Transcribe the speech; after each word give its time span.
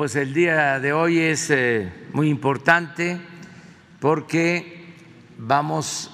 Pues 0.00 0.16
el 0.16 0.32
día 0.32 0.80
de 0.80 0.94
hoy 0.94 1.18
es 1.18 1.50
eh, 1.50 1.92
muy 2.14 2.30
importante 2.30 3.20
porque 4.00 4.94
vamos 5.36 6.10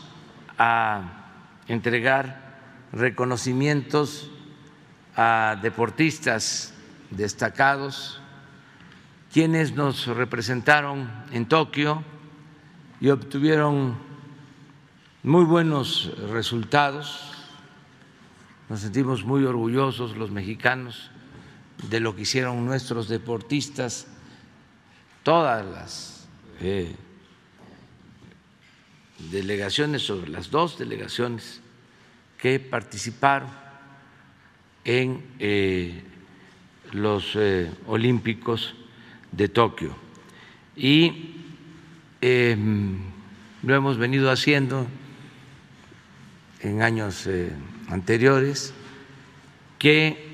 a 0.59 1.29
entregar 1.69 2.59
reconocimientos 2.91 4.29
a 5.15 5.57
deportistas 5.63 6.75
destacados 7.13 8.21
quienes 9.33 9.77
nos 9.77 10.09
representaron 10.09 11.09
en 11.31 11.47
Tokio 11.47 12.03
y 13.01 13.11
obtuvieron 13.11 13.97
muy 15.23 15.45
buenos 15.45 16.13
resultados. 16.33 17.31
Nos 18.69 18.81
sentimos 18.81 19.23
muy 19.23 19.45
orgullosos 19.45 20.17
los 20.17 20.33
mexicanos 20.33 21.13
de 21.83 22.01
lo 22.01 22.17
que 22.17 22.23
hicieron 22.23 22.65
nuestros 22.65 23.09
deportistas, 23.09 24.07
todas 25.23 25.65
las 25.65 26.29
eh, 26.61 26.95
delegaciones, 29.31 30.03
sobre 30.03 30.31
las 30.31 30.51
dos 30.51 30.79
delegaciones 30.79 31.61
que 32.39 32.61
participaron 32.61 33.51
en 34.85 35.25
eh, 35.39 36.03
los 36.93 37.33
eh, 37.35 37.71
Olímpicos 37.87 38.75
de 39.33 39.49
Tokio. 39.49 39.97
Y 40.77 41.35
em, 42.21 42.99
lo 43.63 43.75
hemos 43.75 43.99
venido 43.99 44.31
haciendo 44.31 44.87
en 46.61 46.83
años 46.83 47.29
anteriores, 47.89 48.73
que 49.79 50.26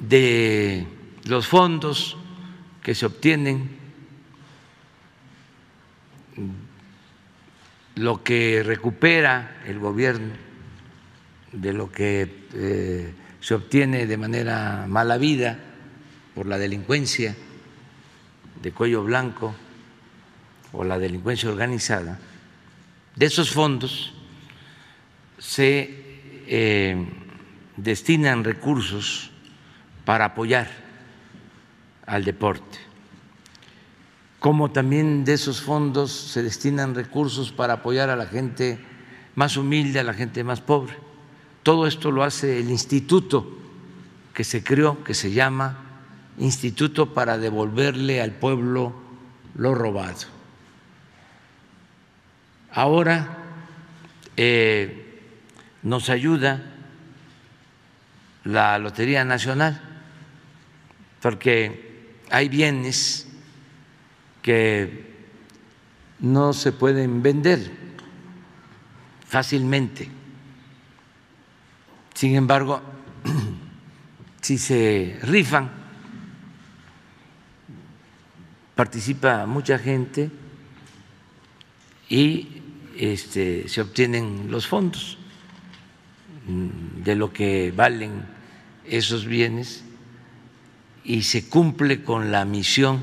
de 0.00 0.86
los 1.24 1.46
fondos 1.46 2.16
que 2.82 2.94
se 2.94 3.06
obtienen, 3.06 3.78
lo 7.96 8.22
que 8.24 8.62
recupera 8.62 9.62
el 9.66 9.78
gobierno 9.78 10.32
de 11.52 11.72
lo 11.72 11.90
que 11.90 12.46
eh, 12.54 13.12
se 13.40 13.54
obtiene 13.54 14.06
de 14.06 14.16
manera 14.16 14.86
mala 14.88 15.18
vida 15.18 15.58
por 16.34 16.46
la 16.46 16.58
delincuencia 16.58 17.36
de 18.62 18.72
cuello 18.72 19.02
blanco 19.02 19.54
o 20.72 20.84
la 20.84 20.98
delincuencia 20.98 21.50
organizada, 21.50 22.18
de 23.16 23.26
esos 23.26 23.50
fondos 23.50 24.14
se 25.38 25.90
eh, 26.46 27.06
destinan 27.76 28.44
recursos 28.44 29.29
para 30.10 30.24
apoyar 30.24 30.66
al 32.04 32.24
deporte, 32.24 32.78
como 34.40 34.72
también 34.72 35.24
de 35.24 35.34
esos 35.34 35.62
fondos 35.62 36.10
se 36.10 36.42
destinan 36.42 36.96
recursos 36.96 37.52
para 37.52 37.74
apoyar 37.74 38.10
a 38.10 38.16
la 38.16 38.26
gente 38.26 38.80
más 39.36 39.56
humilde, 39.56 40.00
a 40.00 40.02
la 40.02 40.12
gente 40.12 40.42
más 40.42 40.60
pobre. 40.60 40.94
Todo 41.62 41.86
esto 41.86 42.10
lo 42.10 42.24
hace 42.24 42.58
el 42.58 42.70
instituto 42.70 43.56
que 44.34 44.42
se 44.42 44.64
creó, 44.64 45.04
que 45.04 45.14
se 45.14 45.30
llama 45.30 45.78
Instituto 46.38 47.14
para 47.14 47.38
devolverle 47.38 48.20
al 48.20 48.32
pueblo 48.32 48.92
lo 49.54 49.76
robado. 49.76 50.26
Ahora 52.72 53.28
eh, 54.36 55.22
nos 55.84 56.10
ayuda 56.10 56.64
la 58.42 58.76
Lotería 58.80 59.24
Nacional, 59.24 59.86
porque 61.20 62.16
hay 62.30 62.48
bienes 62.48 63.26
que 64.42 65.10
no 66.20 66.52
se 66.52 66.72
pueden 66.72 67.22
vender 67.22 67.70
fácilmente. 69.26 70.08
Sin 72.14 72.34
embargo, 72.34 72.80
si 74.40 74.58
se 74.58 75.18
rifan, 75.22 75.70
participa 78.74 79.46
mucha 79.46 79.78
gente 79.78 80.30
y 82.08 82.48
este, 82.96 83.68
se 83.68 83.80
obtienen 83.80 84.50
los 84.50 84.66
fondos 84.66 85.18
de 86.46 87.14
lo 87.14 87.32
que 87.32 87.72
valen 87.74 88.24
esos 88.84 89.24
bienes 89.26 89.84
y 91.04 91.22
se 91.22 91.48
cumple 91.48 92.02
con 92.02 92.30
la 92.30 92.44
misión 92.44 93.02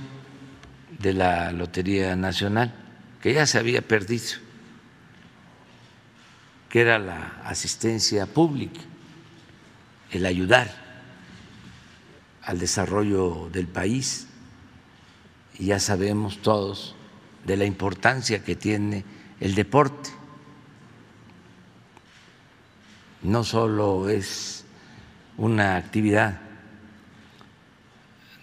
de 1.00 1.13
la 1.13 1.52
Lotería 1.52 2.16
Nacional, 2.16 2.74
que 3.22 3.34
ya 3.34 3.46
se 3.46 3.58
había 3.58 3.81
perdido, 3.81 4.38
que 6.69 6.81
era 6.81 7.00
la 7.00 7.41
asistencia 7.44 8.25
pública, 8.25 8.81
el 10.12 10.25
ayudar 10.25 10.69
al 12.44 12.59
desarrollo 12.59 13.50
del 13.52 13.68
país. 13.68 14.28
Y 15.59 15.66
ya 15.66 15.80
sabemos 15.80 16.41
todos 16.41 16.96
de 17.46 17.57
la 17.57 17.66
importancia 17.66 18.44
que 18.44 18.56
tiene 18.56 19.03
el 19.40 19.56
deporte. 19.56 20.09
No 23.24 23.44
solo 23.44 24.09
es 24.09 24.66
una 25.38 25.78
actividad 25.78 26.47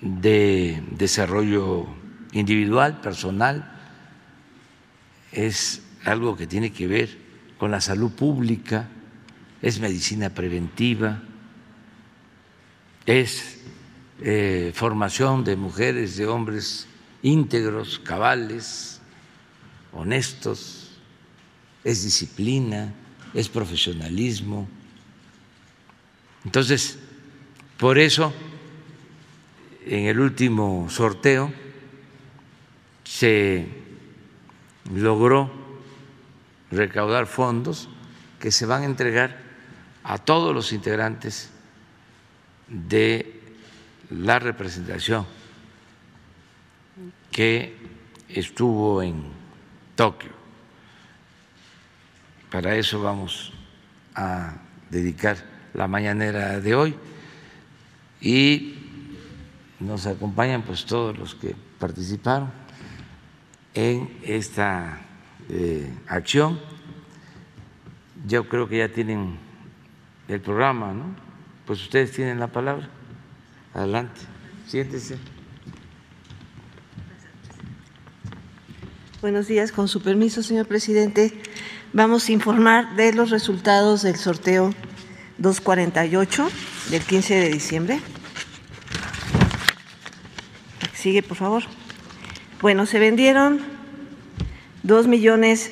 de 0.04 0.82
desarrollo 0.90 1.86
individual, 2.32 3.00
personal, 3.00 3.72
es 5.32 5.82
algo 6.04 6.36
que 6.36 6.46
tiene 6.46 6.72
que 6.72 6.86
ver 6.86 7.18
con 7.56 7.70
la 7.70 7.80
salud 7.80 8.12
pública, 8.12 8.88
es 9.62 9.80
medicina 9.80 10.28
preventiva, 10.28 11.22
es 13.06 13.62
eh, 14.20 14.72
formación 14.74 15.42
de 15.42 15.56
mujeres, 15.56 16.18
de 16.18 16.26
hombres 16.26 16.86
íntegros, 17.22 17.98
cabales, 17.98 19.00
honestos, 19.92 20.90
es 21.82 22.04
disciplina, 22.04 22.92
es 23.32 23.48
profesionalismo. 23.48 24.68
Entonces, 26.44 26.98
por 27.78 27.98
eso, 27.98 28.34
en 29.86 30.06
el 30.06 30.18
último 30.18 30.88
sorteo 30.88 31.52
se 33.04 33.66
logró 34.92 35.50
recaudar 36.70 37.26
fondos 37.26 37.88
que 38.40 38.50
se 38.50 38.66
van 38.66 38.82
a 38.82 38.86
entregar 38.86 39.38
a 40.02 40.18
todos 40.18 40.54
los 40.54 40.72
integrantes 40.72 41.50
de 42.68 43.40
la 44.10 44.38
representación 44.38 45.26
que 47.30 47.76
estuvo 48.28 49.02
en 49.02 49.22
Tokio. 49.96 50.30
Para 52.50 52.76
eso 52.76 53.02
vamos 53.02 53.52
a 54.14 54.56
dedicar 54.90 55.36
la 55.74 55.88
mañanera 55.88 56.60
de 56.60 56.74
hoy 56.74 56.94
y 58.20 58.83
nos 59.84 60.06
acompañan 60.06 60.62
pues 60.62 60.84
todos 60.84 61.16
los 61.16 61.34
que 61.34 61.54
participaron 61.78 62.50
en 63.74 64.18
esta 64.22 65.00
eh, 65.48 65.92
acción. 66.08 66.60
Yo 68.26 68.48
creo 68.48 68.68
que 68.68 68.78
ya 68.78 68.88
tienen 68.88 69.38
el 70.28 70.40
programa, 70.40 70.92
¿no? 70.92 71.14
Pues 71.66 71.82
ustedes 71.82 72.12
tienen 72.12 72.40
la 72.40 72.48
palabra. 72.48 72.88
Adelante, 73.74 74.20
siéntese. 74.66 75.18
Buenos 79.20 79.46
días, 79.48 79.72
con 79.72 79.88
su 79.88 80.00
permiso, 80.00 80.42
señor 80.42 80.66
presidente. 80.66 81.32
Vamos 81.92 82.28
a 82.28 82.32
informar 82.32 82.96
de 82.96 83.12
los 83.12 83.30
resultados 83.30 84.02
del 84.02 84.16
sorteo 84.16 84.74
248 85.38 86.48
del 86.90 87.02
15 87.02 87.34
de 87.34 87.48
diciembre. 87.48 88.13
Sigue, 91.04 91.22
por 91.22 91.36
favor. 91.36 91.62
Bueno, 92.62 92.86
se 92.86 92.98
vendieron 92.98 93.60
dos 94.82 95.06
millones, 95.06 95.70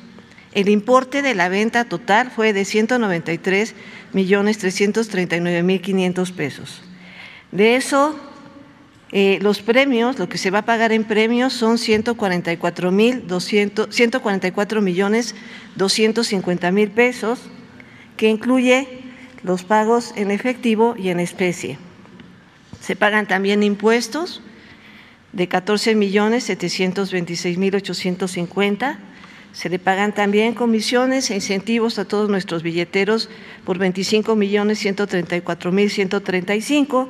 El 0.54 0.70
importe 0.70 1.22
de 1.22 1.36
la 1.36 1.50
venta 1.50 1.84
total 1.84 2.32
fue 2.32 2.54
de 2.54 2.64
193 2.64 3.76
millones 4.14 4.58
339 4.60 5.64
mil 5.64 5.82
500 5.82 6.32
pesos. 6.32 6.82
De 7.52 7.76
eso, 7.76 8.18
Eh, 9.12 9.40
los 9.42 9.62
premios, 9.62 10.18
lo 10.18 10.28
que 10.28 10.38
se 10.38 10.50
va 10.50 10.60
a 10.60 10.66
pagar 10.66 10.92
en 10.92 11.04
premios 11.04 11.54
son 11.54 11.78
144 11.78 12.92
mil 12.92 13.24
144 13.40 14.82
millones 14.82 15.36
250 15.76 16.72
mil 16.72 16.90
pesos, 16.90 17.40
que 18.18 18.30
incluye 18.30 18.88
los 19.44 19.64
pagos 19.64 20.14
en 20.16 20.32
efectivo 20.32 20.96
y 20.98 21.10
en 21.10 21.20
especie. 21.20 21.78
Se 22.82 22.96
pagan 22.96 23.28
también 23.28 23.64
impuestos 23.64 24.42
de 25.34 25.48
14 25.48 25.96
millones 25.96 26.46
726 26.46 27.58
mil 27.58 27.76
850. 27.76 29.00
Se 29.54 29.70
le 29.70 29.80
pagan 29.80 30.14
también 30.14 30.54
comisiones 30.54 31.30
e 31.30 31.36
incentivos 31.36 32.00
a 32.00 32.06
todos 32.06 32.30
nuestros 32.30 32.64
billeteros 32.64 33.30
por 33.66 33.78
25 33.78 34.36
millones 34.36 34.80
134 34.80 35.72
mil 35.72 35.90
135 35.90 37.10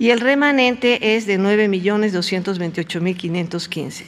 y 0.00 0.08
el 0.08 0.20
remanente 0.20 1.14
es 1.14 1.26
de 1.26 1.36
9 1.36 1.68
millones 1.68 2.14
228 2.14 3.00
mil 3.02 3.14
515. 3.18 4.06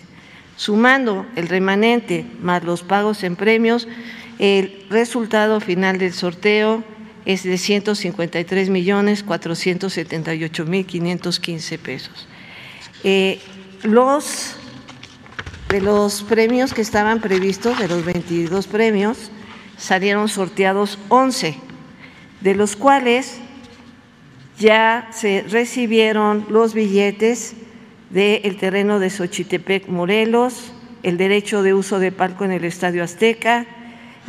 Sumando 0.57 1.27
el 1.37 1.49
remanente 1.49 2.25
más 2.41 2.65
los 2.65 2.83
pagos 2.83 3.23
en 3.23 3.37
premios, 3.37 3.87
el 4.39 4.87
resultado 4.89 5.61
final 5.61 5.99
del 5.99 6.15
sorteo 6.15 6.83
es 7.27 7.43
de 7.43 7.59
153 7.59 8.71
millones 8.71 9.23
478 9.23 10.65
mil 10.65 10.87
515 10.87 11.79
pesos. 11.79 12.27
Eh, 13.05 13.39
los 13.83 14.57
de 15.69 15.83
los 15.83 16.23
premios 16.23 16.73
que 16.73 16.81
estaban 16.81 17.21
previstos, 17.21 17.79
de 17.79 17.89
los 17.89 18.03
22 18.03 18.67
premios, 18.67 19.31
salieron 19.77 20.31
sorteados 20.31 20.99
11, 21.11 21.55
de 22.41 22.55
los 22.55 22.77
cuales 22.77 23.42
ya 24.63 25.09
se 25.11 25.45
recibieron 25.49 26.47
los 26.49 26.73
billetes 26.73 27.55
del 28.11 28.57
terreno 28.57 29.01
de 29.01 29.11
Xochitepec, 29.11 29.89
Morelos, 29.89 30.73
el 31.03 31.17
derecho 31.17 31.63
de 31.63 31.75
uso 31.75 31.99
de 31.99 32.13
palco 32.13 32.45
en 32.45 32.53
el 32.53 32.65
Estadio 32.65 33.03
Azteca, 33.03 33.67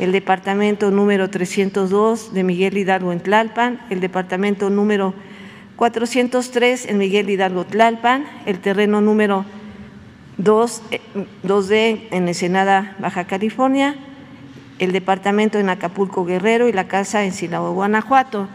el 0.00 0.10
departamento 0.10 0.90
número 0.90 1.30
302 1.30 2.34
de 2.34 2.42
Miguel 2.42 2.76
Hidalgo 2.76 3.12
en 3.12 3.20
Tlalpan, 3.20 3.80
el 3.90 4.00
departamento 4.00 4.70
número 4.70 5.14
403 5.76 6.86
en 6.86 6.98
Miguel 6.98 7.30
Hidalgo 7.30 7.64
Tlalpan, 7.64 8.24
el 8.44 8.58
terreno 8.58 9.00
número 9.00 9.44
2, 10.38 10.82
2D 11.44 11.72
eh, 11.72 12.08
en 12.10 12.26
Ensenada, 12.26 12.96
Baja 12.98 13.24
California, 13.24 13.94
el 14.80 14.90
departamento 14.90 15.60
en 15.60 15.68
Acapulco 15.68 16.24
Guerrero 16.24 16.68
y 16.68 16.72
la 16.72 16.88
casa 16.88 17.22
en 17.22 17.32
Silao, 17.32 17.72
Guanajuato. 17.72 18.48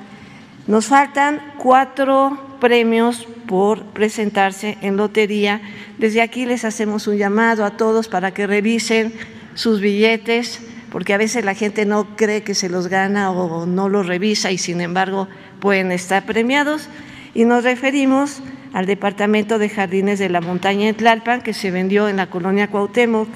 Nos 0.69 0.85
faltan 0.85 1.41
cuatro 1.57 2.37
premios 2.59 3.27
por 3.47 3.85
presentarse 3.85 4.77
en 4.81 4.97
lotería. 4.97 5.61
Desde 5.97 6.21
aquí 6.21 6.45
les 6.45 6.63
hacemos 6.63 7.07
un 7.07 7.17
llamado 7.17 7.65
a 7.65 7.71
todos 7.71 8.07
para 8.07 8.35
que 8.35 8.45
revisen 8.45 9.11
sus 9.55 9.81
billetes 9.81 10.61
porque 10.91 11.15
a 11.15 11.17
veces 11.17 11.43
la 11.43 11.55
gente 11.55 11.87
no 11.87 12.15
cree 12.15 12.43
que 12.43 12.53
se 12.53 12.69
los 12.69 12.87
gana 12.87 13.31
o 13.31 13.65
no 13.65 13.89
los 13.89 14.05
revisa 14.05 14.51
y 14.51 14.59
sin 14.59 14.79
embargo 14.79 15.27
pueden 15.59 15.91
estar 15.91 16.27
premiados. 16.27 16.87
Y 17.33 17.45
nos 17.45 17.63
referimos 17.63 18.43
al 18.71 18.85
Departamento 18.85 19.57
de 19.57 19.69
Jardines 19.69 20.19
de 20.19 20.29
la 20.29 20.39
Montaña 20.39 20.87
en 20.87 20.95
Tlalpan, 20.95 21.41
que 21.41 21.55
se 21.55 21.71
vendió 21.71 22.07
en 22.07 22.17
la 22.17 22.29
colonia 22.29 22.67
Cuauhtémoc, 22.67 23.27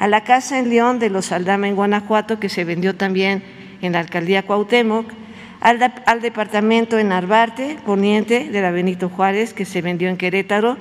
a 0.00 0.08
la 0.08 0.24
Casa 0.24 0.58
en 0.58 0.68
León 0.68 0.98
de 0.98 1.10
los 1.10 1.30
Aldama 1.30 1.68
en 1.68 1.76
Guanajuato, 1.76 2.40
que 2.40 2.48
se 2.48 2.64
vendió 2.64 2.96
también 2.96 3.44
en 3.82 3.92
la 3.92 4.00
Alcaldía 4.00 4.42
Cuauhtémoc, 4.42 5.21
al, 5.62 5.80
al 6.06 6.20
Departamento 6.20 6.98
en 6.98 7.12
Arbarte, 7.12 7.78
Poniente 7.86 8.50
de 8.50 8.60
la 8.60 8.72
Benito 8.72 9.08
Juárez, 9.08 9.54
que 9.54 9.64
se 9.64 9.80
vendió 9.80 10.08
en 10.08 10.16
Querétaro, 10.16 10.76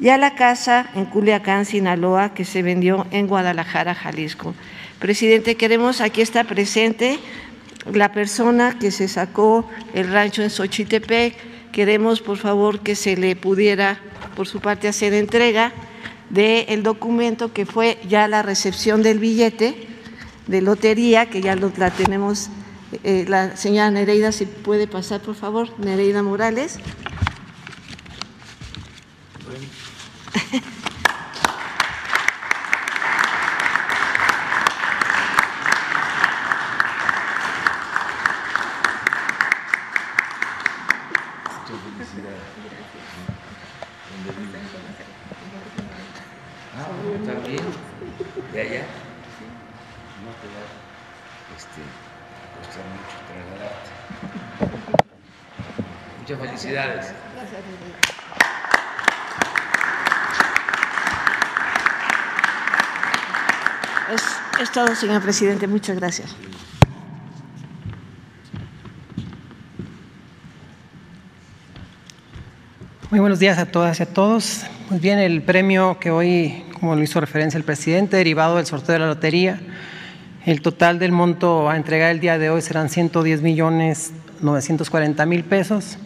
y 0.00 0.10
a 0.10 0.18
la 0.18 0.34
Casa 0.34 0.90
en 0.94 1.06
Culiacán, 1.06 1.64
Sinaloa, 1.64 2.34
que 2.34 2.44
se 2.44 2.62
vendió 2.62 3.06
en 3.10 3.26
Guadalajara, 3.26 3.94
Jalisco. 3.94 4.54
Presidente, 4.98 5.56
queremos, 5.56 6.00
aquí 6.00 6.20
está 6.20 6.44
presente 6.44 7.18
la 7.92 8.12
persona 8.12 8.76
que 8.78 8.90
se 8.90 9.08
sacó 9.08 9.68
el 9.94 10.10
rancho 10.10 10.42
en 10.42 10.50
Xochitepec. 10.50 11.34
Queremos, 11.72 12.20
por 12.20 12.38
favor, 12.38 12.80
que 12.80 12.96
se 12.96 13.16
le 13.16 13.36
pudiera, 13.36 14.00
por 14.34 14.48
su 14.48 14.60
parte, 14.60 14.88
hacer 14.88 15.14
entrega 15.14 15.72
del 16.30 16.82
documento 16.82 17.52
que 17.52 17.66
fue 17.66 17.98
ya 18.08 18.28
la 18.28 18.42
recepción 18.42 19.02
del 19.02 19.18
billete 19.18 19.74
de 20.46 20.60
lotería, 20.60 21.26
que 21.26 21.40
ya 21.40 21.54
la 21.54 21.90
tenemos, 21.90 22.50
eh, 23.04 23.26
la 23.28 23.56
señora 23.56 23.90
Nereida, 23.90 24.32
si 24.32 24.46
puede 24.46 24.86
pasar, 24.86 25.20
por 25.20 25.34
favor, 25.34 25.78
Nereida 25.78 26.22
Morales. 26.22 26.78
Es, 64.60 64.70
todo, 64.70 64.94
señor 64.94 65.20
presidente. 65.20 65.66
Muchas 65.66 65.96
gracias. 65.96 66.36
Muy 73.10 73.18
buenos 73.18 73.40
días 73.40 73.58
a 73.58 73.66
todas 73.66 73.98
y 73.98 74.04
a 74.04 74.06
todos. 74.06 74.64
Muy 74.88 75.00
bien, 75.00 75.18
el 75.18 75.42
premio 75.42 75.98
que 75.98 76.12
hoy, 76.12 76.64
como 76.74 76.94
lo 76.94 77.02
hizo 77.02 77.20
referencia 77.20 77.58
el 77.58 77.64
presidente, 77.64 78.18
derivado 78.18 78.54
del 78.54 78.66
sorteo 78.66 78.92
de 78.92 78.98
la 79.00 79.06
lotería, 79.06 79.60
el 80.46 80.62
total 80.62 81.00
del 81.00 81.10
monto 81.10 81.68
a 81.68 81.76
entregar 81.76 82.12
el 82.12 82.20
día 82.20 82.38
de 82.38 82.50
hoy 82.50 82.62
serán 82.62 82.88
110 82.88 83.42
millones 83.42 84.12
940 84.40 85.26
mil 85.26 85.42
pesos 85.42 85.98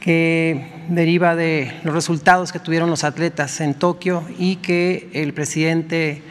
que 0.00 0.66
deriva 0.88 1.36
de 1.36 1.72
los 1.84 1.94
resultados 1.94 2.52
que 2.52 2.58
tuvieron 2.58 2.90
los 2.90 3.04
atletas 3.04 3.60
en 3.60 3.74
Tokio 3.74 4.24
y 4.38 4.56
que 4.56 5.10
el 5.12 5.34
presidente 5.34 6.22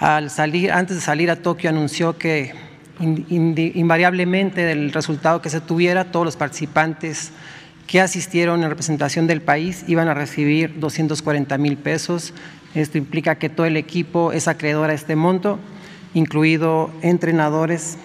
al 0.00 0.30
salir, 0.30 0.72
antes 0.72 0.96
de 0.96 1.02
salir 1.02 1.30
a 1.30 1.36
Tokio 1.36 1.70
anunció 1.70 2.18
que 2.18 2.52
invariablemente 2.98 4.62
del 4.62 4.92
resultado 4.92 5.40
que 5.40 5.48
se 5.48 5.60
tuviera, 5.60 6.10
todos 6.10 6.26
los 6.26 6.36
participantes 6.36 7.30
que 7.86 8.00
asistieron 8.00 8.62
en 8.62 8.68
representación 8.68 9.26
del 9.26 9.42
país 9.42 9.84
iban 9.86 10.08
a 10.08 10.14
recibir 10.14 10.80
240 10.80 11.56
mil 11.58 11.76
pesos. 11.76 12.34
Esto 12.74 12.98
implica 12.98 13.36
que 13.36 13.48
todo 13.48 13.66
el 13.66 13.76
equipo 13.76 14.32
es 14.32 14.48
acreedor 14.48 14.90
a 14.90 14.94
este 14.94 15.14
monto, 15.14 15.60
incluido 16.14 16.90
entrenadores 17.02 17.98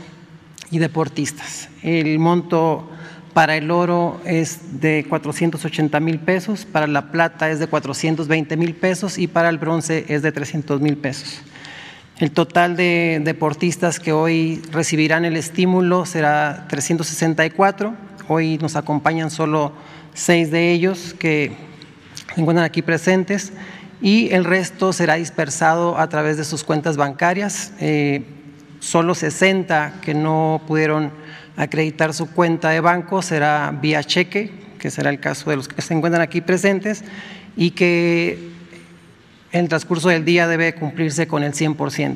y 0.70 0.78
deportistas. 0.78 1.70
El 1.82 2.20
monto 2.20 2.90
para 3.38 3.56
el 3.56 3.70
oro 3.70 4.20
es 4.26 4.82
de 4.82 5.06
480 5.08 6.00
mil 6.00 6.18
pesos, 6.18 6.66
para 6.66 6.88
la 6.88 7.12
plata 7.12 7.52
es 7.52 7.60
de 7.60 7.68
420 7.68 8.58
mil 8.58 8.74
pesos 8.74 9.20
y 9.20 9.28
para 9.28 9.50
el 9.50 9.60
bronce 9.60 10.06
es 10.08 10.24
de 10.24 10.32
300 10.32 10.82
mil 10.82 10.98
pesos. 10.98 11.42
El 12.18 12.32
total 12.32 12.76
de 12.76 13.22
deportistas 13.24 14.00
que 14.00 14.12
hoy 14.12 14.64
recibirán 14.72 15.24
el 15.24 15.36
estímulo 15.36 16.08
será 16.08 16.66
364. 16.68 17.94
Hoy 18.28 18.58
nos 18.58 18.76
acompañan 18.76 19.30
solo 19.30 19.72
seis 20.16 20.50
de 20.50 20.72
ellos 20.72 21.14
que 21.20 21.52
se 22.34 22.42
encuentran 22.42 22.66
aquí 22.66 22.82
presentes 22.82 23.54
y 24.02 24.32
el 24.32 24.46
resto 24.46 24.94
será 24.94 25.14
dispersado 25.14 26.00
a 26.00 26.10
través 26.10 26.38
de 26.38 26.44
sus 26.44 26.64
cuentas 26.64 26.98
bancarias. 26.98 27.72
Eh, 27.80 28.24
solo 28.80 29.14
60 29.14 30.02
que 30.02 30.16
no 30.16 30.60
pudieron 30.66 31.12
acreditar 31.58 32.14
su 32.14 32.32
cuenta 32.32 32.70
de 32.70 32.80
banco 32.80 33.22
será 33.22 33.78
vía 33.82 34.04
cheque, 34.04 34.52
que 34.80 34.92
será 34.92 35.10
el 35.10 35.20
caso 35.20 35.50
de 35.50 35.58
los 35.58 35.68
que 35.68 35.82
se 35.82 35.94
encuentran 35.94 36.22
aquí 36.22 36.40
presentes, 36.40 37.04
y 37.58 37.72
que 37.72 38.52
en 39.52 39.62
el 39.62 39.70
transcurso 39.70 40.10
del 40.10 40.24
día 40.24 40.48
debe 40.48 40.76
cumplirse 40.76 41.28
con 41.28 41.44
el 41.44 41.54
100%. 41.54 42.16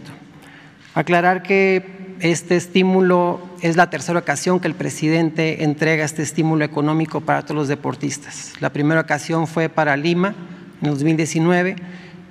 Aclarar 0.94 1.42
que 1.42 2.16
este 2.20 2.56
estímulo 2.56 3.42
es 3.62 3.78
la 3.78 3.90
tercera 3.90 4.20
ocasión 4.20 4.60
que 4.60 4.68
el 4.68 4.76
presidente 4.76 5.64
entrega 5.64 6.06
este 6.06 6.22
estímulo 6.22 6.64
económico 6.64 7.22
para 7.22 7.42
todos 7.42 7.56
los 7.56 7.68
deportistas. 7.68 8.54
La 8.60 8.72
primera 8.72 9.02
ocasión 9.02 9.48
fue 9.48 9.70
para 9.70 9.98
Lima 9.98 10.36
en 10.82 10.90
2019 10.90 11.76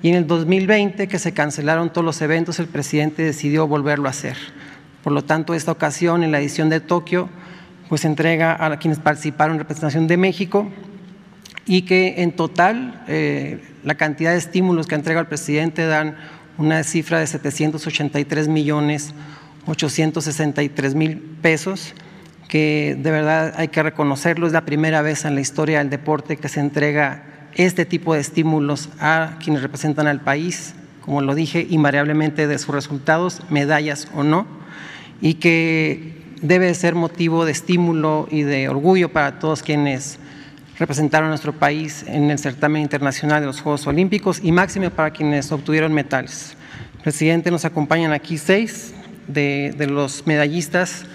y 0.01 0.09
en 0.09 0.15
el 0.15 0.27
2020 0.27 1.07
que 1.07 1.19
se 1.19 1.33
cancelaron 1.33 1.91
todos 1.91 2.05
los 2.05 2.21
eventos 2.21 2.59
el 2.59 2.67
presidente 2.67 3.23
decidió 3.23 3.67
volverlo 3.67 4.07
a 4.07 4.11
hacer. 4.11 4.37
Por 5.03 5.13
lo 5.13 5.23
tanto, 5.23 5.53
esta 5.53 5.71
ocasión, 5.71 6.23
en 6.23 6.31
la 6.31 6.39
edición 6.39 6.69
de 6.69 6.79
Tokio, 6.79 7.29
pues 7.89 8.05
entrega 8.05 8.63
a 8.65 8.77
quienes 8.77 8.99
participaron 8.99 9.55
en 9.55 9.59
representación 9.59 10.07
de 10.07 10.17
México 10.17 10.69
y 11.65 11.83
que 11.83 12.21
en 12.21 12.31
total 12.31 13.03
eh, 13.07 13.61
la 13.83 13.95
cantidad 13.95 14.31
de 14.31 14.37
estímulos 14.37 14.87
que 14.87 14.95
entrega 14.95 15.19
el 15.19 15.27
presidente 15.27 15.85
dan 15.85 16.17
una 16.57 16.83
cifra 16.83 17.19
de 17.19 17.27
783 17.27 18.47
millones 18.47 19.13
863 19.67 20.95
mil 20.95 21.17
pesos, 21.41 21.93
que 22.47 22.97
de 22.99 23.11
verdad 23.11 23.53
hay 23.57 23.69
que 23.69 23.83
reconocerlo, 23.83 24.47
es 24.47 24.53
la 24.53 24.65
primera 24.65 25.01
vez 25.01 25.25
en 25.25 25.35
la 25.35 25.41
historia 25.41 25.79
del 25.79 25.89
deporte 25.89 26.37
que 26.37 26.49
se 26.49 26.59
entrega 26.59 27.23
este 27.53 27.85
tipo 27.85 28.13
de 28.13 28.21
estímulos 28.21 28.89
a 28.99 29.37
quienes 29.43 29.61
representan 29.61 30.07
al 30.07 30.21
país, 30.21 30.73
como 31.01 31.21
lo 31.21 31.35
dije, 31.35 31.65
invariablemente 31.69 32.47
de 32.47 32.57
sus 32.57 32.73
resultados, 32.73 33.41
medallas 33.49 34.07
o 34.13 34.23
no, 34.23 34.60
y 35.21 35.35
que 35.35 36.13
debe 36.41 36.73
ser 36.73 36.95
motivo 36.95 37.45
de 37.45 37.51
estímulo 37.51 38.27
y 38.31 38.41
de 38.41 38.67
orgullo 38.67 39.09
para 39.09 39.39
todos 39.39 39.61
quienes 39.61 40.19
representaron 40.79 41.27
a 41.27 41.29
nuestro 41.29 41.53
país 41.53 42.03
en 42.07 42.31
el 42.31 42.39
certamen 42.39 42.81
internacional 42.81 43.41
de 43.41 43.45
los 43.45 43.61
Juegos 43.61 43.85
Olímpicos 43.85 44.39
y 44.43 44.51
máximo 44.51 44.89
para 44.89 45.11
quienes 45.11 45.51
obtuvieron 45.51 45.93
metales. 45.93 46.57
Presidente, 47.03 47.51
nos 47.51 47.65
acompañan 47.65 48.13
aquí 48.13 48.37
seis 48.37 48.93
de, 49.27 49.75
los 49.89 50.25
medallistas 50.25 51.05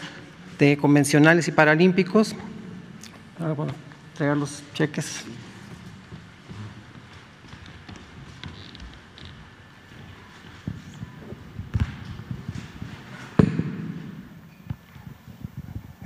de 0.59 0.77
convencionales 0.77 1.49
y 1.49 1.53
paralímpicos. 1.53 2.35
Ahora, 3.41 3.73
entregar 4.13 4.37
los 4.37 4.63
cheques. 4.75 5.25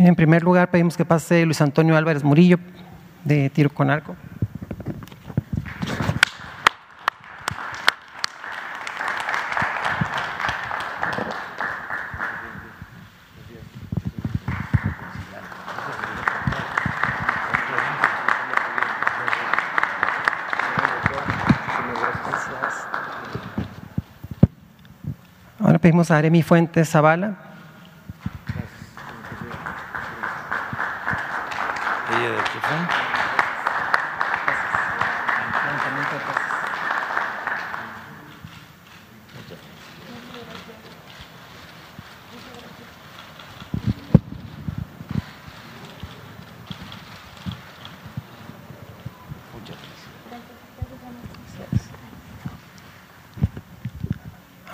En 0.03 0.15
primer 0.15 0.43
lugar, 0.43 0.71
pedimos 0.71 0.97
que 0.97 1.05
pase 1.05 1.45
Luis 1.45 1.61
Antonio 1.61 1.95
Álvarez 1.95 2.25
Murillo, 2.25 2.59
de 3.23 3.51
tiro 3.51 3.69
con 3.69 3.91
arco. 3.91 4.17
Ahora 25.59 25.79
pedimos 25.79 26.11
a 26.11 26.17
Aremi 26.17 26.43
Fuentes 26.43 26.89
Zavala. 26.89 27.51
Ella 32.13 32.31
de 32.31 32.37
qué 32.39 32.59
fue? 32.61 33.11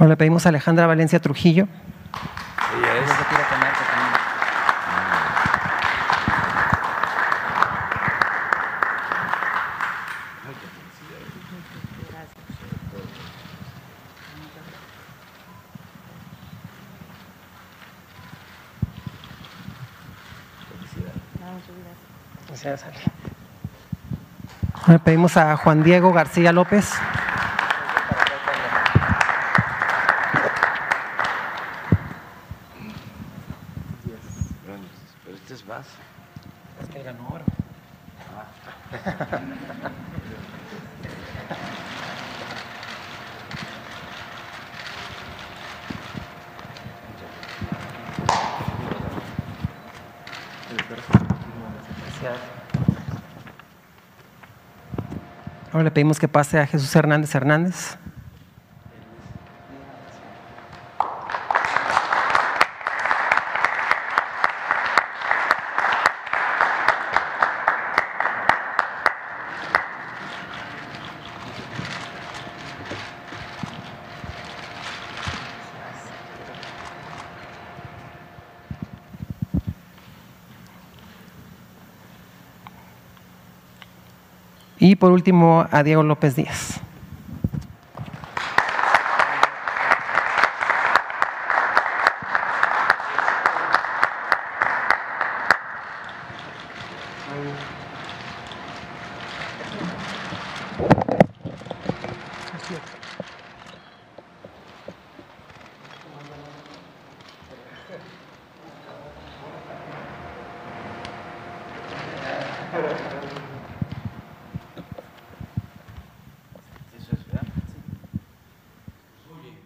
Le 0.08 0.16
pedimos 0.16 0.46
a 0.46 0.50
Alejandra 0.50 0.86
Valencia 0.86 1.20
Trujillo. 1.20 1.66
Le 24.88 24.98
pedimos 25.00 25.36
a 25.36 25.56
Juan 25.56 25.82
Diego 25.82 26.12
García 26.12 26.52
López. 26.52 26.92
Pero 35.24 35.36
este 35.36 35.54
es 35.54 35.66
más. 35.66 35.86
Es 36.82 36.88
que 36.88 37.02
ganó 37.02 37.28
oro. 37.28 37.44
Ahora 55.72 55.82
le 55.82 55.84
pedimos 55.96 56.18
que 56.18 56.28
pase 56.28 56.58
a 56.58 56.66
Jesús 56.66 56.94
Hernández 56.94 57.34
Hernández. 57.34 57.96
Y 84.96 84.98
por 84.98 85.12
último 85.12 85.66
a 85.70 85.82
Diego 85.82 86.02
López 86.02 86.36
Díaz. 86.36 86.80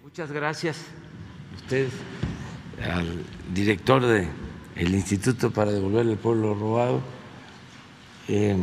Muchas 0.03 0.33
gracias 0.51 0.79
a 1.53 1.57
ustedes, 1.63 1.93
al 2.83 3.07
director 3.55 4.05
del 4.05 4.95
Instituto 4.95 5.53
para 5.53 5.71
Devolver 5.71 6.05
al 6.05 6.17
Pueblo 6.17 6.55
Robado, 6.55 7.01
eh, 8.27 8.57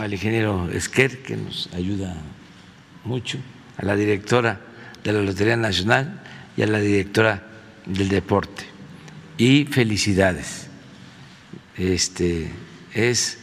al 0.00 0.12
ingeniero 0.12 0.70
Esquer, 0.70 1.24
que 1.24 1.36
nos 1.36 1.68
ayuda 1.74 2.14
mucho, 3.02 3.38
a 3.78 3.84
la 3.84 3.96
directora 3.96 4.60
de 5.02 5.12
la 5.12 5.22
Lotería 5.22 5.56
Nacional 5.56 6.22
y 6.56 6.62
a 6.62 6.68
la 6.68 6.78
directora 6.78 7.42
del 7.84 8.08
deporte. 8.08 8.62
Y 9.36 9.64
felicidades. 9.64 10.68
Este 11.76 12.48
es 12.92 13.40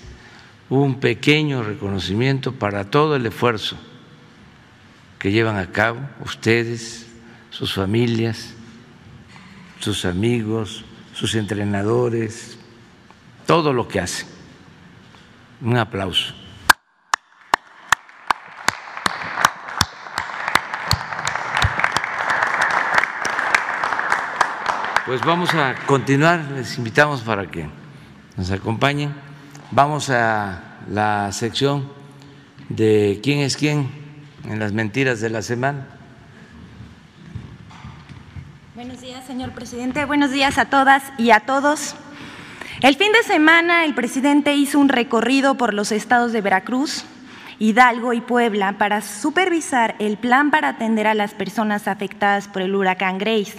un 0.69 1.01
pequeño 1.01 1.61
reconocimiento 1.61 2.53
para 2.53 2.89
todo 2.89 3.17
el 3.17 3.25
esfuerzo 3.25 3.77
que 5.21 5.31
llevan 5.31 5.57
a 5.57 5.67
cabo 5.67 5.99
ustedes, 6.25 7.05
sus 7.51 7.75
familias, 7.75 8.55
sus 9.79 10.03
amigos, 10.05 10.83
sus 11.13 11.35
entrenadores, 11.35 12.57
todo 13.45 13.71
lo 13.71 13.87
que 13.87 13.99
hacen. 13.99 14.27
Un 15.61 15.77
aplauso. 15.77 16.33
Pues 25.05 25.23
vamos 25.23 25.53
a 25.53 25.75
continuar, 25.85 26.49
les 26.55 26.79
invitamos 26.79 27.21
para 27.21 27.45
que 27.45 27.69
nos 28.37 28.49
acompañen. 28.49 29.13
Vamos 29.69 30.09
a 30.09 30.79
la 30.89 31.31
sección 31.31 31.91
de 32.69 33.19
quién 33.21 33.41
es 33.41 33.55
quién 33.55 34.00
en 34.49 34.59
las 34.59 34.73
mentiras 34.73 35.21
de 35.21 35.29
la 35.29 35.41
semana. 35.41 35.85
Buenos 38.75 39.01
días, 39.01 39.25
señor 39.25 39.51
presidente. 39.51 40.05
Buenos 40.05 40.31
días 40.31 40.57
a 40.57 40.65
todas 40.65 41.03
y 41.17 41.31
a 41.31 41.41
todos. 41.41 41.95
El 42.81 42.95
fin 42.95 43.11
de 43.11 43.21
semana 43.23 43.85
el 43.85 43.93
presidente 43.93 44.55
hizo 44.55 44.79
un 44.79 44.89
recorrido 44.89 45.55
por 45.55 45.73
los 45.73 45.91
estados 45.91 46.31
de 46.31 46.41
Veracruz, 46.41 47.05
Hidalgo 47.59 48.13
y 48.13 48.21
Puebla 48.21 48.79
para 48.79 49.01
supervisar 49.01 49.95
el 49.99 50.17
plan 50.17 50.49
para 50.49 50.69
atender 50.69 51.05
a 51.05 51.13
las 51.13 51.35
personas 51.35 51.87
afectadas 51.87 52.47
por 52.47 52.63
el 52.63 52.73
huracán 52.73 53.19
Grace. 53.19 53.53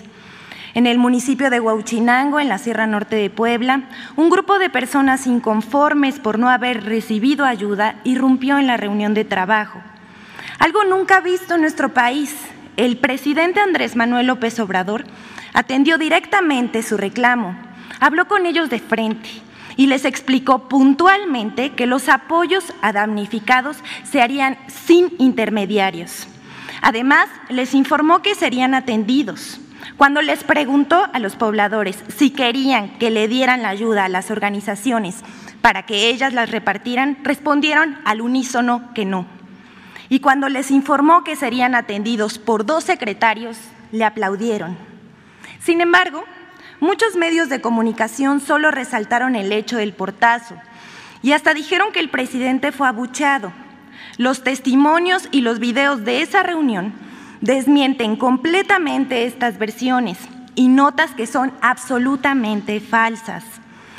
En 0.75 0.87
el 0.87 0.99
municipio 0.99 1.51
de 1.51 1.61
Huauchinango, 1.61 2.41
en 2.41 2.49
la 2.49 2.59
Sierra 2.59 2.87
Norte 2.87 3.15
de 3.15 3.31
Puebla, 3.31 3.83
un 4.17 4.31
grupo 4.31 4.59
de 4.59 4.71
personas 4.71 5.27
inconformes 5.27 6.19
por 6.19 6.39
no 6.39 6.49
haber 6.49 6.83
recibido 6.83 7.45
ayuda 7.45 8.01
irrumpió 8.03 8.59
en 8.59 8.67
la 8.67 8.77
reunión 8.77 9.15
de 9.15 9.25
trabajo. 9.25 9.81
Algo 10.59 10.85
nunca 10.85 11.21
visto 11.21 11.55
en 11.55 11.63
nuestro 11.63 11.91
país. 11.91 12.35
El 12.77 12.97
presidente 12.97 13.61
Andrés 13.61 13.97
Manuel 13.97 14.27
López 14.27 14.59
Obrador 14.61 15.05
atendió 15.53 15.99
directamente 15.99 16.83
su 16.83 16.97
reclamo, 16.97 17.57
habló 18.01 18.27
con 18.27 18.47
ellos 18.47 18.71
de 18.71 18.79
frente 18.79 19.29
y 19.77 19.87
les 19.87 20.05
explicó 20.05 20.69
puntualmente 20.69 21.73
que 21.73 21.87
los 21.87 22.09
apoyos 22.09 22.73
a 22.83 22.93
damnificados 22.93 23.77
se 24.05 24.21
harían 24.21 24.59
sin 24.69 25.13
intermediarios. 25.19 26.27
Además, 26.81 27.29
les 27.49 27.75
informó 27.75 28.23
que 28.23 28.35
serían 28.35 28.75
atendidos. 28.75 29.61
Cuando 29.97 30.23
les 30.23 30.45
preguntó 30.45 31.09
a 31.13 31.19
los 31.19 31.37
pobladores 31.37 32.03
si 32.17 32.31
querían 32.31 32.99
que 32.99 33.11
le 33.11 33.29
dieran 33.29 33.63
la 33.63 33.69
ayuda 33.69 34.05
a 34.05 34.09
las 34.09 34.31
organizaciones 34.31 35.17
para 35.61 35.85
que 35.85 36.09
ellas 36.09 36.33
las 36.33 36.51
repartieran, 36.51 37.19
respondieron 37.23 37.99
al 38.05 38.21
unísono 38.21 38.93
que 38.95 39.05
no. 39.05 39.42
Y 40.13 40.21
cuando 40.21 40.51
les 40.51 40.71
informó 40.71 41.25
que 41.25 41.37
serían 41.37 41.75
atendidos 41.75 42.39
por 42.39 42.67
dos 42.67 42.85
secretarios, 42.85 43.57
le 43.93 44.05
aplaudieron. 44.05 44.77
Sin 45.59 45.81
embargo, 45.81 46.23
Muchos 46.83 47.15
medios 47.15 47.49
de 47.49 47.61
comunicación 47.61 48.41
solo 48.41 48.73
resaltaron 48.73 49.37
el 49.37 49.53
hecho 49.53 49.77
del 49.77 49.93
portazo 49.93 50.57
y 51.23 51.31
hasta 51.31 51.55
dijeron 51.55 51.93
que 51.93 52.01
el 52.01 52.11
presidente 52.11 52.73
fue 52.73 52.89
abucheado. 52.89 53.53
Los 54.19 54.43
testimonios 54.43 55.29
y 55.31 55.43
los 55.43 55.61
videos 55.61 56.05
de 56.05 56.23
esa 56.23 56.43
reunión 56.43 56.93
desmienten 57.41 58.17
completamente 58.17 59.27
estas 59.27 59.59
versiones 59.59 60.19
y 60.57 60.67
notas 60.67 61.13
que 61.13 61.29
son 61.29 61.53
absolutamente 61.61 62.81
falsas. 62.81 63.45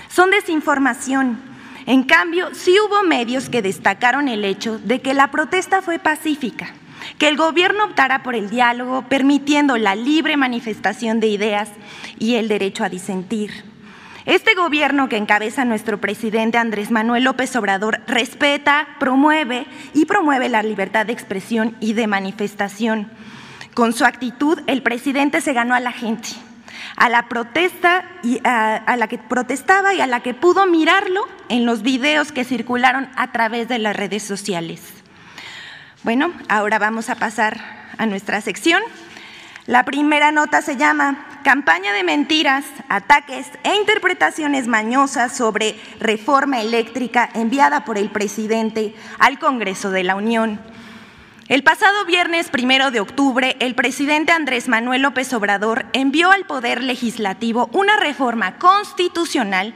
Son 0.10 0.30
desinformación. 0.30 1.53
En 1.86 2.04
cambio, 2.04 2.50
sí 2.54 2.76
hubo 2.80 3.04
medios 3.04 3.50
que 3.50 3.62
destacaron 3.62 4.28
el 4.28 4.46
hecho 4.46 4.80
de 4.80 5.02
que 5.02 5.14
la 5.14 5.32
protesta 5.32 5.82
fue 5.82 6.00
pacífica 6.00 6.74
que 7.18 7.28
el 7.28 7.38
gobierno 7.38 7.86
optara 7.86 8.24
por 8.24 8.36
el 8.36 8.50
diálogo, 8.50 9.04
permitiendo 9.04 9.78
la 9.78 9.96
libre 9.96 10.38
manifestación 10.38 11.20
de 11.20 11.28
ideas 11.28 11.70
y 12.20 12.36
el 12.36 12.48
derecho 12.48 12.84
a 12.84 12.90
disentir. 12.90 13.66
Este 14.26 14.56
gobierno 14.56 15.10
que 15.10 15.18
encabeza 15.18 15.66
nuestro 15.66 16.00
presidente 16.00 16.58
Andrés 16.58 16.92
Manuel 16.92 17.26
López 17.26 17.54
Obrador 17.58 18.00
respeta, 18.08 18.88
promueve 19.00 19.66
y 19.94 20.06
promueve 20.06 20.48
la 20.48 20.64
libertad 20.64 21.06
de 21.06 21.14
expresión 21.14 21.76
y 21.82 21.94
de 21.94 22.08
manifestación. 22.08 23.10
Con 23.74 23.92
su 23.92 24.06
actitud, 24.06 24.60
el 24.68 24.82
presidente 24.82 25.42
se 25.42 25.52
ganó 25.52 25.76
a 25.76 25.82
la 25.82 25.92
gente, 25.92 26.30
a 26.96 27.10
la 27.10 27.28
protesta 27.30 28.06
y 28.24 28.40
a, 28.44 28.96
la 28.98 29.08
que 29.08 29.18
protestaba 29.18 29.94
y 29.94 30.02
a 30.02 30.08
la 30.08 30.22
que 30.22 30.34
pudo 30.34 30.66
mirarlo 30.66 31.28
en 31.50 31.66
los 31.66 31.82
videos 31.82 32.32
que 32.32 32.44
circularon 32.44 33.10
a 33.16 33.32
través 33.32 33.68
de 33.68 33.80
las 33.80 33.96
redes 33.96 34.24
sociales. 34.24 34.82
Bueno, 36.04 36.34
ahora 36.50 36.80
vamos 36.80 37.10
a 37.10 37.16
pasar 37.16 37.60
a 37.98 38.06
nuestra 38.06 38.42
sección. 38.42 38.82
La 39.66 39.86
primera 39.86 40.32
nota 40.34 40.62
se 40.62 40.76
llama 40.76 41.26
Campaña 41.44 41.94
de 41.94 42.04
mentiras, 42.04 42.66
ataques 42.90 43.48
e 43.64 43.76
interpretaciones 43.76 44.68
mañosas 44.68 45.36
sobre 45.36 45.80
reforma 46.00 46.62
eléctrica 46.62 47.30
enviada 47.34 47.86
por 47.86 47.98
el 47.98 48.10
presidente 48.10 48.94
al 49.20 49.40
Congreso 49.40 49.90
de 49.92 50.04
la 50.04 50.16
Unión. 50.16 50.60
El 51.50 51.64
pasado 51.64 52.06
viernes 52.06 52.50
primero 52.50 52.90
de 52.90 53.02
octubre, 53.02 53.58
el 53.60 53.76
presidente 53.76 54.32
Andrés 54.32 54.70
Manuel 54.70 55.02
López 55.02 55.34
Obrador 55.34 55.86
envió 55.92 56.32
al 56.32 56.46
Poder 56.46 56.82
Legislativo 56.82 57.70
una 57.74 57.98
reforma 57.98 58.58
constitucional 58.58 59.74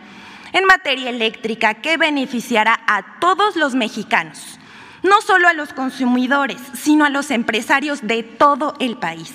en 0.54 0.66
materia 0.66 1.10
eléctrica 1.10 1.76
que 1.76 1.98
beneficiará 1.98 2.80
a 2.88 3.20
todos 3.20 3.56
los 3.58 3.76
mexicanos 3.76 4.58
no 5.04 5.22
solo 5.22 5.48
a 5.48 5.54
los 5.54 5.74
consumidores, 5.74 6.58
sino 6.74 7.06
a 7.06 7.10
los 7.10 7.32
empresarios 7.32 8.06
de 8.06 8.24
todo 8.24 8.76
el 8.80 8.98
país. 8.98 9.32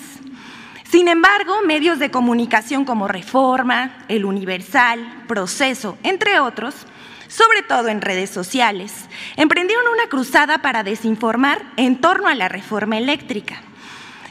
Sin 0.83 1.07
embargo, 1.07 1.61
medios 1.65 1.99
de 1.99 2.11
comunicación 2.11 2.85
como 2.85 3.07
Reforma, 3.07 4.05
El 4.07 4.25
Universal, 4.25 5.23
Proceso, 5.27 5.97
entre 6.03 6.39
otros, 6.39 6.85
sobre 7.33 7.63
todo 7.63 7.87
en 7.87 8.01
redes 8.01 8.29
sociales, 8.29 8.93
emprendieron 9.37 9.87
una 9.91 10.07
cruzada 10.07 10.59
para 10.59 10.83
desinformar 10.83 11.63
en 11.77 11.99
torno 11.99 12.27
a 12.27 12.35
la 12.35 12.47
reforma 12.47 12.99
eléctrica. 12.99 13.59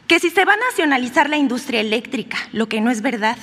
Que 0.06 0.20
si 0.20 0.30
se 0.30 0.44
va 0.44 0.52
a 0.52 0.68
nacionalizar 0.70 1.28
la 1.28 1.36
industria 1.36 1.80
eléctrica, 1.80 2.36
lo 2.52 2.68
que 2.68 2.80
no 2.80 2.92
es 2.92 3.02
verdad. 3.02 3.36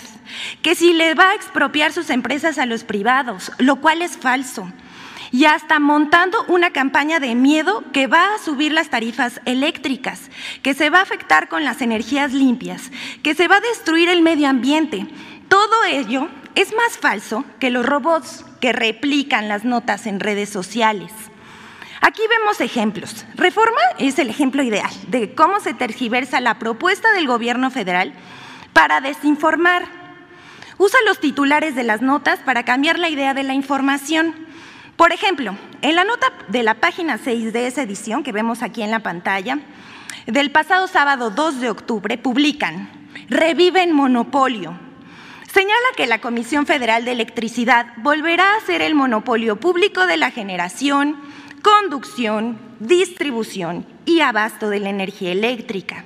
Que 0.61 0.75
si 0.75 0.93
le 0.93 1.13
va 1.13 1.31
a 1.31 1.35
expropiar 1.35 1.91
sus 1.91 2.09
empresas 2.09 2.57
a 2.57 2.65
los 2.65 2.85
privados, 2.85 3.51
lo 3.57 3.77
cual 3.77 4.01
es 4.01 4.15
falso 4.15 4.71
y 5.31 5.45
hasta 5.45 5.79
montando 5.79 6.43
una 6.47 6.71
campaña 6.71 7.19
de 7.19 7.35
miedo 7.35 7.83
que 7.91 8.07
va 8.07 8.33
a 8.33 8.39
subir 8.39 8.71
las 8.71 8.89
tarifas 8.89 9.41
eléctricas, 9.45 10.31
que 10.63 10.73
se 10.73 10.89
va 10.89 10.99
a 10.99 11.03
afectar 11.03 11.49
con 11.49 11.65
las 11.65 11.81
energías 11.81 12.33
limpias, 12.33 12.91
que 13.23 13.35
se 13.35 13.47
va 13.47 13.57
a 13.57 13.61
destruir 13.61 14.09
el 14.09 14.21
medio 14.21 14.47
ambiente. 14.47 15.05
Todo 15.49 15.83
ello 15.85 16.29
es 16.55 16.73
más 16.73 16.97
falso 16.97 17.43
que 17.59 17.69
los 17.69 17.85
robots 17.85 18.45
que 18.59 18.73
replican 18.73 19.47
las 19.47 19.63
notas 19.63 20.07
en 20.07 20.19
redes 20.19 20.49
sociales. 20.49 21.11
Aquí 22.01 22.21
vemos 22.29 22.61
ejemplos. 22.61 23.25
Reforma 23.35 23.81
es 23.97 24.19
el 24.19 24.29
ejemplo 24.29 24.63
ideal 24.63 24.91
de 25.07 25.33
cómo 25.35 25.59
se 25.59 25.73
tergiversa 25.73 26.39
la 26.39 26.59
propuesta 26.59 27.11
del 27.13 27.27
gobierno 27.27 27.71
federal 27.71 28.13
para 28.73 29.01
desinformar. 29.01 29.85
Usa 30.77 30.99
los 31.05 31.19
titulares 31.19 31.75
de 31.75 31.83
las 31.83 32.01
notas 32.01 32.39
para 32.39 32.63
cambiar 32.63 32.99
la 32.99 33.09
idea 33.09 33.33
de 33.33 33.43
la 33.43 33.53
información 33.53 34.47
por 34.99 35.13
ejemplo, 35.13 35.55
en 35.81 35.95
la 35.95 36.03
nota 36.03 36.27
de 36.49 36.61
la 36.61 36.73
página 36.73 37.17
6 37.17 37.53
de 37.53 37.67
esa 37.67 37.83
edición 37.83 38.21
que 38.21 38.33
vemos 38.33 38.61
aquí 38.61 38.81
en 38.81 38.91
la 38.91 38.99
pantalla, 38.99 39.59
del 40.27 40.51
pasado 40.51 40.87
sábado 40.87 41.29
2 41.29 41.61
de 41.61 41.69
octubre, 41.69 42.17
publican, 42.17 42.89
reviven 43.29 43.93
monopolio. 43.93 44.77
Señala 45.53 45.73
que 45.97 46.05
la 46.05 46.21
Comisión 46.21 46.67
Federal 46.67 47.05
de 47.05 47.11
Electricidad 47.11 47.87
volverá 47.97 48.55
a 48.55 48.61
ser 48.61 48.83
el 48.83 48.93
monopolio 48.93 49.55
público 49.55 50.05
de 50.05 50.15
la 50.15 50.29
generación, 50.29 51.19
conducción, 51.63 52.59
distribución 52.79 53.83
y 54.05 54.19
abasto 54.19 54.69
de 54.69 54.79
la 54.79 54.89
energía 54.89 55.31
eléctrica. 55.31 56.05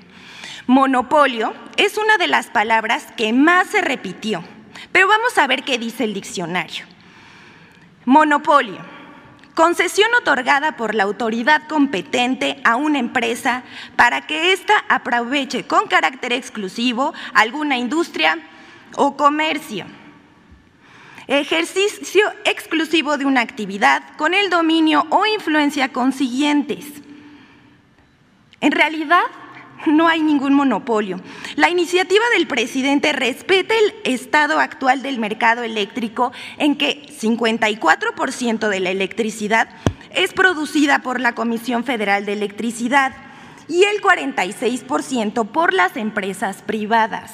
Monopolio 0.65 1.53
es 1.75 1.97
una 1.97 2.17
de 2.17 2.27
las 2.27 2.47
palabras 2.47 3.08
que 3.17 3.34
más 3.34 3.67
se 3.67 3.82
repitió, 3.82 4.45
pero 4.93 5.10
vamos 5.10 5.38
a 5.38 5.45
ver 5.45 5.63
qué 5.63 5.77
dice 5.77 6.06
el 6.06 6.13
diccionario. 6.13 6.86
Monopolio. 8.06 8.93
Concesión 9.56 10.10
otorgada 10.15 10.77
por 10.77 10.95
la 10.95 11.03
autoridad 11.03 11.67
competente 11.67 12.60
a 12.63 12.75
una 12.75 12.97
empresa 12.97 13.63
para 13.95 14.25
que 14.25 14.51
ésta 14.51 14.73
aproveche 14.89 15.67
con 15.67 15.88
carácter 15.88 16.34
exclusivo 16.34 17.13
alguna 17.36 17.77
industria 17.77 18.39
o 18.95 19.17
comercio. 19.17 19.86
Ejercicio 21.27 22.23
exclusivo 22.45 23.17
de 23.17 23.25
una 23.25 23.41
actividad 23.41 24.03
con 24.17 24.34
el 24.34 24.49
dominio 24.49 25.06
o 25.10 25.25
influencia 25.25 25.89
consiguientes. 25.93 26.86
En 28.60 28.71
realidad, 28.71 29.23
no 29.86 30.08
hay 30.08 30.21
ningún 30.21 30.53
monopolio. 30.53 31.19
La 31.56 31.69
iniciativa 31.69 32.23
del 32.34 32.47
presidente 32.47 33.13
respeta 33.13 33.73
el 33.73 34.13
estado 34.13 34.60
actual 34.60 35.01
del 35.01 35.19
mercado 35.19 35.63
eléctrico 35.63 36.32
en 36.58 36.75
que 36.75 37.06
54% 37.08 38.69
de 38.69 38.79
la 38.79 38.89
electricidad 38.89 39.69
es 40.12 40.34
producida 40.34 40.99
por 40.99 41.19
la 41.19 41.34
Comisión 41.36 41.84
Federal 41.84 42.25
de 42.25 42.34
Electricidad 42.34 43.13
y 43.67 43.84
el 43.84 44.01
46% 44.01 45.47
por 45.47 45.73
las 45.73 45.97
empresas 45.97 46.62
privadas. 46.62 47.32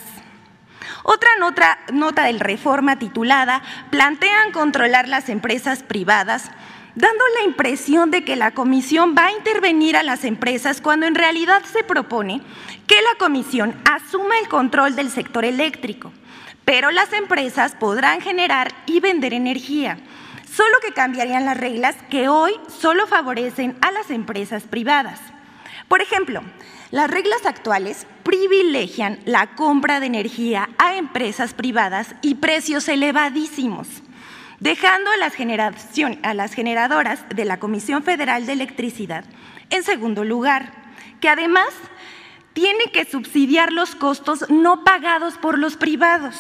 Otra 1.04 1.30
nota, 1.40 1.80
nota 1.92 2.24
del 2.24 2.40
reforma 2.40 2.98
titulada 2.98 3.62
Plantean 3.90 4.52
controlar 4.52 5.08
las 5.08 5.30
empresas 5.30 5.84
privadas 5.84 6.52
dando 6.96 7.24
la 7.38 7.46
impresión 7.46 8.12
de 8.12 8.24
que 8.26 8.36
la 8.36 8.52
comisión 8.52 9.16
va 9.18 9.28
a 9.28 9.32
intervenir 9.32 9.96
a 9.96 10.04
las 10.04 10.26
empresas 10.26 10.82
cuando 10.82 11.06
en 11.06 11.16
realidad 11.16 11.64
se 11.64 11.84
propone 11.84 12.42
que 12.88 13.02
la 13.02 13.18
comisión 13.18 13.74
asuma 13.90 14.38
el 14.42 14.50
control 14.50 14.96
del 14.96 15.10
sector 15.10 15.46
eléctrico, 15.46 16.12
pero 16.66 16.92
las 16.92 17.14
empresas 17.14 17.76
podrán 17.76 18.20
generar 18.20 18.74
y 18.86 19.00
vender 19.00 19.34
energía, 19.34 19.98
solo 20.52 20.76
que 20.86 20.94
cambiarían 20.94 21.46
las 21.46 21.58
reglas 21.58 21.96
que 22.10 22.28
hoy 22.28 22.54
solo 22.68 23.08
favorecen 23.08 23.78
a 23.82 23.92
las 23.92 24.12
empresas 24.12 24.64
privadas. 24.64 25.22
Por 25.88 26.02
ejemplo, 26.02 26.42
las 26.92 27.10
reglas 27.10 27.46
actuales 27.46 28.08
privilegian 28.24 29.20
la 29.26 29.56
compra 29.56 30.00
de 30.00 30.08
energía 30.08 30.70
a 30.78 30.96
empresas 30.96 31.54
privadas 31.54 32.16
y 32.22 32.36
precios 32.36 32.88
elevadísimos 32.88 33.88
dejando 34.60 35.10
a 35.12 35.18
las, 35.18 35.34
a 36.24 36.34
las 36.34 36.54
generadoras 36.54 37.24
de 37.30 37.46
la 37.46 37.60
Comisión 37.60 38.04
Federal 38.04 38.46
de 38.46 38.54
Electricidad 38.54 39.26
en 39.70 39.84
segundo 39.84 40.24
lugar, 40.24 40.74
que 41.22 41.30
además 41.30 41.70
tiene 42.54 42.86
que 42.92 43.06
subsidiar 43.06 43.72
los 43.72 43.96
costos 43.96 44.50
no 44.50 44.84
pagados 44.84 45.38
por 45.38 45.58
los 45.58 45.78
privados. 45.78 46.36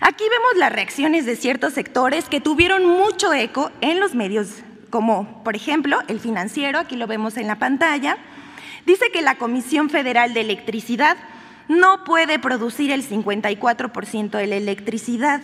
Aquí 0.00 0.24
vemos 0.24 0.56
las 0.56 0.72
reacciones 0.72 1.26
de 1.26 1.36
ciertos 1.36 1.74
sectores 1.74 2.28
que 2.28 2.40
tuvieron 2.40 2.86
mucho 2.86 3.32
eco 3.32 3.70
en 3.80 4.00
los 4.00 4.14
medios, 4.14 4.48
como 4.90 5.44
por 5.44 5.54
ejemplo 5.54 6.00
el 6.08 6.18
financiero, 6.18 6.78
aquí 6.78 6.96
lo 6.96 7.06
vemos 7.06 7.36
en 7.36 7.46
la 7.46 7.58
pantalla, 7.58 8.16
dice 8.86 9.06
que 9.12 9.22
la 9.22 9.36
Comisión 9.36 9.90
Federal 9.90 10.34
de 10.34 10.40
Electricidad 10.40 11.16
no 11.68 12.04
puede 12.04 12.38
producir 12.38 12.90
el 12.90 13.08
54% 13.08 14.30
de 14.30 14.46
la 14.46 14.56
electricidad. 14.56 15.40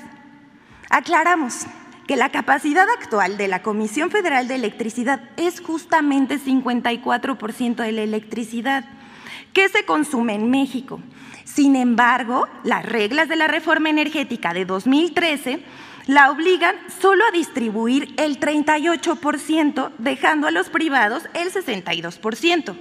Aclaramos 0.91 1.67
que 2.07 2.17
la 2.17 2.31
capacidad 2.31 2.87
actual 2.99 3.37
de 3.37 3.49
la 3.49 3.63
Comisión 3.63 4.11
Federal 4.11 4.49
de 4.49 4.55
Electricidad 4.55 5.21
es 5.37 5.61
justamente 5.61 6.39
54% 6.39 7.77
de 7.77 7.93
la 7.93 8.03
electricidad 8.03 8.85
que 9.53 9.69
se 9.69 9.85
consume 9.85 10.35
en 10.35 10.51
México. 10.51 11.01
Sin 11.45 11.77
embargo, 11.77 12.47
las 12.65 12.85
reglas 12.85 13.29
de 13.29 13.37
la 13.37 13.47
reforma 13.47 13.91
energética 13.91 14.55
de 14.55 14.65
2013 14.65 15.63
la 16.07 16.31
obligan 16.31 16.75
solo 17.01 17.23
a 17.27 17.31
distribuir 17.31 18.15
el 18.17 18.41
38%, 18.41 19.91
dejando 19.99 20.47
a 20.47 20.51
los 20.51 20.71
privados 20.71 21.25
el 21.35 21.53
62%. 21.53 22.75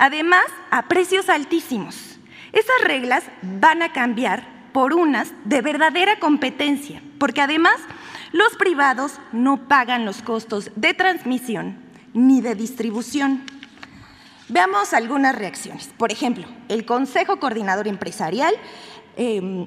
Además, 0.00 0.46
a 0.70 0.88
precios 0.88 1.28
altísimos. 1.28 2.16
Esas 2.52 2.80
reglas 2.84 3.22
van 3.42 3.82
a 3.82 3.92
cambiar 3.92 4.48
por 4.72 4.94
unas 4.94 5.34
de 5.44 5.60
verdadera 5.60 6.18
competencia, 6.18 7.02
porque 7.18 7.42
además 7.42 7.76
los 8.32 8.56
privados 8.56 9.20
no 9.30 9.68
pagan 9.68 10.06
los 10.06 10.22
costos 10.22 10.70
de 10.74 10.94
transmisión 10.94 11.76
ni 12.14 12.40
de 12.40 12.54
distribución. 12.54 13.42
Veamos 14.48 14.94
algunas 14.94 15.34
reacciones. 15.34 15.90
Por 15.98 16.10
ejemplo, 16.10 16.46
el 16.70 16.86
Consejo 16.86 17.38
Coordinador 17.38 17.86
Empresarial 17.86 18.54
em, 19.18 19.66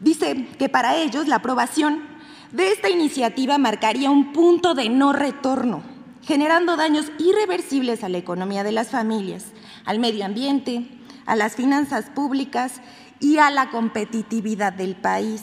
dice 0.00 0.48
que 0.58 0.68
para 0.68 0.96
ellos 0.96 1.28
la 1.28 1.36
aprobación 1.36 2.02
de 2.50 2.72
esta 2.72 2.90
iniciativa 2.90 3.56
marcaría 3.56 4.10
un 4.10 4.32
punto 4.32 4.74
de 4.74 4.88
no 4.88 5.12
retorno, 5.12 5.84
generando 6.22 6.76
daños 6.76 7.10
irreversibles 7.18 8.04
a 8.04 8.08
la 8.08 8.18
economía 8.18 8.64
de 8.64 8.72
las 8.72 8.90
familias, 8.90 9.46
al 9.84 9.98
medio 9.98 10.24
ambiente, 10.24 10.88
a 11.26 11.36
las 11.36 11.56
finanzas 11.56 12.10
públicas 12.10 12.80
y 13.20 13.38
a 13.38 13.50
la 13.50 13.70
competitividad 13.70 14.72
del 14.72 14.96
país. 14.96 15.42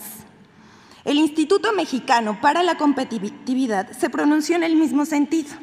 El 1.05 1.17
Instituto 1.17 1.71
Mexicano 1.71 2.39
para 2.41 2.63
la 2.63 2.75
Competitividad 2.75 3.89
se 3.91 4.09
pronunció 4.09 4.57
en 4.57 4.63
el 4.63 4.75
mismo 4.75 5.05
sentido. 5.05 5.55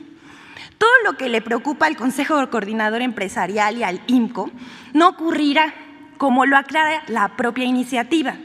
Todo 0.78 0.90
lo 1.04 1.18
que 1.18 1.28
le 1.28 1.42
preocupa 1.42 1.86
al 1.86 1.96
Consejo 1.96 2.48
Coordinador 2.50 3.02
Empresarial 3.02 3.76
y 3.76 3.82
al 3.82 4.00
IMCO 4.06 4.50
no 4.94 5.10
ocurrirá, 5.10 5.74
como 6.16 6.46
lo 6.46 6.56
aclara 6.56 7.02
la 7.08 7.36
propia 7.36 7.64
iniciativa. 7.64 8.36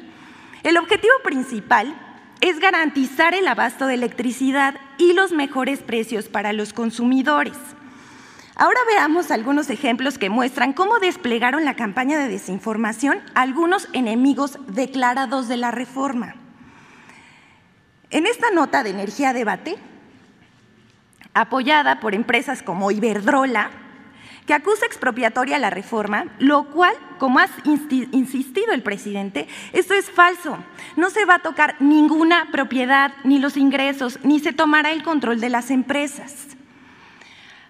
El 0.64 0.78
objetivo 0.78 1.14
principal 1.24 1.96
es 2.42 2.60
garantizar 2.60 3.34
el 3.34 3.48
abasto 3.48 3.88
de 3.88 3.94
electricidad 3.94 4.76
y 5.00 5.14
los 5.14 5.32
mejores 5.32 5.80
precios 5.80 6.28
para 6.28 6.54
los 6.54 6.74
consumidores. 6.74 7.58
Ahora 8.56 8.80
veamos 8.88 9.32
algunos 9.32 9.70
ejemplos 9.70 10.18
que 10.18 10.30
muestran 10.30 10.74
cómo 10.74 11.00
desplegaron 11.00 11.64
la 11.64 11.76
campaña 11.76 12.20
de 12.20 12.28
desinformación 12.28 13.20
algunos 13.34 13.88
enemigos 13.94 14.60
declarados 14.68 15.48
de 15.48 15.58
la 15.58 15.72
reforma. 15.72 16.36
En 18.12 18.28
esta 18.28 18.52
nota 18.52 18.84
de 18.84 18.90
energía 18.90 19.34
debate, 19.34 19.78
apoyada 21.34 22.02
por 22.02 22.14
empresas 22.14 22.62
como 22.62 22.92
Iberdrola, 22.92 23.72
que 24.46 24.54
acusa 24.54 24.86
expropiatoria 24.86 25.60
la 25.60 25.70
reforma, 25.70 26.26
lo 26.40 26.66
cual, 26.66 26.94
como 27.18 27.40
ha 27.40 27.48
insistido 27.64 28.74
el 28.74 28.82
presidente, 28.82 29.48
esto 29.74 29.94
es 29.94 30.10
falso. 30.10 30.58
No 30.96 31.10
se 31.10 31.26
va 31.26 31.36
a 31.36 31.40
tocar 31.40 31.76
ninguna 31.80 32.50
propiedad, 32.52 33.14
ni 33.24 33.40
los 33.40 33.58
ingresos, 33.58 34.20
ni 34.24 34.40
se 34.40 34.54
tomará 34.54 34.92
el 34.92 35.04
control 35.04 35.40
de 35.40 35.50
las 35.50 35.70
empresas. 35.70 36.48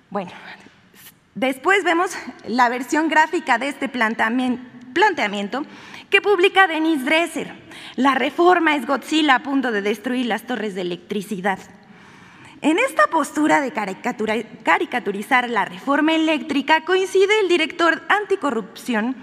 Bueno, 0.09 0.31
después 1.35 1.83
vemos 1.83 2.11
la 2.47 2.69
versión 2.69 3.09
gráfica 3.09 3.57
de 3.57 3.67
este 3.67 3.89
planteamiento 3.89 5.65
que 6.09 6.21
publica 6.21 6.67
Denise 6.67 7.03
Dresser. 7.03 7.53
La 7.95 8.15
reforma 8.15 8.75
es 8.75 8.87
Godzilla 8.87 9.35
a 9.35 9.43
punto 9.43 9.71
de 9.71 9.81
destruir 9.81 10.25
las 10.25 10.43
torres 10.43 10.73
de 10.73 10.81
electricidad. 10.81 11.59
En 12.61 12.77
esta 12.77 13.07
postura 13.07 13.61
de 13.61 13.71
caricaturizar 13.71 15.49
la 15.49 15.63
reforma 15.63 16.13
eléctrica 16.13 16.83
coincide 16.83 17.39
el 17.41 17.47
director 17.47 18.01
anticorrupción 18.09 19.15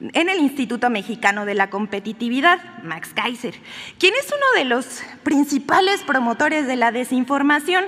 en 0.00 0.28
el 0.28 0.38
Instituto 0.38 0.88
Mexicano 0.88 1.44
de 1.44 1.54
la 1.54 1.70
Competitividad, 1.70 2.60
Max 2.84 3.10
Kaiser, 3.12 3.54
quien 3.98 4.14
es 4.14 4.28
uno 4.28 4.46
de 4.56 4.64
los 4.64 5.02
principales 5.24 6.02
promotores 6.02 6.68
de 6.68 6.76
la 6.76 6.92
desinformación. 6.92 7.84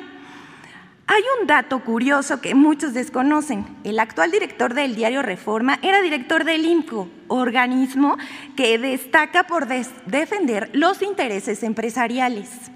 Hay 1.07 1.23
un 1.41 1.47
dato 1.47 1.85
curioso 1.85 2.41
que 2.41 2.57
muchos 2.57 2.93
desconocen. 2.93 3.65
El 3.85 4.01
actual 4.01 4.33
director 4.33 4.75
del 4.75 4.97
diario 4.97 5.23
Reforma 5.23 5.79
era 5.83 6.03
director 6.03 6.43
del 6.43 6.65
INCO, 6.65 7.09
organismo 7.29 8.17
que 8.57 8.77
destaca 8.79 9.45
por 9.45 9.69
defender 9.69 10.69
los 10.73 11.01
intereses 11.03 11.63
empresariales. 11.63 12.73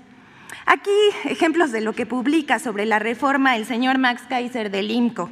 Aquí 0.66 0.90
ejemplos 1.24 1.72
de 1.72 1.80
lo 1.80 1.92
que 1.92 2.06
publica 2.06 2.58
sobre 2.58 2.86
la 2.86 2.98
reforma 2.98 3.56
el 3.56 3.66
señor 3.66 3.98
Max 3.98 4.22
Kaiser 4.28 4.70
del 4.70 4.90
IMCO. 4.90 5.30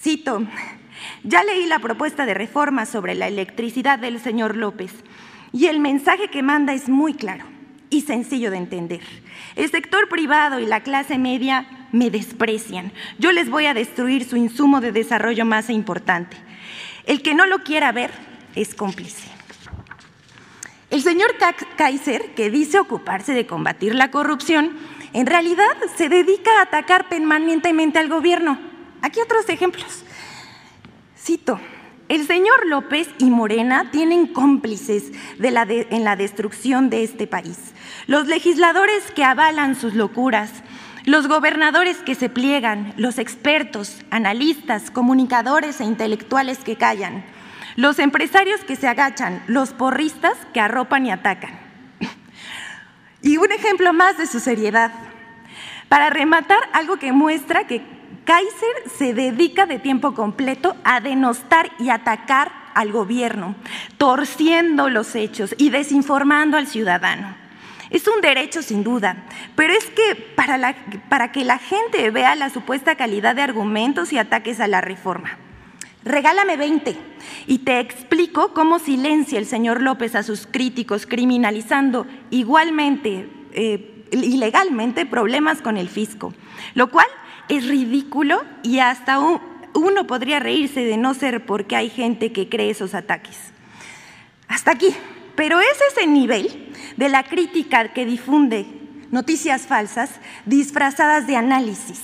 Cito, 0.00 0.46
ya 1.24 1.44
leí 1.44 1.66
la 1.66 1.78
propuesta 1.78 2.24
de 2.24 2.34
reforma 2.34 2.86
sobre 2.86 3.14
la 3.14 3.28
electricidad 3.28 3.98
del 3.98 4.18
señor 4.18 4.56
López 4.56 4.92
y 5.52 5.66
el 5.66 5.78
mensaje 5.78 6.28
que 6.28 6.42
manda 6.42 6.72
es 6.72 6.88
muy 6.88 7.14
claro 7.14 7.44
y 7.90 8.02
sencillo 8.02 8.50
de 8.50 8.56
entender. 8.56 9.00
El 9.56 9.70
sector 9.70 10.08
privado 10.08 10.58
y 10.60 10.66
la 10.66 10.80
clase 10.82 11.18
media 11.18 11.66
me 11.92 12.10
desprecian. 12.10 12.92
Yo 13.18 13.32
les 13.32 13.50
voy 13.50 13.66
a 13.66 13.74
destruir 13.74 14.24
su 14.24 14.36
insumo 14.36 14.80
de 14.80 14.92
desarrollo 14.92 15.44
más 15.44 15.68
importante. 15.68 16.36
El 17.04 17.20
que 17.20 17.34
no 17.34 17.46
lo 17.46 17.62
quiera 17.64 17.92
ver 17.92 18.10
es 18.54 18.74
cómplice. 18.74 19.29
El 20.90 21.02
señor 21.02 21.36
Kaiser, 21.76 22.34
que 22.34 22.50
dice 22.50 22.80
ocuparse 22.80 23.32
de 23.32 23.46
combatir 23.46 23.94
la 23.94 24.10
corrupción, 24.10 24.76
en 25.12 25.26
realidad 25.26 25.76
se 25.96 26.08
dedica 26.08 26.50
a 26.58 26.62
atacar 26.62 27.08
permanentemente 27.08 28.00
al 28.00 28.08
gobierno. 28.08 28.58
Aquí 29.00 29.20
otros 29.20 29.48
ejemplos. 29.48 30.04
Cito, 31.16 31.60
el 32.08 32.26
señor 32.26 32.66
López 32.66 33.08
y 33.18 33.30
Morena 33.30 33.92
tienen 33.92 34.26
cómplices 34.26 35.12
en 35.38 36.04
la 36.04 36.16
destrucción 36.16 36.90
de 36.90 37.04
este 37.04 37.28
país. 37.28 37.58
Los 38.08 38.26
legisladores 38.26 39.12
que 39.12 39.22
avalan 39.22 39.76
sus 39.76 39.94
locuras, 39.94 40.50
los 41.04 41.28
gobernadores 41.28 41.98
que 41.98 42.16
se 42.16 42.28
pliegan, 42.28 42.94
los 42.96 43.18
expertos, 43.18 43.98
analistas, 44.10 44.90
comunicadores 44.90 45.80
e 45.80 45.84
intelectuales 45.84 46.58
que 46.58 46.74
callan 46.74 47.24
los 47.80 47.98
empresarios 47.98 48.62
que 48.62 48.76
se 48.76 48.86
agachan, 48.86 49.42
los 49.46 49.70
porristas 49.70 50.34
que 50.52 50.60
arropan 50.60 51.06
y 51.06 51.12
atacan. 51.12 51.58
Y 53.22 53.38
un 53.38 53.50
ejemplo 53.52 53.94
más 53.94 54.18
de 54.18 54.26
su 54.26 54.38
seriedad. 54.38 54.92
Para 55.88 56.10
rematar, 56.10 56.58
algo 56.74 56.98
que 56.98 57.12
muestra 57.12 57.66
que 57.66 57.82
Kaiser 58.24 58.90
se 58.98 59.14
dedica 59.14 59.64
de 59.64 59.78
tiempo 59.78 60.14
completo 60.14 60.76
a 60.84 61.00
denostar 61.00 61.70
y 61.78 61.88
atacar 61.88 62.52
al 62.74 62.92
gobierno, 62.92 63.56
torciendo 63.96 64.90
los 64.90 65.14
hechos 65.14 65.54
y 65.56 65.70
desinformando 65.70 66.58
al 66.58 66.66
ciudadano. 66.66 67.34
Es 67.88 68.06
un 68.08 68.20
derecho 68.20 68.62
sin 68.62 68.84
duda, 68.84 69.24
pero 69.56 69.72
es 69.72 69.86
que 69.86 70.16
para, 70.36 70.76
para 71.08 71.32
que 71.32 71.44
la 71.44 71.56
gente 71.56 72.10
vea 72.10 72.34
la 72.36 72.50
supuesta 72.50 72.94
calidad 72.94 73.34
de 73.34 73.42
argumentos 73.42 74.12
y 74.12 74.18
ataques 74.18 74.60
a 74.60 74.68
la 74.68 74.82
reforma. 74.82 75.38
Regálame 76.04 76.56
20 76.56 76.96
y 77.46 77.58
te 77.58 77.78
explico 77.78 78.54
cómo 78.54 78.78
silencia 78.78 79.38
el 79.38 79.44
señor 79.44 79.82
López 79.82 80.14
a 80.14 80.22
sus 80.22 80.46
críticos 80.46 81.04
criminalizando 81.06 82.06
igualmente, 82.30 83.28
eh, 83.52 84.06
ilegalmente, 84.10 85.04
problemas 85.04 85.60
con 85.60 85.76
el 85.76 85.90
fisco, 85.90 86.32
lo 86.74 86.90
cual 86.90 87.06
es 87.50 87.68
ridículo 87.68 88.42
y 88.62 88.78
hasta 88.78 89.18
uno 89.18 90.06
podría 90.06 90.38
reírse 90.38 90.80
de 90.80 90.96
no 90.96 91.12
ser 91.12 91.44
porque 91.44 91.76
hay 91.76 91.90
gente 91.90 92.32
que 92.32 92.48
cree 92.48 92.70
esos 92.70 92.94
ataques. 92.94 93.36
Hasta 94.48 94.70
aquí. 94.72 94.94
Pero 95.36 95.60
es 95.60 95.78
ese 95.92 96.06
nivel 96.06 96.72
de 96.96 97.08
la 97.08 97.22
crítica 97.22 97.92
que 97.92 98.04
difunde 98.04 98.66
noticias 99.10 99.62
falsas 99.62 100.10
disfrazadas 100.44 101.26
de 101.26 101.36
análisis. 101.36 102.00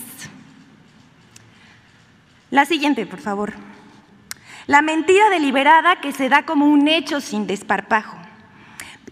La 2.50 2.64
siguiente, 2.64 3.04
por 3.04 3.20
favor. 3.20 3.75
La 4.66 4.82
mentira 4.82 5.30
deliberada 5.30 6.00
que 6.00 6.10
se 6.10 6.28
da 6.28 6.44
como 6.44 6.66
un 6.66 6.88
hecho 6.88 7.20
sin 7.20 7.46
desparpajo. 7.46 8.16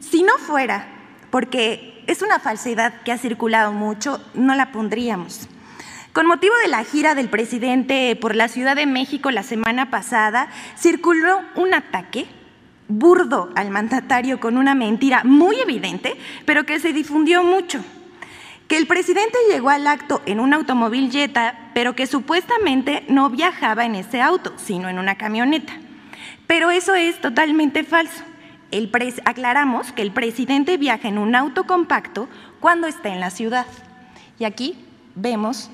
Si 0.00 0.24
no 0.24 0.36
fuera 0.38 0.88
porque 1.30 2.02
es 2.08 2.22
una 2.22 2.40
falsedad 2.40 3.02
que 3.02 3.12
ha 3.12 3.18
circulado 3.18 3.72
mucho, 3.72 4.20
no 4.34 4.56
la 4.56 4.72
pondríamos. 4.72 5.48
Con 6.12 6.26
motivo 6.26 6.54
de 6.62 6.68
la 6.68 6.82
gira 6.82 7.14
del 7.14 7.28
presidente 7.28 8.16
por 8.16 8.34
la 8.34 8.48
Ciudad 8.48 8.74
de 8.74 8.86
México 8.86 9.30
la 9.30 9.44
semana 9.44 9.90
pasada, 9.90 10.48
circuló 10.76 11.40
un 11.54 11.72
ataque 11.72 12.26
burdo 12.88 13.50
al 13.54 13.70
mandatario 13.70 14.40
con 14.40 14.56
una 14.56 14.74
mentira 14.74 15.22
muy 15.24 15.60
evidente, 15.60 16.16
pero 16.46 16.66
que 16.66 16.80
se 16.80 16.92
difundió 16.92 17.44
mucho. 17.44 17.84
Que 18.68 18.76
el 18.76 18.86
presidente 18.86 19.36
llegó 19.50 19.70
al 19.70 19.86
acto 19.86 20.22
en 20.26 20.40
un 20.40 20.54
automóvil 20.54 21.10
Jetta, 21.10 21.70
pero 21.74 21.94
que 21.94 22.06
supuestamente 22.06 23.04
no 23.08 23.28
viajaba 23.30 23.84
en 23.84 23.94
ese 23.94 24.22
auto, 24.22 24.54
sino 24.56 24.88
en 24.88 24.98
una 24.98 25.16
camioneta. 25.16 25.74
Pero 26.46 26.70
eso 26.70 26.94
es 26.94 27.20
totalmente 27.20 27.84
falso. 27.84 28.22
El 28.70 28.90
aclaramos 29.24 29.92
que 29.92 30.02
el 30.02 30.12
presidente 30.12 30.76
viaja 30.78 31.08
en 31.08 31.18
un 31.18 31.34
auto 31.34 31.64
compacto 31.64 32.28
cuando 32.60 32.86
está 32.86 33.10
en 33.10 33.20
la 33.20 33.30
ciudad. 33.30 33.66
Y 34.38 34.44
aquí 34.44 34.76
vemos 35.14 35.70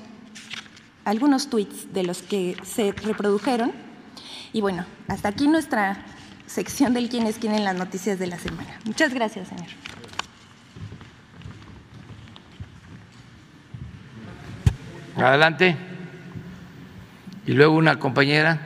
algunos 1.05 1.49
tweets 1.49 1.93
de 1.93 2.03
los 2.03 2.21
que 2.21 2.57
se 2.63 2.91
reprodujeron. 2.91 3.71
Y 4.53 4.61
bueno, 4.61 4.85
hasta 5.07 5.29
aquí 5.29 5.47
nuestra 5.47 6.03
sección 6.45 6.93
del 6.93 7.09
quién 7.09 7.25
es 7.25 7.37
quién 7.37 7.55
en 7.55 7.63
las 7.63 7.75
noticias 7.75 8.19
de 8.19 8.27
la 8.27 8.37
semana. 8.37 8.79
Muchas 8.85 9.13
gracias, 9.13 9.47
señor. 9.47 9.67
Adelante. 15.21 15.75
Y 17.45 17.53
luego 17.53 17.75
una 17.75 17.99
compañera. 17.99 18.59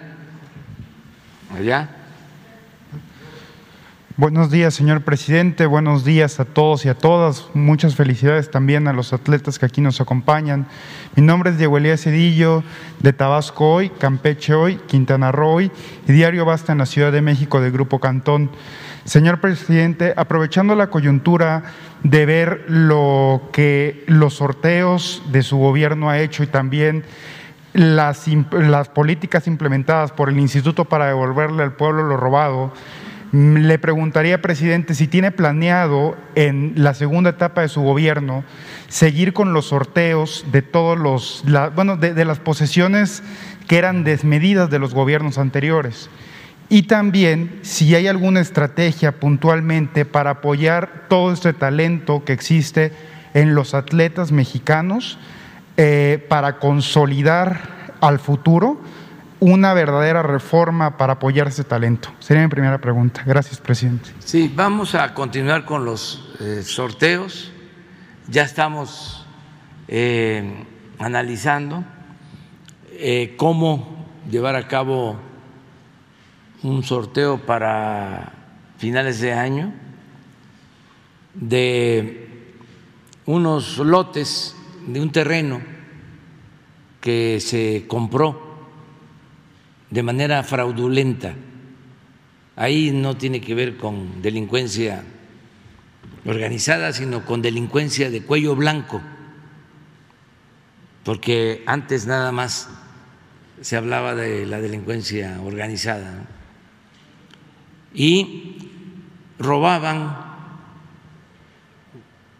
Allá. 1.53 1.89
Buenos 4.17 4.49
días, 4.49 4.73
señor 4.73 5.01
presidente. 5.01 5.65
Buenos 5.65 6.05
días 6.05 6.39
a 6.39 6.45
todos 6.45 6.85
y 6.85 6.89
a 6.89 6.97
todas. 6.97 7.49
Muchas 7.53 7.95
felicidades 7.95 8.49
también 8.49 8.87
a 8.87 8.93
los 8.93 9.11
atletas 9.11 9.59
que 9.59 9.65
aquí 9.65 9.81
nos 9.81 9.99
acompañan. 9.99 10.67
Mi 11.17 11.23
nombre 11.23 11.49
es 11.49 11.57
Diego 11.57 11.77
Elías 11.77 12.03
Cedillo, 12.03 12.63
de 12.99 13.11
Tabasco 13.11 13.73
Hoy, 13.73 13.89
Campeche 13.89 14.53
Hoy, 14.53 14.77
Quintana 14.87 15.33
Roo 15.33 15.55
Hoy 15.55 15.71
y 16.07 16.13
Diario 16.13 16.45
Basta 16.45 16.71
en 16.71 16.77
la 16.77 16.85
Ciudad 16.85 17.11
de 17.11 17.21
México 17.21 17.59
del 17.59 17.73
Grupo 17.73 17.99
Cantón. 17.99 18.49
Señor 19.05 19.39
presidente, 19.39 20.13
aprovechando 20.17 20.75
la 20.75 20.87
coyuntura 20.87 21.63
de 22.03 22.25
ver 22.25 22.65
lo 22.67 23.49
que 23.53 24.03
los 24.07 24.35
sorteos 24.35 25.23
de 25.31 25.43
su 25.43 25.57
gobierno 25.57 26.09
ha 26.09 26.19
hecho 26.19 26.43
y 26.43 26.47
también 26.47 27.03
las, 27.73 28.25
las 28.51 28.89
políticas 28.89 29.47
implementadas 29.47 30.11
por 30.11 30.29
el 30.29 30.39
Instituto 30.39 30.85
para 30.85 31.05
devolverle 31.07 31.61
al 31.61 31.73
pueblo 31.73 32.03
lo 32.03 32.17
robado, 32.17 32.73
le 33.31 33.77
preguntaría, 33.79 34.41
presidente, 34.41 34.95
si 34.95 35.07
tiene 35.07 35.31
planeado 35.31 36.15
en 36.35 36.73
la 36.75 36.93
segunda 36.93 37.31
etapa 37.31 37.61
de 37.61 37.67
su 37.67 37.81
gobierno 37.81 38.43
seguir 38.87 39.33
con 39.33 39.51
los 39.51 39.67
sorteos 39.67 40.45
de 40.51 40.61
todos 40.61 40.97
los, 40.97 41.43
bueno, 41.75 41.97
de, 41.97 42.25
las 42.25 42.39
posesiones 42.39 43.23
que 43.67 43.77
eran 43.77 44.03
desmedidas 44.03 44.69
de 44.69 44.79
los 44.79 44.93
gobiernos 44.93 45.37
anteriores. 45.37 46.09
Y 46.67 46.83
también 46.83 47.59
si 47.61 47.93
hay 47.95 48.07
alguna 48.07 48.39
estrategia 48.39 49.19
puntualmente 49.19 50.05
para 50.05 50.31
apoyar 50.31 51.05
todo 51.09 51.31
este 51.31 51.53
talento 51.53 52.23
que 52.25 52.33
existe 52.33 52.91
en 53.33 53.53
los 53.53 53.73
atletas 53.73 54.31
mexicanos 54.31 55.17
eh, 55.77 56.25
para 56.27 56.57
consolidar 56.57 57.95
al 58.01 58.19
futuro 58.19 58.81
una 59.39 59.73
verdadera 59.73 60.23
reforma 60.23 60.97
para 60.97 61.13
apoyar 61.13 61.47
ese 61.47 61.63
talento? 61.63 62.09
Sería 62.19 62.43
mi 62.43 62.49
primera 62.49 62.79
pregunta. 62.79 63.23
Gracias, 63.25 63.59
presidente. 63.59 64.09
Sí, 64.19 64.51
vamos 64.53 64.95
a 64.95 65.13
continuar 65.13 65.65
con 65.65 65.85
los 65.85 66.35
eh, 66.39 66.61
sorteos. 66.63 67.51
Ya 68.27 68.43
estamos 68.43 69.25
eh, 69.87 70.65
analizando 70.97 71.83
eh, 72.91 73.35
cómo 73.37 74.05
llevar 74.29 74.55
a 74.55 74.67
cabo 74.67 75.17
un 76.65 76.83
sorteo 76.83 77.45
para 77.45 78.33
finales 78.79 79.19
de 79.19 79.33
año 79.33 79.71
de 81.35 82.55
unos 83.27 83.77
lotes 83.77 84.55
de 84.87 84.99
un 84.99 85.11
terreno 85.11 85.61
que 87.01 87.39
se 87.39 87.85
compró 87.87 88.65
de 89.91 90.01
manera 90.01 90.41
fraudulenta. 90.41 91.35
Ahí 92.55 92.89
no 92.91 93.15
tiene 93.15 93.41
que 93.41 93.53
ver 93.53 93.77
con 93.77 94.23
delincuencia 94.23 95.03
organizada, 96.25 96.93
sino 96.93 97.25
con 97.25 97.43
delincuencia 97.43 98.09
de 98.09 98.23
cuello 98.23 98.55
blanco, 98.55 99.01
porque 101.03 101.61
antes 101.67 102.07
nada 102.07 102.31
más 102.31 102.69
se 103.61 103.77
hablaba 103.77 104.15
de 104.15 104.47
la 104.47 104.59
delincuencia 104.59 105.39
organizada 105.43 106.25
y 107.95 108.57
robaban 109.39 110.17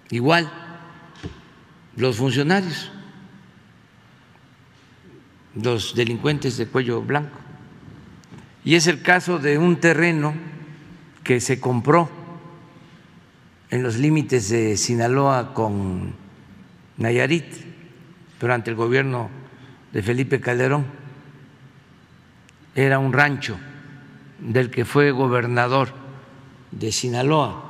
igual 0.10 0.52
los 1.96 2.18
funcionarios 2.18 2.92
los 5.56 5.96
delincuentes 5.96 6.58
de 6.58 6.68
cuello 6.68 7.02
blanco. 7.02 7.40
Y 8.64 8.76
es 8.76 8.88
el 8.88 9.02
caso 9.02 9.40
de 9.40 9.58
un 9.58 9.78
terreno 9.80 10.34
que 11.24 11.40
se 11.40 11.60
compró 11.60 12.10
en 13.70 13.84
los 13.84 13.98
límites 13.98 14.50
de 14.50 14.78
Sinaloa 14.78 15.54
con 15.54 16.14
Nayarit 16.98 17.46
durante 18.40 18.70
el 18.70 18.76
gobierno 18.76 19.30
de 19.94 20.04
Felipe 20.04 20.42
Calderón. 20.42 20.86
Era 22.76 23.00
un 23.00 23.14
rancho 23.14 23.58
del 24.40 24.70
que 24.70 24.86
fue 24.86 25.12
gobernador 25.12 25.90
de 26.72 26.92
Sinaloa, 26.92 27.64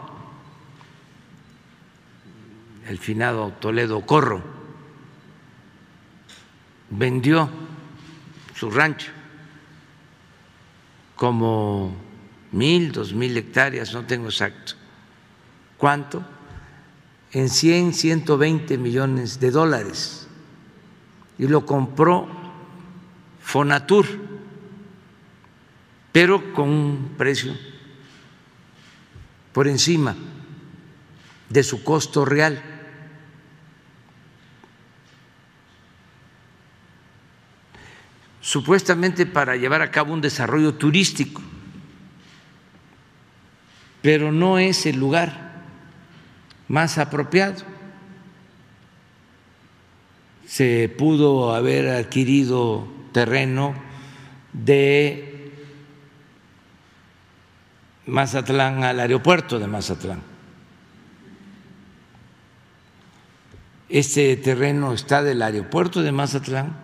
el 2.88 2.98
finado 2.98 3.52
Toledo 3.60 4.02
Corro. 4.02 4.42
Vendió 6.90 7.50
su 8.56 8.70
rancho, 8.70 9.12
como 11.16 11.96
mil, 12.52 12.92
dos 12.92 13.14
mil 13.14 13.36
hectáreas, 13.36 13.94
no 13.94 14.06
tengo 14.06 14.28
exacto. 14.28 14.74
¿Cuánto? 15.78 16.24
En 17.32 17.50
100, 17.50 17.94
120 17.94 18.78
millones 18.78 19.40
de 19.40 19.52
dólares. 19.52 20.28
Y 21.38 21.48
lo 21.48 21.66
compró 21.66 22.28
Fonatur, 23.42 24.06
pero 26.16 26.54
con 26.54 26.70
un 26.70 27.10
precio 27.18 27.54
por 29.52 29.68
encima 29.68 30.16
de 31.50 31.62
su 31.62 31.84
costo 31.84 32.24
real. 32.24 32.64
supuestamente 38.40 39.26
para 39.26 39.58
llevar 39.58 39.82
a 39.82 39.92
cabo 39.92 40.14
un 40.14 40.22
desarrollo 40.22 40.76
turístico, 40.76 41.42
pero 44.02 44.32
no 44.32 44.60
es 44.60 44.86
el 44.86 44.98
lugar 44.98 45.66
más 46.70 46.98
apropiado. 47.00 47.64
Se 50.46 50.88
pudo 50.96 51.54
haber 51.56 51.90
adquirido 51.90 52.88
terreno 53.12 53.74
de 54.54 55.35
Mazatlán 58.08 58.84
al 58.84 59.00
aeropuerto 59.00 59.60
de 59.60 59.68
Mazatlán. 59.68 60.22
Este 63.90 64.36
terreno 64.38 64.94
está 64.94 65.24
del 65.24 65.42
aeropuerto 65.42 66.02
de 66.02 66.12
Mazatlán 66.12 66.76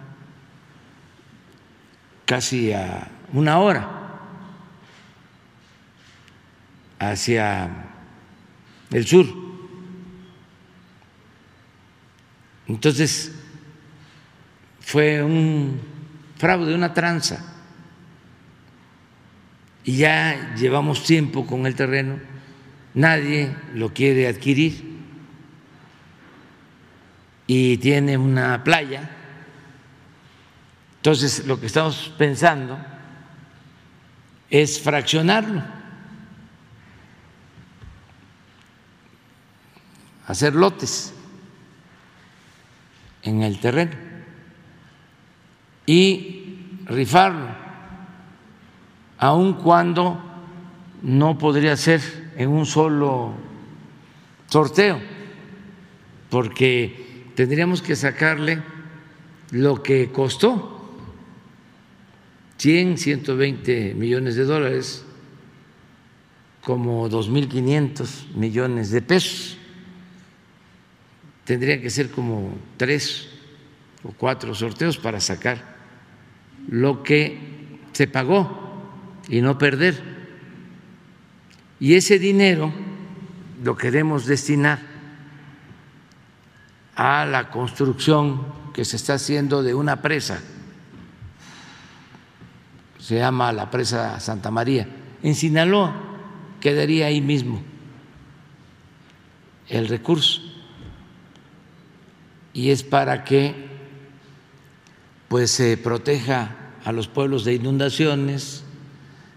casi 2.26 2.72
a 2.72 3.10
una 3.34 3.60
hora 3.60 3.90
hacia 7.00 7.70
el 8.92 9.06
sur. 9.06 9.26
Entonces, 12.68 13.34
fue 14.80 15.22
un 15.22 15.82
fraude, 16.38 16.74
una 16.74 16.94
tranza. 16.94 17.51
Y 19.84 19.98
ya 19.98 20.54
llevamos 20.56 21.04
tiempo 21.04 21.46
con 21.46 21.66
el 21.66 21.76
terreno, 21.76 22.20
nadie 22.94 23.56
lo 23.74 23.94
quiere 23.94 24.28
adquirir. 24.28 24.92
Y 27.48 27.78
tiene 27.78 28.18
una 28.18 28.64
playa. 28.64 29.10
Entonces, 30.98 31.46
lo 31.46 31.60
que 31.60 31.66
estamos 31.66 32.14
pensando 32.18 32.78
es 34.50 34.80
fraccionarlo. 34.80 35.82
hacer 40.32 40.56
lotes 40.56 41.14
en 43.22 43.44
el 43.44 43.60
terreno 43.60 43.92
y 45.86 46.78
rifarlo, 46.86 47.50
aun 49.22 49.54
cuando 49.54 50.20
no 51.04 51.38
podría 51.38 51.78
ser 51.78 52.02
en 52.36 52.50
un 52.50 52.66
solo 52.66 53.34
sorteo, 54.48 55.00
porque 56.30 57.30
tendríamos 57.36 57.84
que 57.84 57.96
sacarle 57.96 58.64
lo 59.52 59.84
que 59.84 60.12
costó, 60.12 60.90
100, 62.58 62.98
120 62.98 63.94
millones 63.94 64.36
de 64.36 64.44
dólares, 64.44 65.06
como 66.62 67.08
2.500 67.08 68.34
millones 68.34 68.90
de 68.90 69.02
pesos. 69.04 69.58
Tendría 71.46 71.80
que 71.80 71.90
ser 71.92 72.10
como 72.10 72.56
tres 72.78 73.30
o 74.04 74.14
cuatro 74.18 74.56
sorteos 74.56 74.98
para 74.98 75.20
sacar 75.20 75.76
lo 76.70 77.04
que 77.04 77.38
se 77.94 78.08
pagó 78.08 78.61
y 79.32 79.42
no 79.42 79.58
perder. 79.58 80.00
Y 81.80 81.96
ese 81.96 82.20
dinero 82.20 82.72
lo 83.64 83.76
queremos 83.76 84.28
destinar 84.28 84.80
a 86.96 87.26
la 87.26 87.50
construcción 87.50 88.46
que 88.74 88.86
se 88.86 88.98
está 88.98 89.16
haciendo 89.16 89.64
de 89.64 89.74
una 89.74 90.02
presa, 90.02 90.42
se 93.00 93.16
llama 93.16 93.52
la 93.52 93.72
presa 93.72 94.20
Santa 94.20 94.52
María, 94.52 94.88
en 95.24 95.34
Sinaloa, 95.34 95.96
quedaría 96.60 97.08
ahí 97.08 97.22
mismo 97.22 97.64
el 99.70 99.88
recurso. 99.88 100.42
Y 102.54 102.70
es 102.70 102.84
para 102.84 103.24
que 103.24 103.72
pues 105.30 105.52
se 105.52 105.78
proteja 105.78 106.56
a 106.84 106.92
los 106.92 107.08
pueblos 107.08 107.46
de 107.46 107.54
inundaciones, 107.54 108.61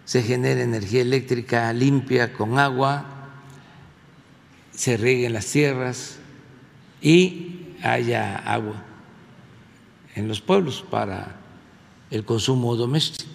se 0.05 0.23
genere 0.23 0.63
energía 0.63 1.03
eléctrica 1.03 1.73
limpia 1.73 2.33
con 2.33 2.59
agua, 2.59 3.07
se 4.73 4.97
rieguen 4.97 5.33
las 5.33 5.47
tierras 5.47 6.19
y 7.01 7.75
haya 7.83 8.37
agua 8.37 8.83
en 10.15 10.29
los 10.29 10.41
pueblos 10.41 10.85
para 10.91 11.37
el 12.11 12.25
consumo 12.25 12.77
doméstico. 12.77 13.31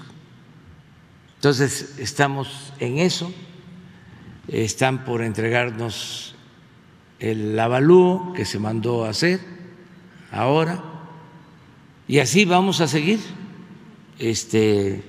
Entonces, 1.36 1.95
estamos 1.99 2.73
en 2.79 2.99
eso, 2.99 3.32
están 4.47 5.05
por 5.05 5.21
entregarnos 5.21 6.36
el 7.19 7.58
avalúo 7.60 8.34
que 8.34 8.45
se 8.45 8.60
mandó 8.60 9.05
a 9.05 9.10
hacer 9.10 9.39
ahora 10.32 10.84
y 12.08 12.19
así 12.19 12.45
vamos 12.45 12.82
a 12.82 12.88
seguir 12.88 13.19
este 14.17 15.03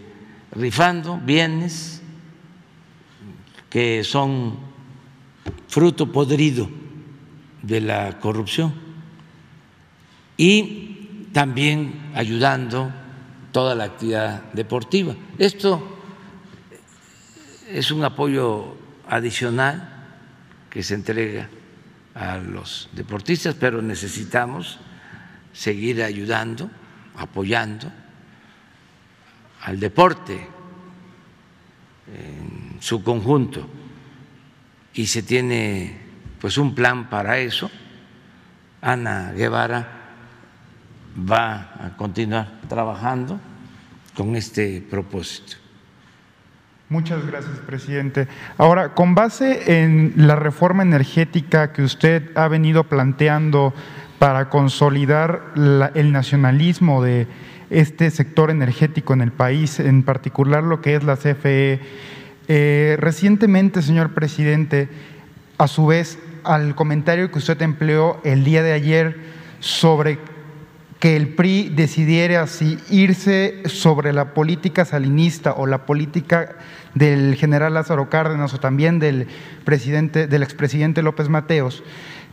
rifando 0.53 1.19
bienes 1.19 2.03
que 3.69 4.03
son 4.05 4.59
fruto 5.69 6.11
podrido 6.11 6.69
de 7.63 7.81
la 7.81 8.19
corrupción 8.19 8.75
y 10.37 11.29
también 11.33 12.11
ayudando 12.15 12.91
toda 13.53 13.75
la 13.75 13.85
actividad 13.85 14.43
deportiva. 14.53 15.15
Esto 15.39 15.99
es 17.71 17.91
un 17.91 18.05
apoyo 18.05 18.77
adicional 19.09 19.89
que 20.69 20.83
se 20.83 20.95
entrega 20.95 21.49
a 22.15 22.39
los 22.39 22.89
deportistas, 22.93 23.55
pero 23.55 23.83
necesitamos 23.83 24.79
seguir 25.53 26.03
ayudando, 26.03 26.71
apoyando 27.17 27.91
al 29.63 29.79
deporte 29.79 30.49
en 32.07 32.77
su 32.81 33.03
conjunto 33.03 33.69
y 34.95 35.07
se 35.07 35.23
tiene 35.23 35.99
pues 36.41 36.59
un 36.59 36.75
plan 36.75 37.09
para 37.09 37.39
eso. 37.39 37.71
Ana 38.81 39.33
Guevara 39.33 40.01
va 41.31 41.75
a 41.79 41.97
continuar 41.97 42.61
trabajando 42.69 43.39
con 44.15 44.35
este 44.37 44.81
propósito. 44.89 45.57
Muchas 46.89 47.25
gracias, 47.25 47.59
presidente. 47.61 48.27
Ahora, 48.59 48.95
con 48.95 49.15
base 49.15 49.81
en 49.81 50.15
la 50.17 50.35
reforma 50.35 50.83
energética 50.83 51.73
que 51.73 51.83
usted 51.83 52.37
ha 52.37 52.49
venido 52.49 52.85
planteando 52.85 53.73
para 54.21 54.51
consolidar 54.51 55.41
el 55.95 56.13
nacionalismo 56.13 57.03
de 57.03 57.27
este 57.71 58.11
sector 58.11 58.51
energético 58.51 59.15
en 59.15 59.23
el 59.23 59.33
país, 59.33 59.81
en 59.81 60.03
particular 60.03 60.63
lo 60.63 60.83
que 60.83 60.95
es 60.95 61.05
la 61.05 61.17
CFE. 61.17 61.81
Eh, 62.47 62.97
recientemente, 63.01 63.81
señor 63.81 64.13
presidente, 64.13 64.91
a 65.57 65.67
su 65.69 65.87
vez, 65.87 66.19
al 66.45 66.75
comentario 66.75 67.31
que 67.31 67.39
usted 67.39 67.63
empleó 67.63 68.21
el 68.23 68.45
día 68.45 68.63
de 68.63 68.75
ayer 68.75 69.17
sobre 69.59 70.19
que 70.99 71.17
el 71.17 71.29
PRI 71.29 71.71
decidiera 71.71 72.47
si 72.47 72.79
irse 72.91 73.63
sobre 73.65 74.13
la 74.13 74.35
política 74.35 74.85
salinista 74.85 75.55
o 75.55 75.65
la 75.67 75.87
política 75.87 76.57
del 76.95 77.37
general 77.37 77.73
Lázaro 77.73 78.11
Cárdenas 78.11 78.53
o 78.53 78.61
también 78.61 78.99
del 78.99 79.29
presidente, 79.65 80.27
del 80.27 80.43
expresidente 80.43 81.01
López 81.01 81.31
Mateos, 81.31 81.83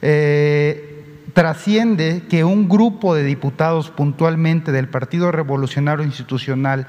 eh, 0.01 0.96
trasciende 1.37 2.23
que 2.27 2.43
un 2.43 2.67
grupo 2.67 3.13
de 3.13 3.23
diputados 3.23 3.91
puntualmente 3.91 4.71
del 4.71 4.89
Partido 4.89 5.31
Revolucionario 5.31 6.03
Institucional 6.03 6.87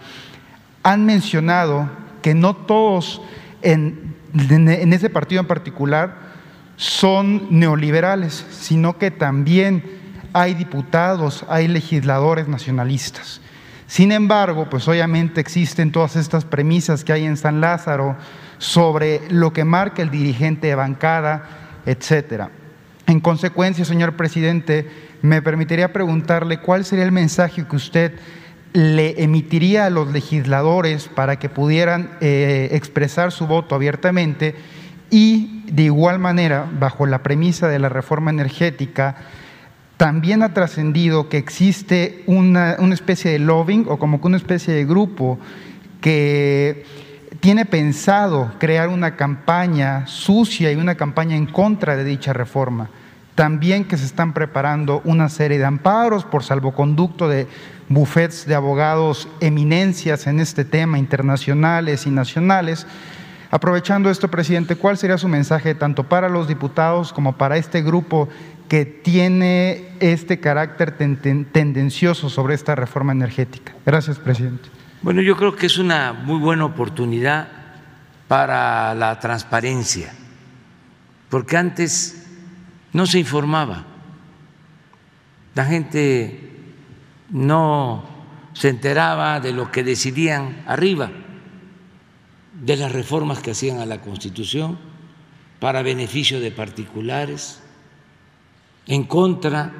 han 0.83 1.05
mencionado 1.05 1.91
que 2.23 2.33
no 2.33 2.57
todos 2.57 3.21
en, 3.61 4.15
ese 4.91 5.11
partido 5.11 5.43
en 5.43 5.47
particular 5.47 6.15
son 6.77 7.47
neoliberales, 7.51 8.47
sino 8.51 8.97
que 8.97 9.11
también 9.11 9.85
hay 10.33 10.55
diputados, 10.55 11.45
hay 11.51 11.69
legisladores 11.69 12.49
nacionalistas. 12.49 13.43
Sin 13.87 14.13
embargo, 14.13 14.71
pues 14.71 14.89
obviamente 14.89 15.43
existen 15.43 15.93
todas 15.93 16.17
estas 16.17 16.47
premisas 16.47 17.05
que 17.05 17.13
hay 17.13 17.27
en 17.27 17.37
San 17.37 17.61
Lázaro 17.61 18.17
sobre 18.57 19.21
lo 19.29 19.53
que 19.53 19.65
marca 19.65 20.01
el 20.01 20.11
dirigente 20.11 20.69
de 20.69 20.75
bancada, 20.75 21.83
etcétera. 21.85 22.51
En 23.09 23.21
consecuencia, 23.21 23.87
señor 23.87 24.16
presidente, 24.16 24.87
me 25.23 25.40
permitiría 25.40 25.94
preguntarle 25.94 26.61
cuál 26.61 26.85
sería 26.85 27.06
el 27.06 27.13
mensaje 27.13 27.67
que 27.67 27.75
usted 27.75 28.13
le 28.75 29.23
emitiría 29.23 29.87
a 29.87 29.90
los 29.90 30.13
legisladores 30.13 31.09
para 31.09 31.38
que 31.38 31.48
pudieran 31.48 32.11
eh, 32.21 32.69
expresar 32.73 33.33
su 33.33 33.46
voto 33.46 33.75
abiertamente 33.75 34.54
y 35.11 35.63
de 35.73 35.85
igual 35.85 36.19
manera, 36.19 36.71
bajo 36.79 37.06
la 37.06 37.23
premisa 37.23 37.67
de 37.69 37.79
la 37.79 37.88
reforma 37.88 38.31
energética, 38.31 39.17
también 39.96 40.42
ha 40.42 40.52
trascendido 40.52 41.31
que 41.31 41.38
existe 41.38 42.23
una, 42.27 42.77
una, 42.79 42.92
especie 42.92 43.31
de 43.31 43.38
lobbying 43.38 43.87
o 43.88 43.98
como 43.98 44.21
que 44.21 44.27
una 44.27 44.37
especie 44.37 44.75
de 44.75 44.85
grupo 44.85 45.38
que 46.02 46.85
tiene 47.41 47.65
pensado 47.65 48.53
crear 48.59 48.89
una 48.89 49.17
campaña 49.17 50.07
sucia 50.07 50.73
y 50.73 50.77
una 50.77 50.97
campaña 50.97 51.37
en 51.37 51.47
contra 51.47 51.97
de 51.97 52.05
dicha 52.05 52.33
reforma. 52.33 52.91
También 53.35 53.85
que 53.85 53.97
se 53.97 54.05
están 54.05 54.33
preparando 54.33 55.01
una 55.05 55.29
serie 55.29 55.59
de 55.59 55.65
amparos 55.65 56.25
por 56.25 56.43
salvoconducto 56.43 57.29
de 57.29 57.47
bufetes 57.89 58.47
de 58.47 58.57
abogados 58.57 59.29
eminencias 59.41 60.27
en 60.27 60.41
este 60.41 60.65
tema, 60.65 60.99
internacionales 60.99 62.07
y 62.07 62.11
nacionales. 62.11 62.87
Aprovechando 63.51 64.11
esto, 64.11 64.29
presidente, 64.29 64.77
¿cuál 64.77 64.99
sería 64.99 65.17
su 65.19 65.29
mensaje 65.29 65.75
tanto 65.75 66.05
para 66.05 66.29
los 66.29 66.49
diputados 66.49 67.13
como 67.13 67.37
para 67.37 67.57
este 67.57 67.83
grupo 67.83 68.29
que 68.69 68.85
tiene 68.85 69.89
este 70.01 70.41
carácter 70.41 70.97
tendencioso 70.99 72.29
sobre 72.29 72.55
esta 72.55 72.75
reforma 72.75 73.13
energética? 73.13 73.73
Gracias, 73.87 74.19
presidente. 74.19 74.77
Bueno, 75.01 75.23
yo 75.23 75.37
creo 75.37 75.55
que 75.55 75.67
es 75.67 75.79
una 75.79 76.13
muy 76.13 76.40
buena 76.40 76.65
oportunidad 76.65 77.46
para 78.27 78.94
la 78.96 79.21
transparencia, 79.21 80.13
porque 81.31 81.57
antes 81.57 82.27
no 82.92 83.07
se 83.07 83.21
informaba, 83.21 83.85
la 85.55 85.65
gente 85.65 86.51
no 87.31 88.05
se 88.55 88.71
enteraba 88.71 89.38
de 89.38 89.53
lo 89.53 89.71
que 89.71 89.85
decidían 89.85 90.65
arriba, 90.67 91.11
de 92.61 92.77
las 92.77 92.90
reformas 92.90 93.38
que 93.38 93.53
hacían 93.53 93.79
a 93.79 93.87
la 93.87 94.01
Constitución 94.01 94.79
para 95.61 95.83
beneficio 95.83 96.40
de 96.40 96.51
particulares, 96.51 97.61
en 98.88 99.05
contra 99.05 99.73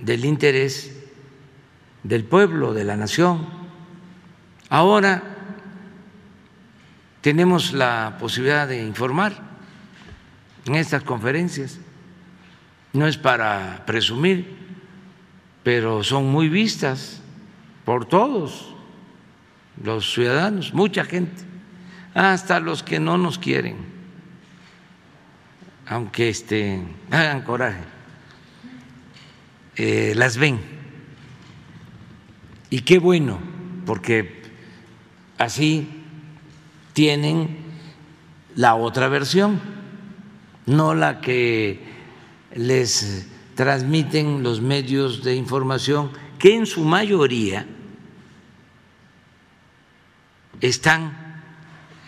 del 0.00 0.24
interés 0.24 0.96
del 2.02 2.24
pueblo, 2.24 2.72
de 2.72 2.84
la 2.84 2.96
nación. 2.96 3.57
Ahora 4.70 5.22
tenemos 7.20 7.72
la 7.72 8.16
posibilidad 8.20 8.68
de 8.68 8.82
informar 8.84 9.32
en 10.66 10.74
estas 10.74 11.02
conferencias 11.02 11.80
no 12.92 13.06
es 13.06 13.16
para 13.16 13.84
presumir, 13.86 14.56
pero 15.62 16.02
son 16.02 16.30
muy 16.30 16.48
vistas 16.48 17.20
por 17.84 18.06
todos 18.06 18.74
los 19.82 20.12
ciudadanos, 20.12 20.74
mucha 20.74 21.04
gente, 21.04 21.42
hasta 22.14 22.60
los 22.60 22.82
que 22.82 22.98
no 22.98 23.16
nos 23.18 23.38
quieren, 23.38 23.76
aunque 25.86 26.28
este, 26.28 26.82
hagan 27.10 27.42
coraje, 27.42 27.84
eh, 29.76 30.12
las 30.16 30.36
ven. 30.36 30.60
Y 32.70 32.80
qué 32.80 32.98
bueno, 32.98 33.38
porque 33.86 34.37
así 35.38 35.88
tienen 36.92 37.56
la 38.56 38.74
otra 38.74 39.08
versión, 39.08 39.60
no 40.66 40.94
la 40.94 41.20
que 41.20 41.80
les 42.54 43.28
transmiten 43.54 44.42
los 44.42 44.60
medios 44.60 45.22
de 45.22 45.34
información, 45.34 46.10
que 46.38 46.54
en 46.54 46.66
su 46.66 46.84
mayoría 46.84 47.66
están 50.60 51.42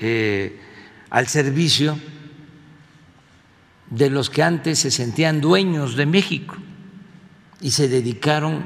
eh, 0.00 0.60
al 1.08 1.28
servicio 1.28 1.98
de 3.90 4.10
los 4.10 4.30
que 4.30 4.42
antes 4.42 4.78
se 4.78 4.90
sentían 4.90 5.40
dueños 5.40 5.96
de 5.96 6.06
México 6.06 6.56
y 7.60 7.72
se 7.72 7.88
dedicaron 7.88 8.64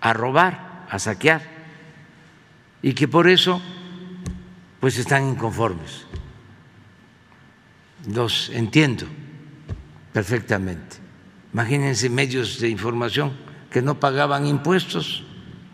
a 0.00 0.12
robar, 0.12 0.86
a 0.90 0.98
saquear, 0.98 1.42
y 2.82 2.94
que 2.94 3.08
por 3.08 3.28
eso 3.28 3.60
pues 4.80 4.98
están 4.98 5.28
inconformes. 5.28 6.06
Los 8.08 8.48
entiendo 8.50 9.06
perfectamente. 10.12 10.96
Imagínense 11.52 12.08
medios 12.08 12.58
de 12.60 12.68
información 12.68 13.36
que 13.70 13.82
no 13.82 14.00
pagaban 14.00 14.46
impuestos 14.46 15.24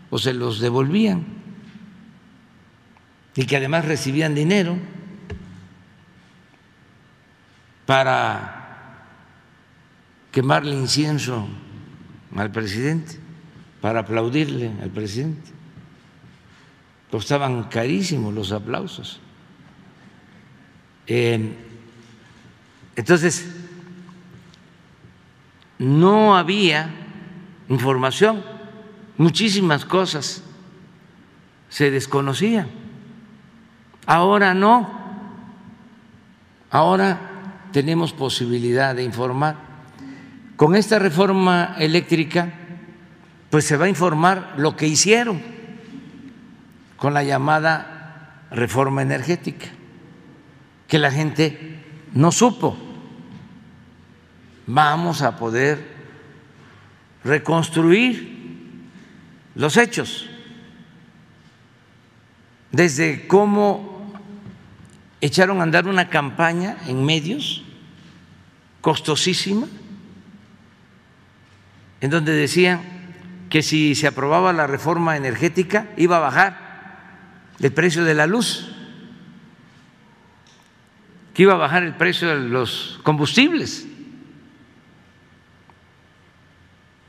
o 0.09 0.17
se 0.17 0.33
los 0.33 0.59
devolvían 0.59 1.25
y 3.35 3.45
que 3.45 3.57
además 3.57 3.85
recibían 3.85 4.35
dinero 4.35 4.77
para 7.85 9.05
quemarle 10.31 10.75
incienso 10.75 11.47
al 12.35 12.51
presidente, 12.51 13.17
para 13.79 14.01
aplaudirle 14.01 14.71
al 14.81 14.89
presidente. 14.89 15.56
Costaban 17.11 17.63
carísimos 17.63 18.33
los 18.33 18.51
aplausos. 18.51 19.19
Eh, 21.07 21.53
entonces, 22.95 23.47
no 25.79 26.35
había 26.35 26.89
información, 27.69 28.43
muchísimas 29.17 29.85
cosas 29.85 30.43
se 31.69 31.91
desconocían. 31.91 32.67
Ahora 34.05 34.53
no, 34.53 34.89
ahora 36.71 37.19
tenemos 37.71 38.11
posibilidad 38.11 38.95
de 38.95 39.03
informar. 39.03 39.55
Con 40.55 40.75
esta 40.75 40.97
reforma 40.97 41.75
eléctrica, 41.77 42.51
pues 43.49 43.65
se 43.65 43.77
va 43.77 43.85
a 43.85 43.89
informar 43.89 44.55
lo 44.57 44.75
que 44.75 44.87
hicieron 44.87 45.56
con 46.97 47.13
la 47.13 47.23
llamada 47.23 48.47
reforma 48.51 49.01
energética, 49.01 49.67
que 50.87 50.99
la 50.99 51.11
gente 51.11 51.83
no 52.13 52.31
supo. 52.31 52.77
Vamos 54.65 55.21
a 55.21 55.37
poder 55.37 55.95
reconstruir 57.23 58.35
los 59.55 59.77
hechos, 59.77 60.29
desde 62.71 63.27
cómo 63.27 64.11
echaron 65.21 65.59
a 65.59 65.63
andar 65.63 65.87
una 65.87 66.09
campaña 66.09 66.77
en 66.87 67.03
medios 67.03 67.63
costosísima, 68.81 69.67
en 72.01 72.09
donde 72.09 72.33
decían 72.33 72.81
que 73.49 73.63
si 73.63 73.95
se 73.95 74.07
aprobaba 74.07 74.53
la 74.53 74.67
reforma 74.67 75.17
energética 75.17 75.87
iba 75.97 76.17
a 76.17 76.21
bajar 76.21 76.66
el 77.59 77.71
precio 77.73 78.03
de 78.03 78.13
la 78.13 78.27
luz, 78.27 78.67
que 81.33 81.43
iba 81.43 81.53
a 81.53 81.57
bajar 81.57 81.83
el 81.83 81.95
precio 81.95 82.29
de 82.29 82.49
los 82.49 82.99
combustibles. 83.03 83.85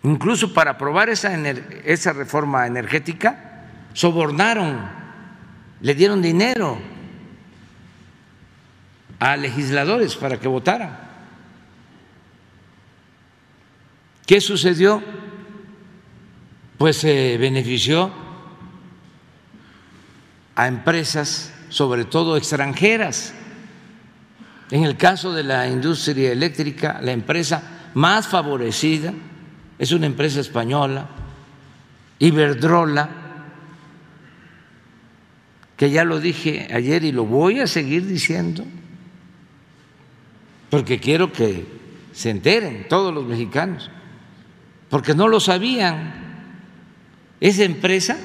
Incluso 0.03 0.53
para 0.55 0.73
aprobar 0.73 1.09
esa, 1.09 1.35
esa 1.85 2.13
reforma 2.13 2.67
energética, 2.67 3.65
sobornaron, 3.93 4.89
le 5.81 5.95
dieron 5.95 6.23
dinero 6.23 6.79
a 9.19 9.37
legisladores 9.37 10.15
para 10.15 10.39
que 10.39 10.49
votaran. 10.49 10.99
¿Qué 14.27 14.41
sucedió? 14.41 15.03
Pues 16.77 16.99
se 16.99 17.39
benefició 17.39 18.28
a 20.59 20.67
empresas, 20.67 21.53
sobre 21.69 22.05
todo 22.05 22.37
extranjeras. 22.37 23.33
En 24.73 24.83
el 24.83 24.97
caso 24.97 25.33
de 25.33 25.45
la 25.45 25.69
industria 25.69 26.33
eléctrica, 26.33 26.99
la 27.01 27.13
empresa 27.13 27.63
más 27.95 28.27
favorecida 28.27 29.15
es 29.79 29.93
una 29.93 30.07
empresa 30.07 30.41
española, 30.41 31.07
Iberdrola, 32.19 33.09
que 35.77 35.91
ya 35.91 36.03
lo 36.03 36.19
dije 36.19 36.67
ayer 36.75 37.05
y 37.05 37.13
lo 37.13 37.25
voy 37.25 37.61
a 37.61 37.69
seguir 37.69 38.05
diciendo, 38.09 38.65
porque 40.71 40.99
quiero 40.99 41.33
que 41.33 41.67
se 42.13 42.31
enteren 42.31 42.89
todos 42.89 43.15
los 43.15 43.25
mexicanos, 43.25 43.93
porque 44.91 45.15
no 45.15 45.29
lo 45.29 45.39
sabían. 45.39 46.27
Esa 47.41 47.63
empresa 47.63 48.19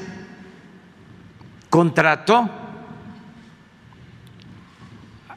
contrató 1.73 2.47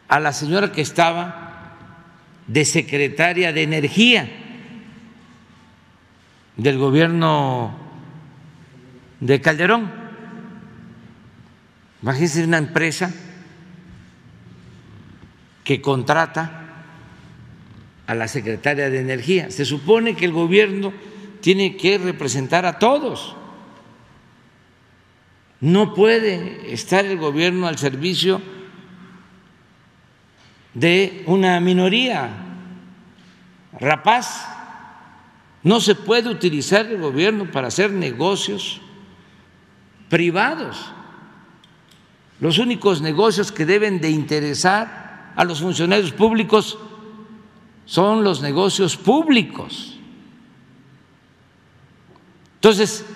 a 0.07 0.21
la 0.21 0.35
señora 0.35 0.71
que 0.71 0.83
estaba 0.83 1.73
de 2.47 2.67
secretaria 2.67 3.55
de 3.55 3.63
Energía 3.63 4.29
del 6.59 6.77
gobierno 6.77 7.75
de 9.21 9.41
Calderón. 9.41 9.91
Imagínense 12.03 12.45
una 12.45 12.59
empresa 12.59 13.11
que 15.65 15.81
contrata 15.81 16.85
a 18.07 18.15
la 18.15 18.29
secretaria 18.29 18.91
de 18.91 19.01
Energía. 19.01 19.51
Se 19.51 19.65
supone 19.65 20.15
que 20.15 20.27
el 20.27 20.33
gobierno 20.33 20.93
tiene 21.41 21.79
que 21.79 21.97
representar 21.97 22.67
a 22.67 22.79
todos 22.79 23.35
no 25.61 25.95
puede 25.95 26.73
estar 26.73 27.05
el 27.05 27.19
gobierno 27.19 27.67
al 27.67 27.79
servicio 27.79 28.41
de 30.75 31.23
una 31.27 31.59
minoría 31.61 32.31
rapaz. 33.81 34.47
No 35.63 35.81
se 35.81 35.95
puede 35.95 36.29
utilizar 36.29 36.87
el 36.87 37.01
gobierno 37.01 37.51
para 37.51 37.69
hacer 37.69 37.91
negocios 37.91 38.81
privados. 40.09 40.93
Los 42.39 42.59
únicos 42.59 43.01
negocios 43.01 43.51
que 43.51 43.65
deben 43.65 44.01
de 44.01 44.11
interesar 44.11 45.33
a 45.35 45.45
los 45.45 45.61
funcionarios 45.61 46.13
públicos 46.13 46.79
son 47.87 48.23
los 48.23 48.43
negocios 48.43 48.97
públicos. 48.97 49.99
Entonces, 52.57 53.07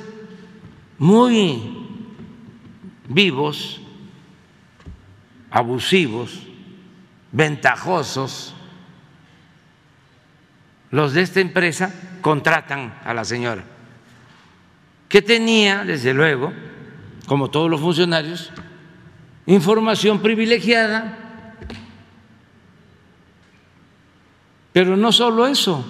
muy 0.98 1.79
vivos, 3.10 3.80
abusivos, 5.50 6.46
ventajosos, 7.32 8.54
los 10.90 11.12
de 11.12 11.22
esta 11.22 11.40
empresa 11.40 11.92
contratan 12.20 12.94
a 13.04 13.12
la 13.12 13.24
señora, 13.24 13.64
que 15.08 15.22
tenía, 15.22 15.84
desde 15.84 16.14
luego, 16.14 16.52
como 17.26 17.50
todos 17.50 17.68
los 17.68 17.80
funcionarios, 17.80 18.52
información 19.46 20.20
privilegiada, 20.20 21.18
pero 24.72 24.96
no 24.96 25.10
solo 25.10 25.48
eso, 25.48 25.84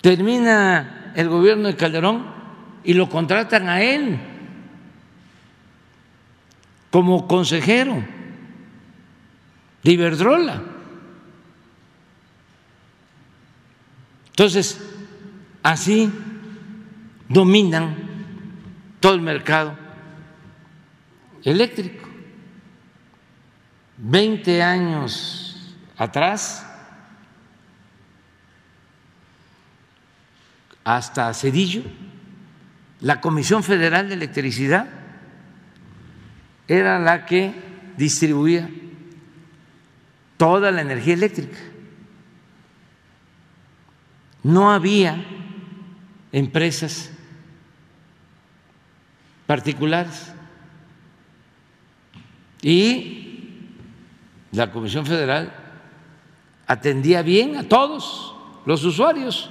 termina 0.00 1.12
el 1.14 1.28
gobierno 1.28 1.68
de 1.68 1.76
Calderón 1.76 2.24
y 2.82 2.94
lo 2.94 3.10
contratan 3.10 3.68
a 3.68 3.82
él 3.82 4.31
como 6.92 7.26
consejero 7.26 8.04
de 9.82 9.92
Iberdrola. 9.92 10.62
Entonces, 14.28 14.78
así 15.62 16.12
dominan 17.30 17.96
todo 19.00 19.14
el 19.14 19.22
mercado 19.22 19.74
eléctrico. 21.42 22.06
Veinte 23.96 24.62
años 24.62 25.74
atrás, 25.96 26.66
hasta 30.84 31.32
Cedillo, 31.32 31.84
la 33.00 33.22
Comisión 33.22 33.62
Federal 33.62 34.08
de 34.08 34.14
Electricidad 34.14 35.01
era 36.72 36.98
la 36.98 37.26
que 37.26 37.52
distribuía 37.98 38.66
toda 40.38 40.70
la 40.70 40.80
energía 40.80 41.12
eléctrica. 41.12 41.58
No 44.42 44.72
había 44.72 45.22
empresas 46.32 47.10
particulares. 49.46 50.32
Y 52.62 53.66
la 54.50 54.72
Comisión 54.72 55.04
Federal 55.04 55.52
atendía 56.66 57.20
bien 57.20 57.56
a 57.56 57.68
todos 57.68 58.34
los 58.64 58.82
usuarios. 58.82 59.50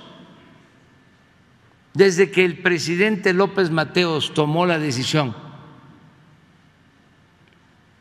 Desde 1.93 2.31
que 2.31 2.43
el 2.43 2.63
presidente 2.63 3.31
López 3.31 3.69
Mateos 3.69 4.33
tomó 4.33 4.65
la 4.65 4.79
decisión 4.79 5.50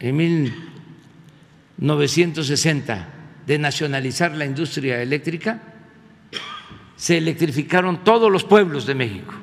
en 0.00 0.16
1960 0.16 3.08
de 3.46 3.58
nacionalizar 3.58 4.32
la 4.32 4.46
industria 4.46 5.02
eléctrica, 5.02 5.60
se 6.96 7.18
electrificaron 7.18 8.02
todos 8.02 8.30
los 8.30 8.44
pueblos 8.44 8.86
de 8.86 8.94
México. 8.94 9.34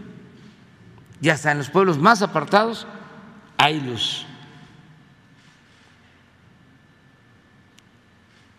Y 1.21 1.29
hasta 1.29 1.51
en 1.51 1.59
los 1.59 1.69
pueblos 1.69 1.97
más 1.97 2.21
apartados 2.21 2.87
hay 3.57 3.81
luz. 3.81 4.25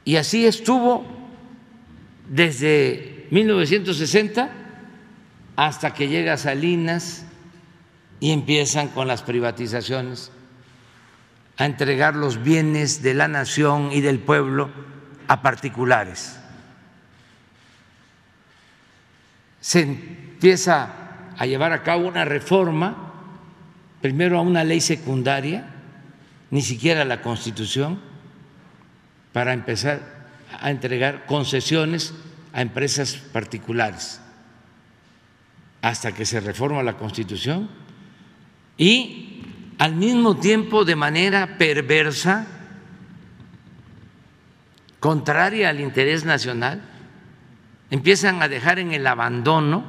Y 0.04 0.16
así 0.16 0.46
estuvo 0.46 1.04
desde 2.28 3.26
1960 3.30 4.50
hasta 5.54 5.92
que 5.92 6.08
llega 6.08 6.36
Salinas 6.36 7.24
y 8.20 8.32
empiezan 8.32 8.88
con 8.88 9.06
las 9.06 9.22
privatizaciones 9.22 10.32
a 11.58 11.66
entregar 11.66 12.16
los 12.16 12.42
bienes 12.42 13.02
de 13.02 13.12
la 13.14 13.28
nación 13.28 13.90
y 13.92 14.00
del 14.00 14.20
pueblo 14.20 14.70
a 15.26 15.42
particulares. 15.42 16.38
se 19.60 19.80
empieza 19.80 20.94
a 21.36 21.44
llevar 21.44 21.72
a 21.72 21.82
cabo 21.82 22.08
una 22.08 22.24
reforma, 22.24 23.12
primero 24.00 24.38
a 24.38 24.40
una 24.40 24.64
ley 24.64 24.80
secundaria, 24.80 25.66
ni 26.50 26.62
siquiera 26.62 27.02
a 27.02 27.04
la 27.04 27.20
Constitución, 27.20 28.00
para 29.34 29.52
empezar 29.52 30.00
a 30.58 30.70
entregar 30.70 31.26
concesiones 31.26 32.14
a 32.54 32.62
empresas 32.62 33.16
particulares, 33.16 34.22
hasta 35.82 36.12
que 36.12 36.24
se 36.24 36.40
reforma 36.40 36.82
la 36.82 36.96
Constitución 36.96 37.68
y 38.78 39.27
al 39.78 39.94
mismo 39.94 40.36
tiempo 40.36 40.84
de 40.84 40.96
manera 40.96 41.56
perversa, 41.56 42.46
contraria 44.98 45.68
al 45.68 45.80
interés 45.80 46.24
nacional, 46.24 46.82
empiezan 47.90 48.42
a 48.42 48.48
dejar 48.48 48.80
en 48.80 48.92
el 48.92 49.06
abandono 49.06 49.84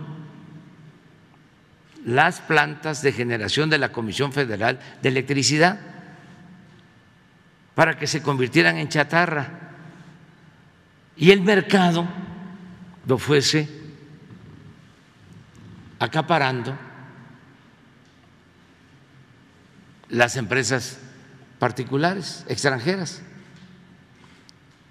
las 2.06 2.40
plantas 2.42 3.02
de 3.02 3.12
generación 3.12 3.70
de 3.70 3.80
la 3.80 3.92
Comisión 3.92 4.32
Federal 4.32 4.80
de 5.02 5.10
Electricidad 5.10 5.80
para 7.74 7.98
que 7.98 8.08
se 8.08 8.22
convirtieran 8.22 8.78
en 8.78 8.90
chatarra. 8.90 9.50
Y 11.18 11.32
el 11.32 11.42
mercado 11.42 12.08
lo 13.06 13.18
fuese 13.18 13.68
acaparando 15.98 16.78
las 20.10 20.36
empresas 20.36 21.00
particulares, 21.60 22.46
extranjeras. 22.48 23.22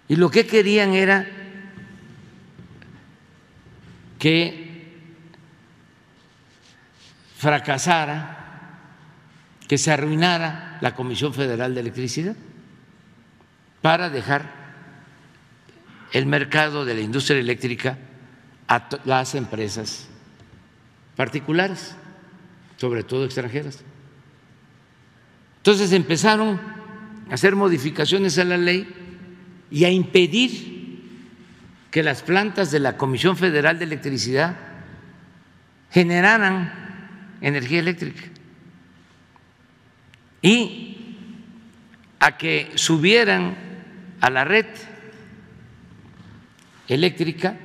Y 0.09 0.17
lo 0.17 0.31
que 0.31 0.47
querían 0.47 0.93
era 0.95 1.27
que 4.19 4.69
fracasara, 7.37 8.37
que 9.69 9.79
se 9.79 9.93
arruinara 9.93 10.79
la 10.81 10.95
Comisión 10.95 11.35
Federal 11.35 11.75
de 11.75 11.81
Electricidad 11.81 12.37
para 13.83 14.11
dejar 14.11 14.59
el 16.13 16.27
mercado 16.27 16.85
de 16.85 16.95
la 16.95 17.01
industria 17.01 17.39
eléctrica 17.39 17.99
a 18.67 18.89
las 19.05 19.35
empresas 19.35 20.09
particulares, 21.17 21.95
sobre 22.77 23.05
todo 23.05 23.25
extranjeras. 23.25 23.85
Entonces 25.69 25.93
empezaron 25.93 26.59
a 27.31 27.35
hacer 27.35 27.55
modificaciones 27.55 28.39
a 28.39 28.45
la 28.45 28.57
ley 28.57 28.89
y 29.71 29.85
a 29.85 29.91
impedir 29.91 31.03
que 31.91 32.03
las 32.03 32.23
plantas 32.23 32.71
de 32.71 32.81
la 32.81 32.97
Comisión 32.97 33.37
Federal 33.37 33.79
de 33.79 33.85
Electricidad 33.85 34.57
generaran 35.91 36.73
energía 37.43 37.81
eléctrica 37.81 38.23
y 40.41 41.27
a 42.19 42.39
que 42.39 42.71
subieran 42.77 43.55
a 44.23 44.31
la 44.31 44.45
red 44.45 44.65
eléctrica 46.89 47.59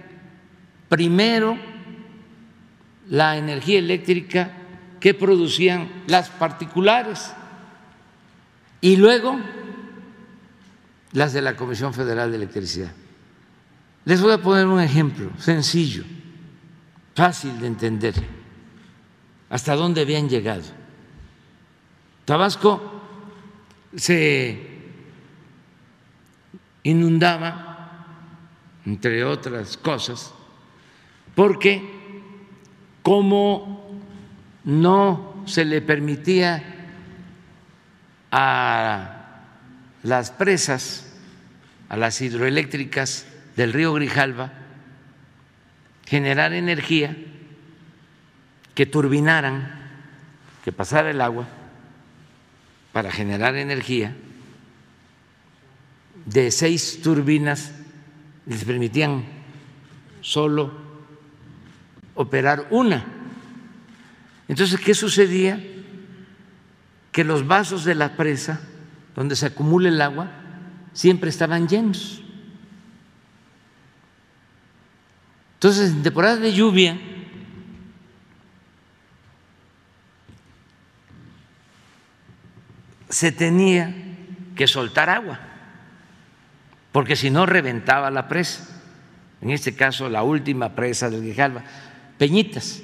primero 0.89 1.57
la 3.07 3.37
energía 3.37 3.79
eléctrica 3.79 4.51
que 4.99 5.13
producían 5.13 5.87
las 6.07 6.29
particulares 6.29 7.33
y 8.83 8.97
luego 8.97 9.39
las 11.13 11.31
de 11.31 11.41
la 11.41 11.55
Comisión 11.55 11.93
Federal 11.93 12.29
de 12.29 12.35
Electricidad. 12.35 12.91
Les 14.03 14.21
voy 14.21 14.33
a 14.33 14.41
poner 14.41 14.67
un 14.67 14.81
ejemplo 14.81 15.31
sencillo, 15.37 16.03
fácil 17.15 17.57
de 17.61 17.67
entender, 17.67 18.13
hasta 19.49 19.77
dónde 19.77 20.01
habían 20.01 20.27
llegado. 20.27 20.63
Tabasco 22.25 23.01
se 23.95 24.67
inundaba, 26.83 28.05
entre 28.85 29.23
otras 29.23 29.77
cosas, 29.77 30.33
porque 31.35 32.21
como 33.01 34.01
no 34.65 35.41
se 35.45 35.63
le 35.63 35.81
permitía 35.81 36.72
a 38.35 39.27
las 40.01 40.31
presas, 40.31 41.05
a 41.87 41.97
las 41.97 42.19
hidroeléctricas, 42.19 43.27
del 43.55 43.71
río 43.71 43.93
Grijalva 43.93 44.51
generar 46.07 46.51
energía 46.53 47.15
que 48.73 48.87
turbinaran, 48.87 49.71
que 50.65 50.71
pasara 50.71 51.11
el 51.11 51.21
agua 51.21 51.47
para 52.91 53.11
generar 53.11 53.55
energía 53.55 54.15
de 56.25 56.49
seis 56.49 57.01
turbinas 57.03 57.71
les 58.47 58.63
permitían 58.63 59.23
solo 60.21 60.73
operar 62.15 62.65
una. 62.71 63.05
Entonces, 64.47 64.79
¿qué 64.79 64.95
sucedía? 64.95 65.72
Que 67.13 67.23
los 67.23 67.47
vasos 67.47 67.85
de 67.85 67.95
la 67.95 68.17
presa, 68.17 68.59
donde 69.15 69.37
se 69.37 69.45
acumula 69.45 69.87
el 69.87 70.01
agua, 70.01 70.29
siempre 70.91 71.29
estaban 71.29 71.69
llenos. 71.69 72.21
Entonces, 75.53 75.91
en 75.91 76.03
temporada 76.03 76.35
de 76.35 76.51
lluvia, 76.51 76.99
se 83.07 83.31
tenía 83.31 83.95
que 84.55 84.67
soltar 84.67 85.09
agua, 85.09 85.39
porque 86.91 87.15
si 87.15 87.29
no 87.29 87.45
reventaba 87.45 88.11
la 88.11 88.27
presa. 88.27 88.81
En 89.39 89.51
este 89.51 89.75
caso, 89.75 90.09
la 90.09 90.23
última 90.23 90.73
presa 90.73 91.09
del 91.09 91.21
Grijalva, 91.21 91.63
Peñitas. 92.17 92.81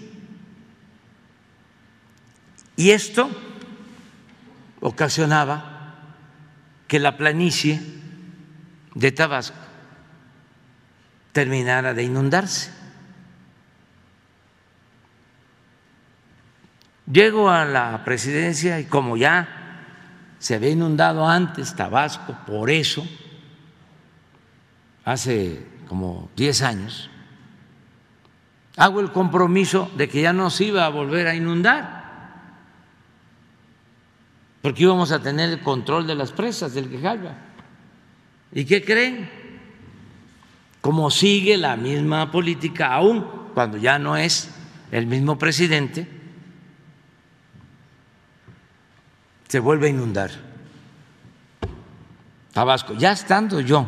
Y 2.75 2.91
esto 2.91 3.29
ocasionaba 4.81 5.95
que 6.87 6.99
la 6.99 7.17
planicie 7.17 7.81
de 8.95 9.11
Tabasco 9.11 9.57
terminara 11.31 11.93
de 11.93 12.03
inundarse. 12.03 12.71
Llego 17.11 17.49
a 17.49 17.65
la 17.65 18.03
presidencia 18.05 18.79
y 18.79 18.85
como 18.85 19.17
ya 19.17 19.47
se 20.37 20.55
había 20.55 20.69
inundado 20.69 21.27
antes 21.27 21.75
Tabasco, 21.75 22.37
por 22.45 22.69
eso, 22.69 23.05
hace 25.05 25.65
como 25.87 26.29
10 26.35 26.61
años, 26.61 27.09
hago 28.77 28.99
el 28.99 29.11
compromiso 29.11 29.91
de 29.97 30.07
que 30.07 30.21
ya 30.21 30.33
no 30.33 30.49
se 30.49 30.65
iba 30.65 30.85
a 30.85 30.89
volver 30.89 31.27
a 31.27 31.35
inundar 31.35 31.98
porque 34.61 34.83
íbamos 34.83 35.11
a 35.11 35.21
tener 35.21 35.49
el 35.49 35.61
control 35.61 36.07
de 36.07 36.15
las 36.15 36.31
presas 36.31 36.73
del 36.73 36.89
Quejalba. 36.89 37.35
¿Y 38.51 38.65
qué 38.65 38.83
creen? 38.83 39.29
Como 40.81 41.11
sigue 41.11 41.57
la 41.57 41.75
misma 41.75 42.31
política, 42.31 42.93
aún 42.93 43.25
cuando 43.53 43.77
ya 43.77 43.99
no 43.99 44.17
es 44.17 44.49
el 44.91 45.05
mismo 45.05 45.37
presidente, 45.37 46.07
se 49.47 49.59
vuelve 49.59 49.87
a 49.87 49.89
inundar 49.89 50.31
Tabasco, 52.53 52.93
ya 52.93 53.11
estando 53.11 53.61
yo 53.61 53.87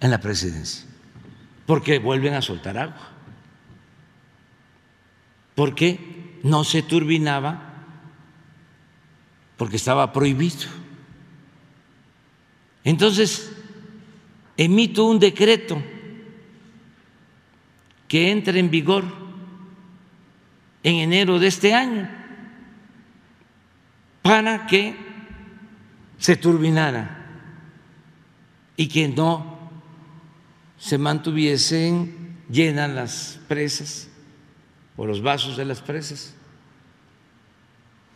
en 0.00 0.10
la 0.10 0.18
presidencia, 0.18 0.86
porque 1.66 1.98
vuelven 1.98 2.34
a 2.34 2.42
soltar 2.42 2.78
agua 2.78 3.18
porque 5.58 6.38
no 6.44 6.62
se 6.62 6.82
turbinaba, 6.82 7.67
porque 9.58 9.76
estaba 9.76 10.12
prohibido. 10.12 10.68
Entonces, 12.84 13.52
emito 14.56 15.04
un 15.04 15.18
decreto 15.18 15.82
que 18.06 18.30
entre 18.30 18.58
en 18.60 18.70
vigor 18.70 19.04
en 20.82 20.94
enero 20.96 21.38
de 21.38 21.48
este 21.48 21.74
año 21.74 22.08
para 24.22 24.66
que 24.66 24.96
se 26.18 26.36
turbinara 26.36 27.26
y 28.76 28.88
que 28.88 29.08
no 29.08 29.58
se 30.78 30.96
mantuviesen 30.96 32.38
llenas 32.48 32.90
las 32.90 33.40
presas 33.48 34.08
o 34.96 35.04
los 35.04 35.20
vasos 35.20 35.56
de 35.56 35.64
las 35.64 35.82
presas 35.82 36.37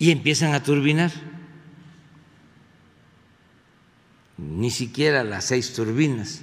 y 0.03 0.11
empiezan 0.11 0.53
a 0.53 0.65
turbinar. 0.65 1.13
Ni 4.37 4.73
siquiera 4.73 5.23
las 5.23 5.45
seis 5.45 5.75
turbinas. 5.75 6.41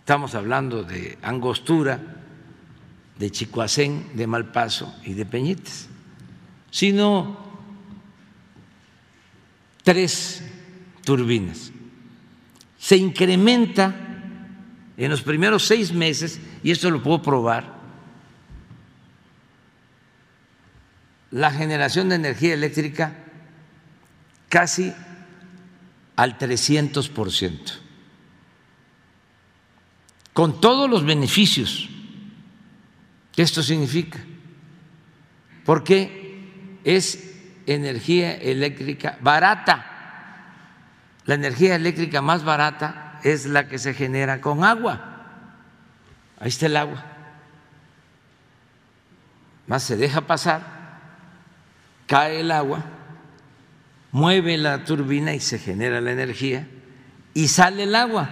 Estamos 0.00 0.34
hablando 0.34 0.84
de 0.84 1.16
Angostura, 1.22 1.98
de 3.18 3.30
Chicoacén, 3.30 4.10
de 4.12 4.26
Malpaso 4.26 4.94
y 5.06 5.14
de 5.14 5.24
Peñites, 5.24 5.88
sino 6.70 7.38
tres 9.82 10.44
turbinas. 11.02 11.72
Se 12.78 12.98
incrementa 12.98 13.96
en 14.98 15.10
los 15.10 15.22
primeros 15.22 15.64
seis 15.64 15.94
meses, 15.94 16.40
y 16.62 16.72
esto 16.72 16.90
lo 16.90 17.02
puedo 17.02 17.22
probar, 17.22 17.75
la 21.30 21.50
generación 21.50 22.08
de 22.08 22.16
energía 22.16 22.54
eléctrica 22.54 23.12
casi 24.48 24.92
al 26.14 26.38
300 26.38 27.08
por 27.08 27.30
ciento, 27.32 27.72
con 30.32 30.60
todos 30.60 30.88
los 30.88 31.04
beneficios 31.04 31.88
que 33.34 33.42
esto 33.42 33.62
significa, 33.62 34.18
porque 35.64 36.80
es 36.84 37.34
energía 37.66 38.34
eléctrica 38.34 39.18
barata. 39.20 39.92
La 41.24 41.34
energía 41.34 41.74
eléctrica 41.74 42.22
más 42.22 42.44
barata 42.44 43.20
es 43.24 43.46
la 43.46 43.68
que 43.68 43.78
se 43.78 43.92
genera 43.92 44.40
con 44.40 44.64
agua. 44.64 45.16
Ahí 46.38 46.48
está 46.48 46.66
el 46.66 46.76
agua. 46.76 47.04
Más 49.66 49.82
se 49.82 49.96
deja 49.96 50.20
pasar 50.20 50.75
cae 52.06 52.40
el 52.40 52.50
agua, 52.50 52.84
mueve 54.12 54.56
la 54.56 54.84
turbina 54.84 55.34
y 55.34 55.40
se 55.40 55.58
genera 55.58 56.00
la 56.00 56.12
energía 56.12 56.66
y 57.34 57.48
sale 57.48 57.82
el 57.82 57.94
agua. 57.94 58.30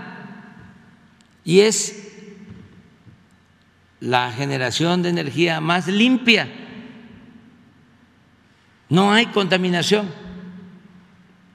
Y 1.45 1.61
es 1.61 2.11
la 4.01 4.33
generación 4.33 5.03
de 5.03 5.11
energía 5.11 5.61
más 5.61 5.87
limpia. 5.89 6.49
No 8.89 9.13
hay 9.13 9.27
contaminación. 9.27 10.11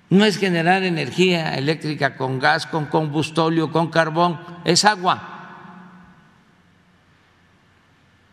No 0.10 0.26
es 0.26 0.38
generar 0.38 0.84
energía 0.84 1.56
eléctrica 1.56 2.18
con 2.18 2.40
gas, 2.40 2.66
con 2.66 2.88
combustóleo, 2.88 3.72
con 3.72 3.90
carbón, 3.90 4.40
es 4.66 4.84
agua. 4.84 5.38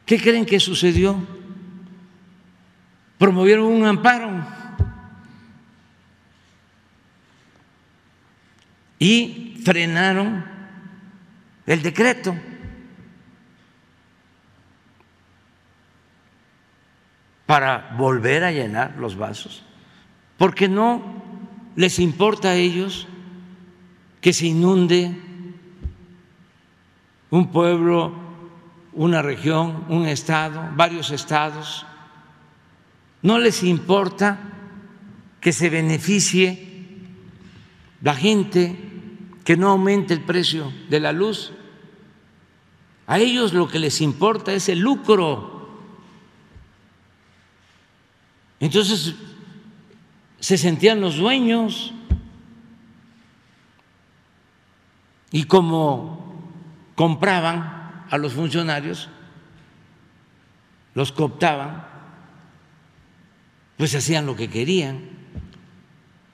¿Qué 0.07 0.20
creen 0.20 0.47
que 0.47 0.59
sucedió? 0.59 1.36
Promovieron 3.18 3.66
un 3.66 3.86
amparo. 3.86 4.30
Y 8.98 9.60
frenaron 9.64 10.44
el 11.66 11.82
decreto. 11.82 12.34
para 17.46 17.94
volver 17.96 18.42
a 18.42 18.50
llenar 18.50 18.96
los 18.98 19.16
vasos, 19.16 19.62
porque 20.36 20.68
no 20.68 21.00
les 21.76 22.00
importa 22.00 22.50
a 22.50 22.54
ellos 22.56 23.06
que 24.20 24.32
se 24.32 24.46
inunde 24.46 25.16
un 27.30 27.52
pueblo, 27.52 28.12
una 28.92 29.22
región, 29.22 29.84
un 29.88 30.06
estado, 30.06 30.70
varios 30.74 31.12
estados 31.12 31.86
no 33.26 33.40
les 33.40 33.64
importa 33.64 34.38
que 35.40 35.52
se 35.52 35.68
beneficie 35.68 36.86
la 38.00 38.14
gente, 38.14 38.78
que 39.42 39.56
no 39.56 39.70
aumente 39.70 40.14
el 40.14 40.20
precio 40.20 40.72
de 40.88 41.00
la 41.00 41.10
luz. 41.10 41.50
A 43.08 43.18
ellos 43.18 43.52
lo 43.52 43.66
que 43.66 43.80
les 43.80 44.00
importa 44.00 44.52
es 44.52 44.68
el 44.68 44.78
lucro. 44.78 45.82
Entonces 48.60 49.16
se 50.38 50.56
sentían 50.56 51.00
los 51.00 51.16
dueños 51.16 51.92
y 55.32 55.42
como 55.44 56.52
compraban 56.94 58.04
a 58.08 58.18
los 58.18 58.34
funcionarios, 58.34 59.08
los 60.94 61.10
cooptaban, 61.10 61.95
pues 63.76 63.94
hacían 63.94 64.26
lo 64.26 64.36
que 64.36 64.48
querían. 64.48 65.00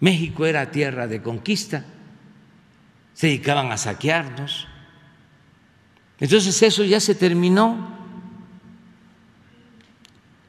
México 0.01 0.47
era 0.47 0.71
tierra 0.71 1.07
de 1.07 1.23
conquista, 1.23 1.85
se 3.15 3.29
dedicaban 3.29 3.71
a 3.71 3.77
saquearnos. 3.77 4.67
Entonces 6.19 6.61
eso 6.63 6.85
ya 6.85 7.01
se 7.01 7.15
terminó. 7.15 7.97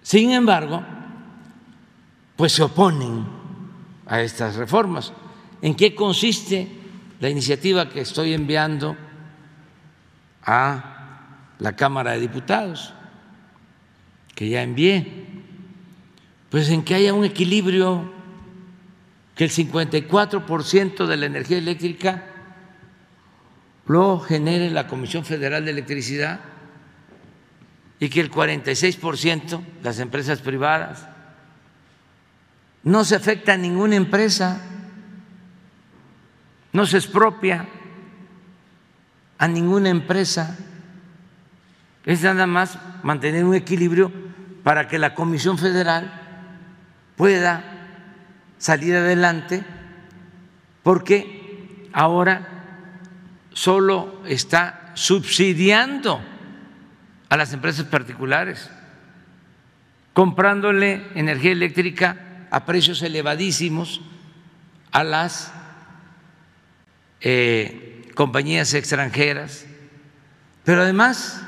Sin 0.01 0.31
embargo, 0.31 0.83
pues 2.35 2.51
se 2.53 2.63
oponen 2.63 3.25
a 4.05 4.21
estas 4.21 4.55
reformas. 4.55 5.13
¿En 5.61 5.75
qué 5.75 5.95
consiste 5.95 6.67
la 7.19 7.29
iniciativa 7.29 7.89
que 7.89 8.01
estoy 8.01 8.33
enviando 8.33 8.97
a 10.43 11.55
la 11.59 11.75
Cámara 11.75 12.11
de 12.11 12.19
Diputados, 12.19 12.93
que 14.35 14.49
ya 14.49 14.61
envié? 14.61 15.32
Pues 16.53 16.69
en 16.69 16.83
que 16.83 16.93
haya 16.93 17.15
un 17.15 17.25
equilibrio, 17.25 18.13
que 19.33 19.45
el 19.45 19.49
54% 19.49 21.07
de 21.07 21.17
la 21.17 21.25
energía 21.25 21.57
eléctrica 21.57 22.25
lo 23.87 24.19
genere 24.19 24.69
la 24.69 24.85
Comisión 24.85 25.25
Federal 25.25 25.65
de 25.65 25.71
Electricidad 25.71 26.41
y 27.99 28.07
que 28.07 28.21
el 28.21 28.29
46% 28.29 29.63
las 29.81 29.97
empresas 29.97 30.41
privadas. 30.41 31.07
No 32.83 33.03
se 33.03 33.15
afecta 33.15 33.53
a 33.53 33.57
ninguna 33.57 33.95
empresa, 33.95 34.61
no 36.71 36.85
se 36.85 36.97
expropia 36.97 37.67
a 39.39 39.47
ninguna 39.47 39.89
empresa. 39.89 40.55
Es 42.05 42.21
nada 42.21 42.45
más 42.45 42.77
mantener 43.01 43.43
un 43.43 43.55
equilibrio 43.55 44.11
para 44.63 44.87
que 44.87 44.99
la 44.99 45.15
Comisión 45.15 45.57
Federal 45.57 46.19
pueda 47.15 47.63
salir 48.57 48.95
adelante 48.95 49.63
porque 50.83 51.89
ahora 51.93 52.47
solo 53.53 54.21
está 54.25 54.91
subsidiando 54.95 56.21
a 57.29 57.37
las 57.37 57.53
empresas 57.53 57.85
particulares. 57.85 58.69
comprándole 60.13 61.07
energía 61.15 61.51
eléctrica 61.51 62.47
a 62.51 62.65
precios 62.65 63.01
elevadísimos 63.01 64.01
a 64.91 65.03
las 65.03 65.51
eh, 67.19 68.11
compañías 68.13 68.75
extranjeras, 68.75 69.65
pero 70.63 70.83
además 70.83 71.43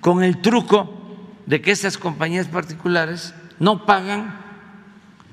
con 0.00 0.24
el 0.24 0.42
truco 0.42 1.32
de 1.46 1.62
que 1.62 1.70
esas 1.70 1.96
compañías 1.96 2.48
particulares 2.48 3.34
no 3.60 3.86
pagan 3.86 4.43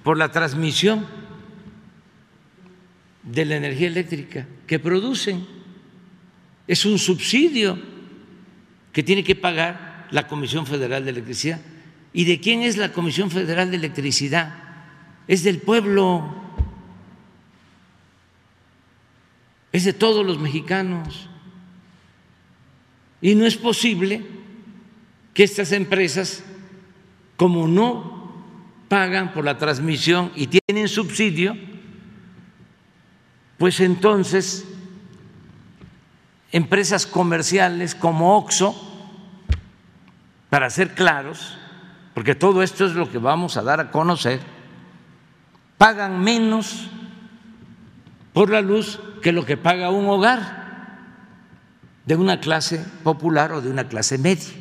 por 0.03 0.17
la 0.17 0.31
transmisión 0.31 1.05
de 3.23 3.45
la 3.45 3.55
energía 3.55 3.87
eléctrica 3.87 4.47
que 4.67 4.79
producen. 4.79 5.45
Es 6.67 6.85
un 6.85 6.97
subsidio 6.97 7.77
que 8.93 9.03
tiene 9.03 9.23
que 9.23 9.35
pagar 9.35 10.07
la 10.11 10.27
Comisión 10.27 10.65
Federal 10.65 11.03
de 11.03 11.11
Electricidad. 11.11 11.61
¿Y 12.13 12.25
de 12.25 12.39
quién 12.39 12.61
es 12.61 12.77
la 12.77 12.91
Comisión 12.91 13.31
Federal 13.31 13.71
de 13.71 13.77
Electricidad? 13.77 14.53
Es 15.27 15.43
del 15.43 15.59
pueblo, 15.59 16.35
es 19.71 19.85
de 19.85 19.93
todos 19.93 20.25
los 20.25 20.39
mexicanos. 20.39 21.29
Y 23.21 23.35
no 23.35 23.45
es 23.45 23.55
posible 23.55 24.23
que 25.33 25.43
estas 25.43 25.71
empresas, 25.71 26.43
como 27.37 27.67
no 27.67 28.10
pagan 28.91 29.31
por 29.31 29.45
la 29.45 29.57
transmisión 29.57 30.33
y 30.35 30.47
tienen 30.47 30.89
subsidio, 30.89 31.55
pues 33.57 33.79
entonces 33.79 34.65
empresas 36.51 37.07
comerciales 37.07 37.95
como 37.95 38.35
OXO, 38.35 38.75
para 40.49 40.69
ser 40.69 40.93
claros, 40.93 41.57
porque 42.13 42.35
todo 42.35 42.61
esto 42.61 42.85
es 42.85 42.91
lo 42.91 43.09
que 43.09 43.17
vamos 43.17 43.55
a 43.55 43.61
dar 43.61 43.79
a 43.79 43.91
conocer, 43.91 44.41
pagan 45.77 46.19
menos 46.19 46.89
por 48.33 48.49
la 48.49 48.59
luz 48.59 48.99
que 49.21 49.31
lo 49.31 49.45
que 49.45 49.55
paga 49.55 49.89
un 49.89 50.09
hogar 50.09 50.97
de 52.05 52.17
una 52.17 52.41
clase 52.41 52.85
popular 53.05 53.53
o 53.53 53.61
de 53.61 53.69
una 53.69 53.87
clase 53.87 54.17
media. 54.17 54.53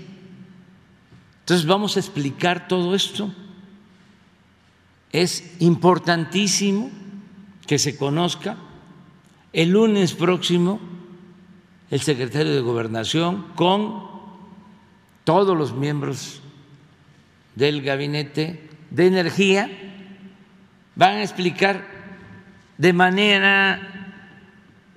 Entonces 1.40 1.66
vamos 1.66 1.96
a 1.96 1.98
explicar 1.98 2.68
todo 2.68 2.94
esto. 2.94 3.34
Es 5.12 5.56
importantísimo 5.60 6.90
que 7.66 7.78
se 7.78 7.96
conozca. 7.96 8.56
El 9.52 9.70
lunes 9.70 10.14
próximo, 10.14 10.80
el 11.90 12.00
secretario 12.00 12.54
de 12.54 12.60
Gobernación 12.60 13.46
con 13.56 14.08
todos 15.24 15.56
los 15.56 15.74
miembros 15.74 16.40
del 17.54 17.82
Gabinete 17.82 18.70
de 18.90 19.06
Energía 19.06 19.70
van 20.94 21.16
a 21.16 21.22
explicar 21.22 21.86
de 22.78 22.92
manera 22.92 24.14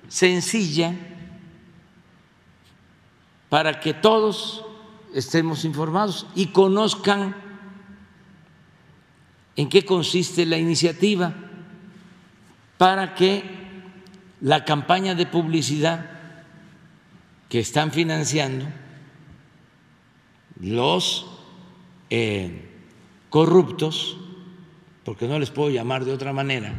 sencilla 0.08 0.94
para 3.48 3.80
que 3.80 3.94
todos 3.94 4.64
estemos 5.14 5.64
informados 5.64 6.26
y 6.34 6.46
conozcan 6.46 7.36
en 9.56 9.68
qué 9.68 9.84
consiste 9.84 10.46
la 10.46 10.58
iniciativa 10.58 11.34
para 12.78 13.14
que 13.14 13.44
la 14.40 14.64
campaña 14.64 15.14
de 15.14 15.26
publicidad 15.26 16.10
que 17.48 17.60
están 17.60 17.92
financiando 17.92 18.66
los 20.60 21.26
eh, 22.10 22.68
corruptos, 23.30 24.16
porque 25.04 25.28
no 25.28 25.38
les 25.38 25.50
puedo 25.50 25.70
llamar 25.70 26.04
de 26.04 26.12
otra 26.12 26.32
manera, 26.32 26.74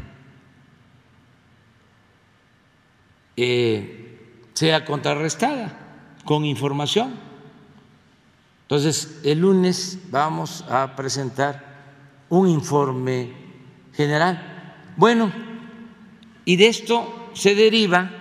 eh, 3.37 4.41
sea 4.53 4.85
contrarrestada 4.85 5.77
con 6.23 6.45
información. 6.45 7.15
Entonces, 8.63 9.19
el 9.23 9.39
lunes 9.39 9.99
vamos 10.09 10.63
a 10.69 10.95
presentar 10.95 11.74
un 12.29 12.49
informe 12.49 13.31
general. 13.93 14.73
Bueno, 14.97 15.31
y 16.45 16.55
de 16.55 16.67
esto 16.67 17.31
se 17.33 17.55
deriva 17.55 18.11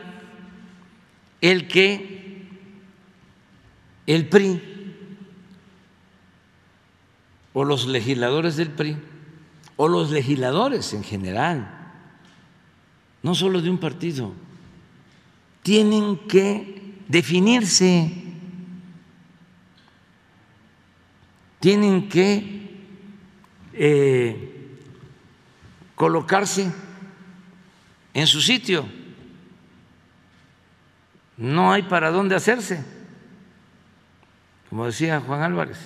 el 1.41 1.69
que 1.69 2.49
el 4.07 4.29
PRI 4.29 4.63
o 7.53 7.65
los 7.65 7.87
legisladores 7.87 8.57
del 8.57 8.71
PRI 8.71 8.97
o 9.77 9.89
los 9.89 10.11
legisladores 10.11 10.93
en 10.93 11.05
general, 11.05 11.93
no 13.23 13.35
solo 13.35 13.61
de 13.61 13.71
un 13.71 13.79
partido, 13.79 14.33
tienen 15.63 16.19
que 16.29 16.95
definirse 17.09 18.25
tienen 21.65 22.11
que 22.11 22.64
eh, 23.75 24.79
colocarse 25.95 26.73
en 28.13 28.27
su 28.27 28.41
sitio. 28.41 28.87
No 31.37 31.73
hay 31.73 31.83
para 31.83 32.11
dónde 32.11 32.37
hacerse. 32.37 32.85
Como 34.71 34.87
decía 34.87 35.21
Juan 35.21 35.43
Álvarez, 35.43 35.79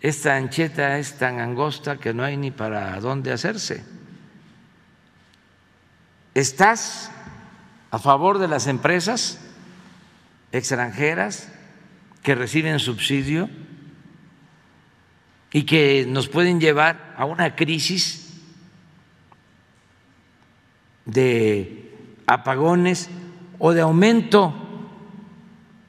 esta 0.00 0.36
ancheta 0.36 0.98
es 0.98 1.18
tan 1.18 1.40
angosta 1.40 1.96
que 1.96 2.14
no 2.14 2.24
hay 2.24 2.36
ni 2.36 2.50
para 2.50 2.98
dónde 3.00 3.32
hacerse. 3.32 3.84
¿Estás 6.34 7.10
a 7.90 7.98
favor 7.98 8.38
de 8.38 8.48
las 8.48 8.66
empresas 8.66 9.40
extranjeras 10.52 11.48
que 12.22 12.34
reciben 12.34 12.78
subsidio? 12.78 13.50
Y 15.52 15.64
que 15.64 16.06
nos 16.08 16.28
pueden 16.28 16.60
llevar 16.60 17.14
a 17.16 17.24
una 17.24 17.56
crisis 17.56 18.40
de 21.04 21.94
apagones 22.26 23.10
o 23.58 23.72
de 23.72 23.80
aumento 23.80 24.54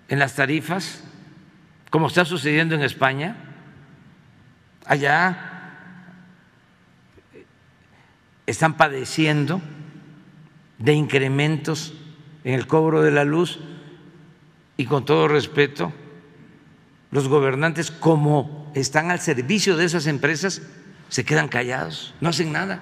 en 0.10 0.20
las 0.20 0.36
tarifas, 0.36 1.04
como 1.90 2.08
está 2.08 2.26
sucediendo 2.26 2.76
en 2.76 2.82
España. 2.82 3.38
Allá 4.86 5.48
están 8.46 8.76
padeciendo 8.76 9.62
de 10.80 10.94
incrementos 10.94 11.94
en 12.44 12.56
el 12.56 12.66
cobro 12.66 13.02
de 13.02 13.12
la 13.12 13.24
luz 13.24 13.60
y 14.76 14.86
con 14.86 15.06
todo 15.06 15.28
respeto, 15.28 15.94
los 17.12 17.28
gobernantes 17.28 17.92
como 17.92 18.61
están 18.74 19.12
al 19.12 19.20
servicio 19.20 19.78
de 19.78 19.86
esas 19.86 20.08
empresas 20.08 20.62
se 21.10 21.26
quedan 21.26 21.50
callados, 21.50 22.14
no 22.22 22.30
hacen 22.30 22.54
nada, 22.54 22.82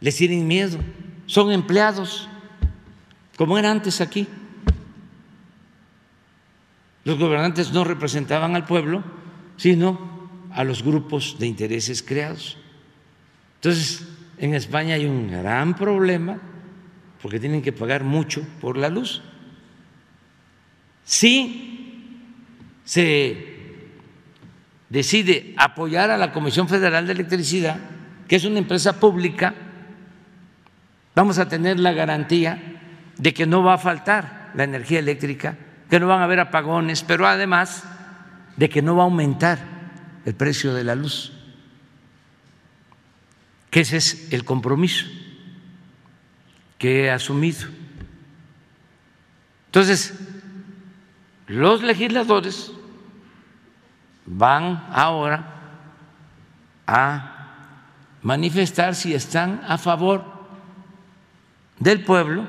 les 0.00 0.16
tienen 0.16 0.46
miedo, 0.46 0.78
son 1.26 1.52
empleados, 1.52 2.28
como 3.36 3.58
era 3.58 3.70
antes 3.70 4.00
aquí. 4.00 4.26
Los 7.04 7.18
gobernantes 7.18 7.72
no 7.72 7.84
representaban 7.84 8.56
al 8.56 8.64
pueblo, 8.64 9.04
sino 9.58 10.30
a 10.50 10.64
los 10.64 10.82
grupos 10.82 11.38
de 11.38 11.46
intereses 11.46 12.02
creados. 12.02 12.56
Entonces, 13.56 14.08
en 14.38 14.54
España 14.54 14.94
hay 14.94 15.04
un 15.04 15.30
gran 15.30 15.74
problema 15.74 16.38
porque 17.20 17.38
tienen 17.38 17.60
que 17.60 17.72
pagar 17.72 18.02
mucho 18.02 18.46
por 18.60 18.78
la 18.78 18.88
luz. 18.88 19.22
Si 21.04 22.24
se 22.84 23.57
decide 24.88 25.54
apoyar 25.56 26.10
a 26.10 26.16
la 26.16 26.32
Comisión 26.32 26.68
Federal 26.68 27.06
de 27.06 27.12
Electricidad, 27.12 27.78
que 28.26 28.36
es 28.36 28.44
una 28.44 28.58
empresa 28.58 28.98
pública, 28.98 29.54
vamos 31.14 31.38
a 31.38 31.48
tener 31.48 31.78
la 31.78 31.92
garantía 31.92 32.60
de 33.16 33.34
que 33.34 33.46
no 33.46 33.62
va 33.62 33.74
a 33.74 33.78
faltar 33.78 34.50
la 34.54 34.64
energía 34.64 34.98
eléctrica, 34.98 35.56
que 35.90 36.00
no 36.00 36.06
van 36.06 36.20
a 36.20 36.24
haber 36.24 36.40
apagones, 36.40 37.02
pero 37.02 37.26
además 37.26 37.84
de 38.56 38.68
que 38.68 38.82
no 38.82 38.96
va 38.96 39.02
a 39.02 39.06
aumentar 39.06 39.58
el 40.24 40.34
precio 40.34 40.74
de 40.74 40.84
la 40.84 40.94
luz, 40.94 41.32
que 43.70 43.80
ese 43.80 43.96
es 43.96 44.32
el 44.32 44.44
compromiso 44.44 45.06
que 46.78 47.04
he 47.04 47.10
asumido. 47.10 47.66
Entonces, 49.66 50.14
los 51.46 51.82
legisladores 51.82 52.72
van 54.30 54.86
ahora 54.92 55.54
a 56.86 57.34
manifestar 58.22 58.94
si 58.94 59.14
están 59.14 59.62
a 59.66 59.78
favor 59.78 60.24
del 61.78 62.04
pueblo, 62.04 62.46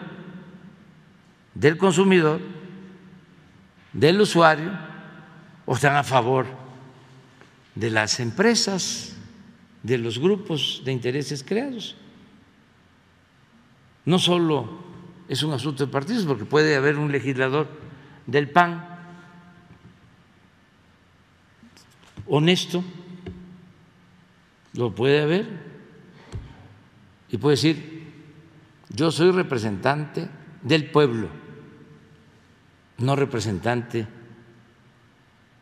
del 1.54 1.78
consumidor, 1.78 2.42
del 3.94 4.20
usuario, 4.20 4.72
o 5.66 5.76
están 5.76 5.96
a 5.96 6.04
favor 6.04 6.48
de 7.76 7.92
las 7.92 8.20
empresas, 8.20 9.16
de 9.84 9.98
los 9.98 10.20
grupos 10.20 10.82
de 10.84 10.92
intereses 10.92 11.44
creados. 11.44 11.96
No 14.04 14.20
solo 14.20 14.80
es 15.30 15.44
un 15.44 15.54
asunto 15.54 15.86
de 15.86 15.92
partidos, 15.92 16.26
porque 16.26 16.44
puede 16.44 16.76
haber 16.76 16.98
un 16.98 17.12
legislador 17.12 17.70
del 18.26 18.50
PAN 18.50 18.89
honesto, 22.30 22.84
lo 24.74 24.94
puede 24.94 25.22
haber, 25.22 25.48
y 27.30 27.38
puede 27.38 27.56
decir, 27.56 28.14
yo 28.90 29.12
soy 29.12 29.32
representante 29.32 30.30
del 30.64 30.90
pueblo, 30.90 31.30
no 32.98 33.16
representante 33.16 34.08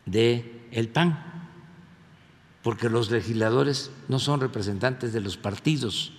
del 0.06 0.58
el 0.70 0.88
PAN, 0.88 1.18
porque 2.62 2.90
los 2.90 3.10
legisladores 3.10 3.90
no 4.08 4.18
son 4.18 4.40
representantes 4.40 5.12
de 5.12 5.20
los 5.20 5.36
partidos, 5.36 6.12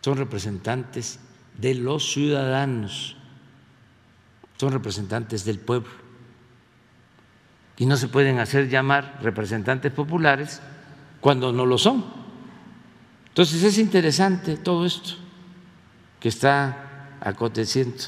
son 0.00 0.16
representantes 0.16 1.20
de 1.56 1.74
los 1.74 2.12
ciudadanos, 2.12 3.16
son 4.56 4.72
representantes 4.72 5.44
del 5.44 5.58
pueblo. 5.58 6.07
Y 7.78 7.86
no 7.86 7.96
se 7.96 8.08
pueden 8.08 8.40
hacer 8.40 8.68
llamar 8.68 9.18
representantes 9.22 9.92
populares 9.92 10.60
cuando 11.20 11.52
no 11.52 11.64
lo 11.64 11.78
son. 11.78 12.04
Entonces 13.28 13.62
es 13.62 13.78
interesante 13.78 14.56
todo 14.56 14.84
esto 14.84 15.10
que 16.18 16.28
está 16.28 17.16
aconteciendo. 17.20 18.04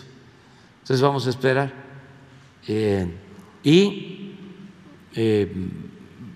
Entonces 0.80 1.00
vamos 1.00 1.26
a 1.26 1.30
esperar 1.30 1.72
eh, 2.66 3.06
y 3.62 4.34
eh, 5.14 5.52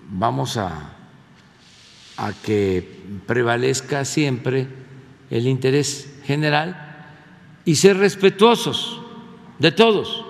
vamos 0.09 0.55
a, 0.55 0.93
a 2.15 2.31
que 2.31 3.03
prevalezca 3.27 4.05
siempre 4.05 4.67
el 5.29 5.47
interés 5.47 6.19
general 6.23 7.07
y 7.65 7.75
ser 7.75 7.97
respetuosos 7.97 9.01
de 9.59 9.71
todos. 9.73 10.23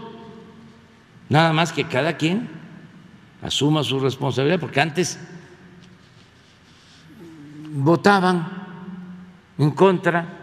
Nada 1.30 1.54
más 1.54 1.72
que 1.72 1.84
cada 1.86 2.18
quien 2.18 2.65
asuma 3.46 3.84
su 3.84 4.00
responsabilidad, 4.00 4.60
porque 4.60 4.82
antes 4.82 5.20
votaban 7.72 8.48
en 9.58 9.72
contra 9.72 10.40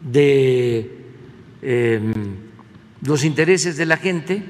de 0.00 1.06
em, 1.60 2.12
los 3.02 3.24
intereses 3.24 3.76
de 3.76 3.86
la 3.86 3.98
gente 3.98 4.42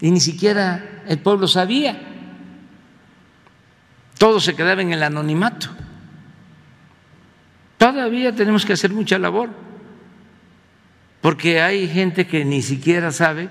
y 0.00 0.10
ni 0.10 0.20
siquiera 0.20 1.02
el 1.06 1.18
pueblo 1.20 1.46
sabía. 1.46 2.10
Todo 4.18 4.40
se 4.40 4.56
quedaba 4.56 4.82
en 4.82 4.92
el 4.92 5.02
anonimato. 5.02 5.68
Todavía 7.78 8.34
tenemos 8.34 8.66
que 8.66 8.72
hacer 8.72 8.92
mucha 8.92 9.18
labor 9.18 9.50
porque 11.20 11.60
hay 11.60 11.88
gente 11.88 12.26
que 12.26 12.44
ni 12.44 12.62
siquiera 12.62 13.12
sabe 13.12 13.48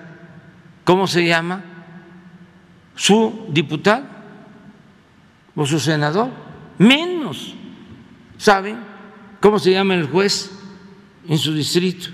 cómo 0.84 1.08
se 1.08 1.26
llama 1.26 1.73
su 2.96 3.48
diputado 3.50 4.06
o 5.56 5.66
su 5.66 5.80
senador, 5.80 6.30
menos 6.78 7.56
saben 8.38 8.78
cómo 9.40 9.60
se 9.60 9.72
llama 9.72 9.96
el 9.96 10.08
juez 10.08 10.52
en 11.28 11.38
su 11.38 11.54
distrito 11.54 12.10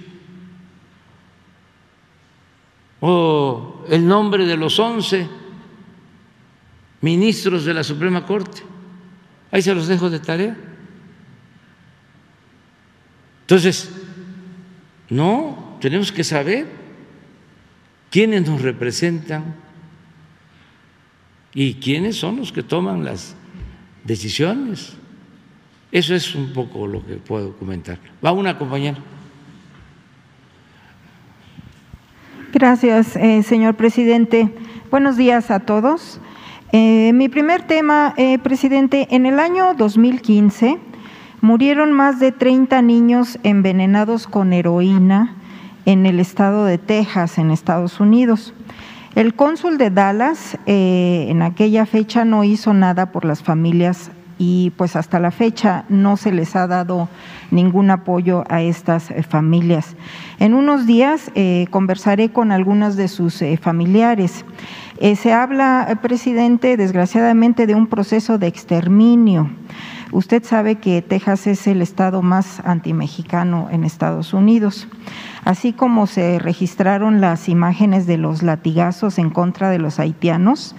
o 2.99 3.85
el 3.89 4.05
nombre 4.05 4.45
de 4.45 4.57
los 4.57 4.77
once 4.79 5.27
ministros 7.01 7.65
de 7.65 7.73
la 7.73 7.83
Suprema 7.83 8.25
Corte. 8.25 8.61
Ahí 9.51 9.61
se 9.61 9.73
los 9.73 9.87
dejo 9.87 10.09
de 10.09 10.19
tarea. 10.19 10.57
Entonces, 13.41 13.89
no, 15.09 15.77
tenemos 15.81 16.11
que 16.11 16.23
saber 16.23 16.67
quiénes 18.11 18.47
nos 18.47 18.61
representan 18.61 19.55
y 21.53 21.75
quiénes 21.75 22.17
son 22.17 22.37
los 22.37 22.51
que 22.51 22.63
toman 22.63 23.03
las 23.03 23.35
decisiones. 24.03 24.93
Eso 25.91 26.13
es 26.13 26.35
un 26.35 26.53
poco 26.53 26.87
lo 26.87 27.05
que 27.05 27.15
puedo 27.15 27.55
comentar. 27.57 27.97
Va 28.23 28.31
una 28.31 28.57
compañera. 28.57 28.97
Gracias, 32.53 33.15
eh, 33.15 33.43
señor 33.43 33.75
presidente. 33.75 34.49
Buenos 34.91 35.17
días 35.17 35.51
a 35.51 35.59
todos. 35.59 36.19
Eh, 36.71 37.11
mi 37.13 37.29
primer 37.29 37.63
tema, 37.63 38.13
eh, 38.17 38.37
presidente, 38.39 39.07
en 39.11 39.25
el 39.25 39.39
año 39.39 39.73
2015 39.73 40.79
Murieron 41.41 41.93
más 41.93 42.19
de 42.19 42.33
30 42.33 42.81
niños 42.81 43.39
envenenados 43.43 44.27
con 44.27 44.51
heroína 44.51 45.35
en 45.85 46.05
el 46.05 46.19
estado 46.19 46.65
de 46.65 46.77
Texas, 46.77 47.37
en 47.37 47.49
Estados 47.49 48.01
Unidos. 48.01 48.53
El 49.19 49.33
cónsul 49.33 49.77
de 49.77 49.89
Dallas 49.89 50.57
eh, 50.65 51.25
en 51.27 51.41
aquella 51.41 51.85
fecha 51.85 52.23
no 52.23 52.45
hizo 52.45 52.73
nada 52.73 53.11
por 53.11 53.25
las 53.25 53.43
familias 53.43 54.11
y 54.37 54.69
pues 54.77 54.95
hasta 54.95 55.19
la 55.19 55.31
fecha 55.31 55.83
no 55.89 56.15
se 56.15 56.31
les 56.31 56.55
ha 56.55 56.67
dado 56.67 57.09
ningún 57.51 57.91
apoyo 57.91 58.45
a 58.47 58.61
estas 58.61 59.11
eh, 59.11 59.21
familias. 59.21 59.97
En 60.39 60.53
unos 60.53 60.87
días 60.87 61.33
eh, 61.35 61.67
conversaré 61.69 62.29
con 62.29 62.53
algunas 62.53 62.95
de 62.95 63.09
sus 63.09 63.43
familiares. 63.59 64.45
se 65.01 65.33
habla, 65.33 65.99
presidente, 66.01 66.77
desgraciadamente 66.77 67.67
de 67.67 67.75
un 67.75 67.87
proceso 67.87 68.37
de 68.37 68.47
exterminio. 68.47 69.49
Usted 70.11 70.43
sabe 70.43 70.75
que 70.75 71.03
Texas 71.03 71.45
es 71.45 71.67
el 71.67 71.83
estado 71.83 72.23
más 72.23 72.61
antimexicano 72.65 73.67
en 73.71 73.83
Estados 73.83 74.33
Unidos. 74.33 74.87
Así 75.45 75.71
como 75.71 76.07
se 76.07 76.39
registraron 76.39 77.21
las 77.21 77.47
imágenes 77.47 78.07
de 78.07 78.17
los 78.17 78.41
latigazos 78.41 79.19
en 79.19 79.29
contra 79.29 79.69
de 79.69 79.77
los 79.77 79.99
haitianos, 79.99 80.75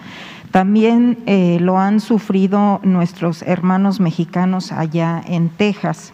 también 0.50 1.18
eh, 1.26 1.58
lo 1.60 1.78
han 1.78 2.00
sufrido 2.00 2.80
nuestros 2.82 3.42
hermanos 3.42 4.00
mexicanos 4.00 4.72
allá 4.72 5.22
en 5.24 5.48
Texas. 5.48 6.12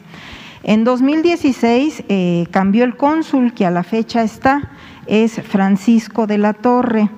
En 0.62 0.84
2016 0.84 2.04
eh, 2.08 2.46
cambió 2.50 2.84
el 2.84 2.96
cónsul 2.96 3.54
que 3.54 3.64
a 3.64 3.70
la 3.70 3.82
fecha 3.82 4.22
está, 4.22 4.70
es 5.06 5.40
Francisco 5.42 6.26
de 6.26 6.36
la 6.36 6.52
Torre. 6.52 7.08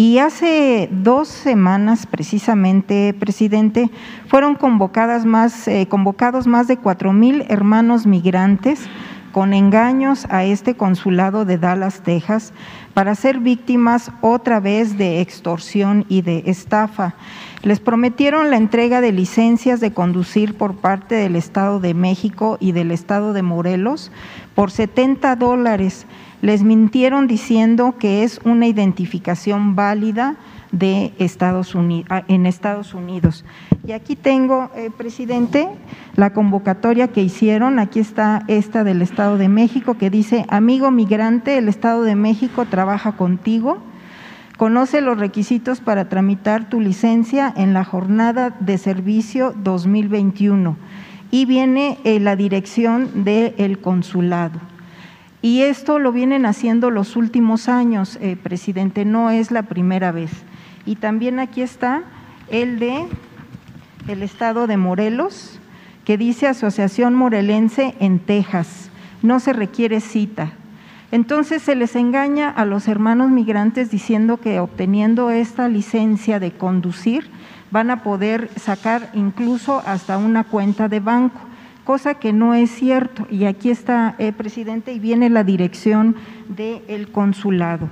Y 0.00 0.16
hace 0.16 0.88
dos 0.90 1.28
semanas, 1.28 2.06
precisamente, 2.06 3.12
presidente, 3.12 3.90
fueron 4.28 4.54
convocadas 4.54 5.26
más, 5.26 5.68
eh, 5.68 5.88
convocados 5.90 6.46
más 6.46 6.66
de 6.68 6.78
cuatro 6.78 7.12
mil 7.12 7.44
hermanos 7.50 8.06
migrantes 8.06 8.88
con 9.32 9.52
engaños 9.52 10.26
a 10.30 10.44
este 10.44 10.74
consulado 10.74 11.44
de 11.44 11.58
Dallas, 11.58 12.00
Texas, 12.00 12.54
para 12.94 13.14
ser 13.14 13.40
víctimas 13.40 14.10
otra 14.22 14.58
vez 14.58 14.96
de 14.96 15.20
extorsión 15.20 16.06
y 16.08 16.22
de 16.22 16.44
estafa. 16.46 17.14
Les 17.62 17.78
prometieron 17.78 18.48
la 18.48 18.56
entrega 18.56 19.02
de 19.02 19.12
licencias 19.12 19.80
de 19.80 19.92
conducir 19.92 20.56
por 20.56 20.76
parte 20.76 21.14
del 21.14 21.36
Estado 21.36 21.78
de 21.78 21.92
México 21.92 22.56
y 22.58 22.72
del 22.72 22.90
Estado 22.90 23.34
de 23.34 23.42
Morelos 23.42 24.10
por 24.54 24.70
70 24.70 25.36
dólares 25.36 26.06
les 26.42 26.62
mintieron 26.62 27.26
diciendo 27.26 27.96
que 27.98 28.22
es 28.22 28.40
una 28.44 28.66
identificación 28.66 29.76
válida 29.76 30.36
de 30.72 31.12
Estados 31.18 31.74
Unidos, 31.74 32.06
ah, 32.10 32.24
en 32.28 32.46
Estados 32.46 32.94
Unidos. 32.94 33.44
Y 33.86 33.92
aquí 33.92 34.16
tengo, 34.16 34.70
eh, 34.76 34.90
presidente, 34.96 35.68
la 36.16 36.32
convocatoria 36.32 37.08
que 37.08 37.22
hicieron. 37.22 37.78
Aquí 37.78 38.00
está 38.00 38.44
esta 38.46 38.84
del 38.84 39.02
Estado 39.02 39.36
de 39.36 39.48
México 39.48 39.94
que 39.98 40.10
dice, 40.10 40.46
amigo 40.48 40.90
migrante, 40.90 41.58
el 41.58 41.68
Estado 41.68 42.02
de 42.02 42.14
México 42.14 42.66
trabaja 42.66 43.12
contigo. 43.12 43.78
Conoce 44.56 45.00
los 45.00 45.18
requisitos 45.18 45.80
para 45.80 46.08
tramitar 46.08 46.68
tu 46.68 46.80
licencia 46.80 47.52
en 47.56 47.72
la 47.72 47.84
jornada 47.84 48.54
de 48.60 48.78
servicio 48.78 49.54
2021. 49.56 50.76
Y 51.30 51.46
viene 51.46 51.98
eh, 52.04 52.20
la 52.20 52.36
dirección 52.36 53.24
del 53.24 53.78
consulado. 53.80 54.60
Y 55.42 55.62
esto 55.62 55.98
lo 55.98 56.12
vienen 56.12 56.44
haciendo 56.44 56.90
los 56.90 57.16
últimos 57.16 57.68
años, 57.68 58.18
eh, 58.20 58.36
presidente, 58.36 59.04
no 59.04 59.30
es 59.30 59.50
la 59.50 59.62
primera 59.62 60.12
vez. 60.12 60.30
Y 60.84 60.96
también 60.96 61.38
aquí 61.38 61.62
está 61.62 62.02
el 62.50 62.78
de 62.78 63.06
el 64.08 64.22
estado 64.22 64.66
de 64.66 64.76
Morelos, 64.76 65.60
que 66.04 66.18
dice 66.18 66.46
Asociación 66.46 67.14
Morelense 67.14 67.94
en 68.00 68.18
Texas. 68.18 68.90
No 69.22 69.40
se 69.40 69.52
requiere 69.52 70.00
cita. 70.00 70.52
Entonces 71.12 71.62
se 71.62 71.74
les 71.74 71.96
engaña 71.96 72.50
a 72.50 72.64
los 72.64 72.88
hermanos 72.88 73.30
migrantes 73.30 73.90
diciendo 73.90 74.38
que 74.38 74.60
obteniendo 74.60 75.30
esta 75.30 75.68
licencia 75.68 76.38
de 76.38 76.52
conducir 76.52 77.30
van 77.70 77.90
a 77.90 78.02
poder 78.02 78.50
sacar 78.56 79.10
incluso 79.14 79.82
hasta 79.86 80.18
una 80.18 80.44
cuenta 80.44 80.88
de 80.88 81.00
banco 81.00 81.40
cosa 81.84 82.14
que 82.14 82.32
no 82.32 82.54
es 82.54 82.70
cierto. 82.70 83.26
Y 83.30 83.44
aquí 83.44 83.70
está, 83.70 84.14
eh, 84.18 84.32
presidente, 84.32 84.92
y 84.92 84.98
viene 84.98 85.30
la 85.30 85.44
dirección 85.44 86.16
del 86.48 87.10
consulado. 87.10 87.88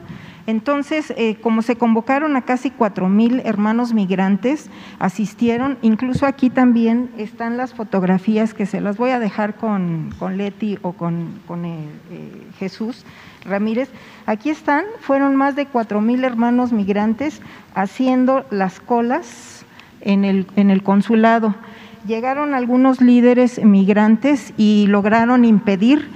Entonces, 0.48 1.12
eh, 1.18 1.36
como 1.42 1.60
se 1.60 1.76
convocaron 1.76 2.34
a 2.34 2.40
casi 2.40 2.70
cuatro 2.70 3.10
mil 3.10 3.42
hermanos 3.44 3.92
migrantes, 3.92 4.70
asistieron, 4.98 5.76
incluso 5.82 6.24
aquí 6.24 6.48
también 6.48 7.10
están 7.18 7.58
las 7.58 7.74
fotografías 7.74 8.54
que 8.54 8.64
se 8.64 8.80
las 8.80 8.96
voy 8.96 9.10
a 9.10 9.18
dejar 9.18 9.56
con, 9.56 10.08
con 10.18 10.38
Leti 10.38 10.78
o 10.80 10.92
con, 10.92 11.38
con 11.46 11.66
eh, 11.66 11.76
eh, 12.10 12.46
Jesús 12.58 13.04
Ramírez. 13.44 13.90
Aquí 14.24 14.48
están, 14.48 14.86
fueron 15.00 15.36
más 15.36 15.54
de 15.54 15.66
cuatro 15.66 16.00
mil 16.00 16.24
hermanos 16.24 16.72
migrantes 16.72 17.42
haciendo 17.74 18.46
las 18.50 18.80
colas 18.80 19.66
en 20.00 20.24
el, 20.24 20.46
en 20.56 20.70
el 20.70 20.82
consulado. 20.82 21.54
Llegaron 22.06 22.54
algunos 22.54 23.00
líderes 23.00 23.62
migrantes 23.62 24.52
y 24.56 24.86
lograron 24.88 25.44
impedir 25.44 26.08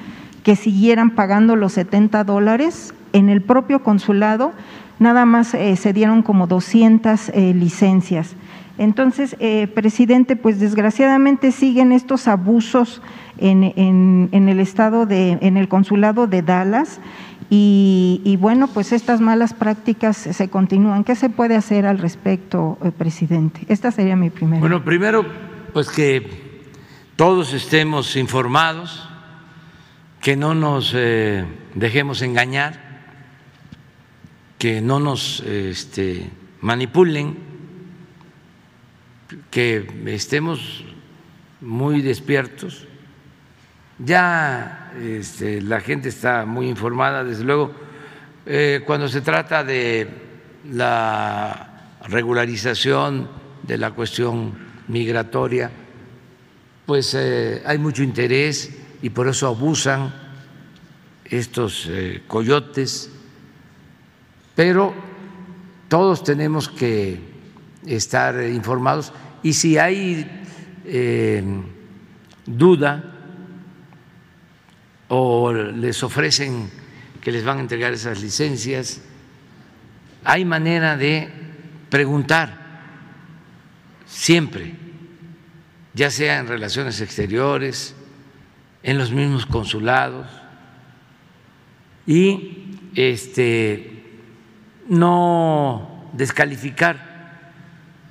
que 0.43 0.57
siguieran 0.57 1.11
pagando 1.11 1.57
los 1.57 1.73
70 1.75 2.25
dólares 2.25 2.95
en 3.13 3.29
el 3.29 3.43
propio 3.43 3.83
consulado 3.83 4.53
nada 5.03 5.27
más 5.27 5.53
eh, 5.53 5.77
se 5.77 5.93
dieron 5.93 6.23
como 6.23 6.47
200 6.47 7.29
eh, 7.29 7.53
licencias. 7.55 8.35
Entonces, 8.79 9.37
eh, 9.39 9.67
presidente, 9.67 10.35
pues 10.35 10.59
desgraciadamente 10.59 11.53
siguen 11.53 11.93
estos 11.93 12.27
abusos 12.27 13.03
en, 13.39 14.31
el 14.33 14.61
estado 14.61 15.05
de, 15.05 15.39
en 15.43 15.57
el 15.57 15.69
consulado 15.69 16.27
de 16.27 16.43
Dallas 16.43 17.01
y, 17.51 18.39
bueno, 18.41 18.67
pues 18.67 18.93
estas 18.93 19.21
malas 19.21 19.53
prácticas 19.53 20.17
se 20.17 20.49
continúan. 20.49 21.05
¿Qué 21.05 21.15
se 21.15 21.29
puede 21.29 21.55
hacer 21.55 21.85
al 21.85 21.99
respecto, 21.99 22.79
presidente? 22.97 23.61
Esta 23.69 23.91
sería 23.91 24.17
mi 24.17 24.31
primera. 24.31 24.61
Bueno, 24.61 24.83
primero, 24.83 25.27
pues 25.73 25.89
que 25.89 26.63
todos 27.17 27.53
estemos 27.53 28.17
informados, 28.17 29.09
que 30.21 30.37
no 30.37 30.55
nos 30.55 30.93
dejemos 31.75 32.23
engañar 32.23 32.93
que 34.63 34.81
no 34.81 35.01
nos 35.01 35.41
este, 35.41 36.31
manipulen, 36.61 37.37
que 39.51 39.91
estemos 40.07 40.85
muy 41.61 42.01
despiertos. 42.01 42.87
Ya 43.99 44.93
este, 45.03 45.61
la 45.61 45.81
gente 45.81 46.11
está 46.11 46.47
muy 46.47 46.69
informada, 46.69 47.25
desde 47.25 47.43
luego, 47.43 47.75
eh, 48.47 48.85
cuando 48.87 49.09
se 49.09 49.21
trata 49.21 49.65
de 49.65 50.09
la 50.71 51.97
regularización 52.05 53.29
de 53.65 53.79
la 53.79 53.91
cuestión 53.91 54.53
migratoria, 54.89 55.71
pues 56.87 57.15
eh, 57.15 57.63
hay 57.65 57.79
mucho 57.79 58.03
interés 58.03 58.71
y 59.03 59.11
por 59.11 59.29
eso 59.29 59.47
abusan 59.47 60.13
estos 61.25 61.87
eh, 61.89 62.23
coyotes. 62.27 63.11
Pero 64.55 64.95
todos 65.89 66.23
tenemos 66.23 66.69
que 66.69 67.19
estar 67.87 68.43
informados 68.43 69.13
y 69.43 69.55
si 69.55 69.79
hay 69.79 70.45
eh, 70.85 71.43
duda 72.47 73.05
o 75.09 75.53
les 75.53 76.03
ofrecen 76.03 76.71
que 77.21 77.33
les 77.33 77.45
van 77.45 77.59
a 77.59 77.61
entregar 77.61 77.93
esas 77.93 78.21
licencias, 78.21 79.01
hay 80.25 80.45
manera 80.45 80.97
de 80.97 81.29
preguntar 81.89 82.62
siempre, 84.13 84.75
ya 85.95 86.11
sea 86.11 86.39
en 86.39 86.47
relaciones 86.47 87.01
exteriores, 87.01 87.95
en 88.83 88.99
los 88.99 89.11
mismos 89.11 89.47
consulados, 89.47 90.27
y 92.07 92.77
este 92.95 94.03
no 94.89 96.11
descalificar 96.13 97.53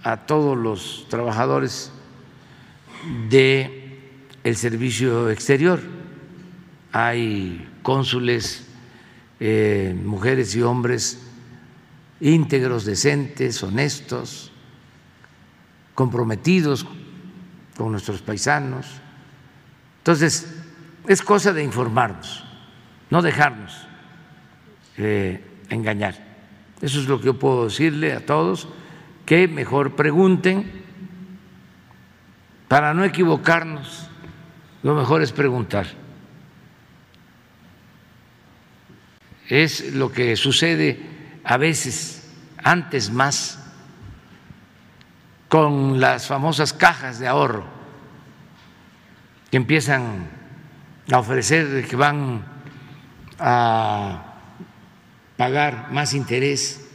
a 0.04 0.26
todos 0.26 0.58
los 0.58 1.06
trabajadores 1.10 1.92
de 3.30 4.00
el 4.44 4.56
servicio 4.56 5.30
exterior. 5.30 5.80
Hay 6.92 7.70
cónsules, 7.84 8.68
eh, 9.40 9.96
mujeres 10.04 10.56
y 10.56 10.62
hombres 10.64 11.20
íntegros, 12.20 12.86
decentes, 12.86 13.62
honestos, 13.64 14.51
comprometidos 15.94 16.86
con 17.78 17.92
nuestros 17.92 18.22
paisanos. 18.22 18.88
Entonces, 20.00 20.62
es 21.08 21.22
cosa 21.22 21.54
de 21.54 21.64
informarnos, 21.64 22.44
no 23.10 23.22
dejarnos 23.22 23.88
eh, 24.98 25.44
engañar. 25.70 26.16
Eso 26.82 27.00
es 27.00 27.08
lo 27.08 27.20
que 27.20 27.28
yo 27.28 27.40
puedo 27.40 27.66
decirle 27.66 28.14
a 28.14 28.26
todos, 28.26 28.68
que 29.26 29.48
mejor 29.48 29.96
pregunten 29.96 30.82
para 32.68 32.94
no 32.94 33.04
equivocarnos. 33.04 34.08
Lo 34.84 34.96
mejor 34.96 35.22
es 35.22 35.32
preguntar. 35.32 35.88
Es 39.48 39.94
lo 39.94 40.12
que 40.12 40.36
sucede 40.36 41.00
a 41.44 41.58
veces, 41.58 42.32
antes 42.58 43.12
más, 43.12 43.61
con 45.52 46.00
las 46.00 46.28
famosas 46.28 46.72
cajas 46.72 47.20
de 47.20 47.28
ahorro 47.28 47.66
que 49.50 49.58
empiezan 49.58 50.30
a 51.12 51.20
ofrecer 51.20 51.86
que 51.90 51.96
van 51.98 52.46
a 53.38 54.34
pagar 55.36 55.92
más 55.92 56.14
interés 56.14 56.88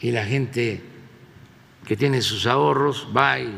y 0.00 0.10
la 0.10 0.24
gente 0.24 0.82
que 1.86 1.96
tiene 1.96 2.20
sus 2.22 2.44
ahorros 2.44 3.06
va 3.16 3.38
y 3.38 3.56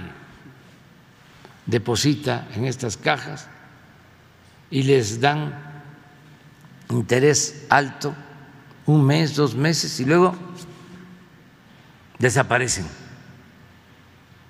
deposita 1.65 2.49
en 2.55 2.67
estas 2.67 2.99
cajas 2.99 3.49
y 4.71 4.83
les 4.83 5.23
dan 5.23 5.59
interés 6.91 7.65
alto 7.71 8.15
un 8.85 9.07
mes, 9.07 9.35
dos 9.35 9.55
meses 9.55 9.99
y 10.01 10.05
luego 10.05 10.37
desaparecen. 12.19 12.98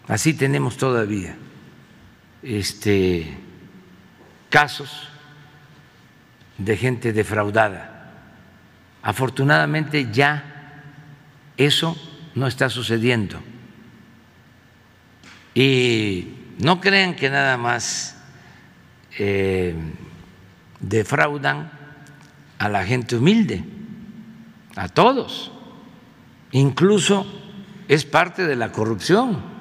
Así 0.09 0.32
tenemos 0.32 0.78
todavía 0.78 1.36
este 2.42 3.36
casos 4.48 5.09
de 6.56 6.76
gente 6.76 7.12
defraudada. 7.12 8.12
Afortunadamente 9.02 10.09
ya 10.11 10.82
eso 11.56 11.96
no 12.34 12.46
está 12.46 12.70
sucediendo. 12.70 13.38
Y 15.54 16.28
no 16.59 16.80
crean 16.80 17.14
que 17.14 17.28
nada 17.28 17.56
más 17.56 18.16
eh, 19.18 19.74
defraudan 20.80 21.70
a 22.59 22.68
la 22.68 22.84
gente 22.84 23.16
humilde, 23.16 23.64
a 24.74 24.88
todos. 24.88 25.52
Incluso 26.52 27.26
es 27.88 28.04
parte 28.04 28.46
de 28.46 28.56
la 28.56 28.72
corrupción. 28.72 29.57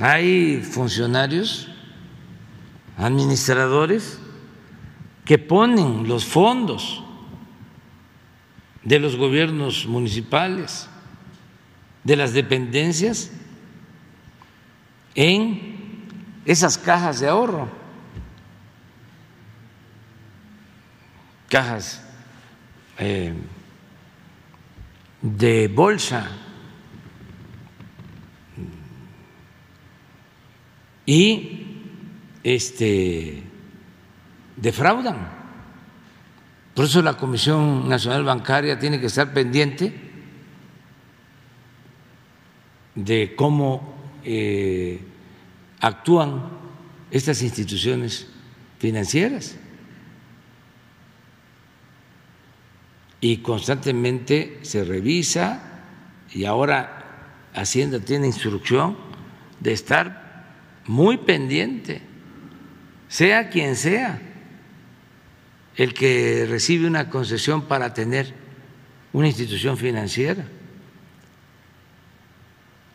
Hay 0.00 0.62
funcionarios, 0.62 1.68
administradores, 2.96 4.18
que 5.24 5.38
ponen 5.38 6.08
los 6.08 6.24
fondos 6.24 7.02
de 8.82 8.98
los 8.98 9.16
gobiernos 9.16 9.86
municipales, 9.86 10.88
de 12.04 12.16
las 12.16 12.32
dependencias, 12.32 13.30
en 15.14 16.06
esas 16.44 16.78
cajas 16.78 17.20
de 17.20 17.28
ahorro, 17.28 17.68
cajas 21.48 22.02
eh, 22.98 23.34
de 25.20 25.68
bolsa 25.68 26.30
y 31.06 31.66
este 32.42 33.42
defraudan. 34.56 35.42
Por 36.74 36.86
eso 36.86 37.02
la 37.02 37.16
Comisión 37.16 37.88
Nacional 37.88 38.24
Bancaria 38.24 38.78
tiene 38.78 38.98
que 39.00 39.06
estar 39.06 39.32
pendiente 39.32 39.92
de 42.94 43.34
cómo 43.36 43.94
eh, 44.24 45.00
actúan 45.80 46.48
estas 47.10 47.42
instituciones 47.42 48.28
financieras. 48.78 49.56
Y 53.20 53.38
constantemente 53.38 54.58
se 54.62 54.84
revisa 54.84 55.62
y 56.32 56.44
ahora 56.44 56.98
Hacienda 57.54 58.00
tiene 58.00 58.26
instrucción 58.26 58.96
de 59.60 59.72
estar 59.72 60.21
muy 60.92 61.16
pendiente, 61.16 62.02
sea 63.08 63.48
quien 63.48 63.76
sea 63.76 64.20
el 65.74 65.94
que 65.94 66.46
recibe 66.46 66.86
una 66.86 67.08
concesión 67.08 67.62
para 67.62 67.94
tener 67.94 68.34
una 69.14 69.26
institución 69.26 69.78
financiera. 69.78 70.44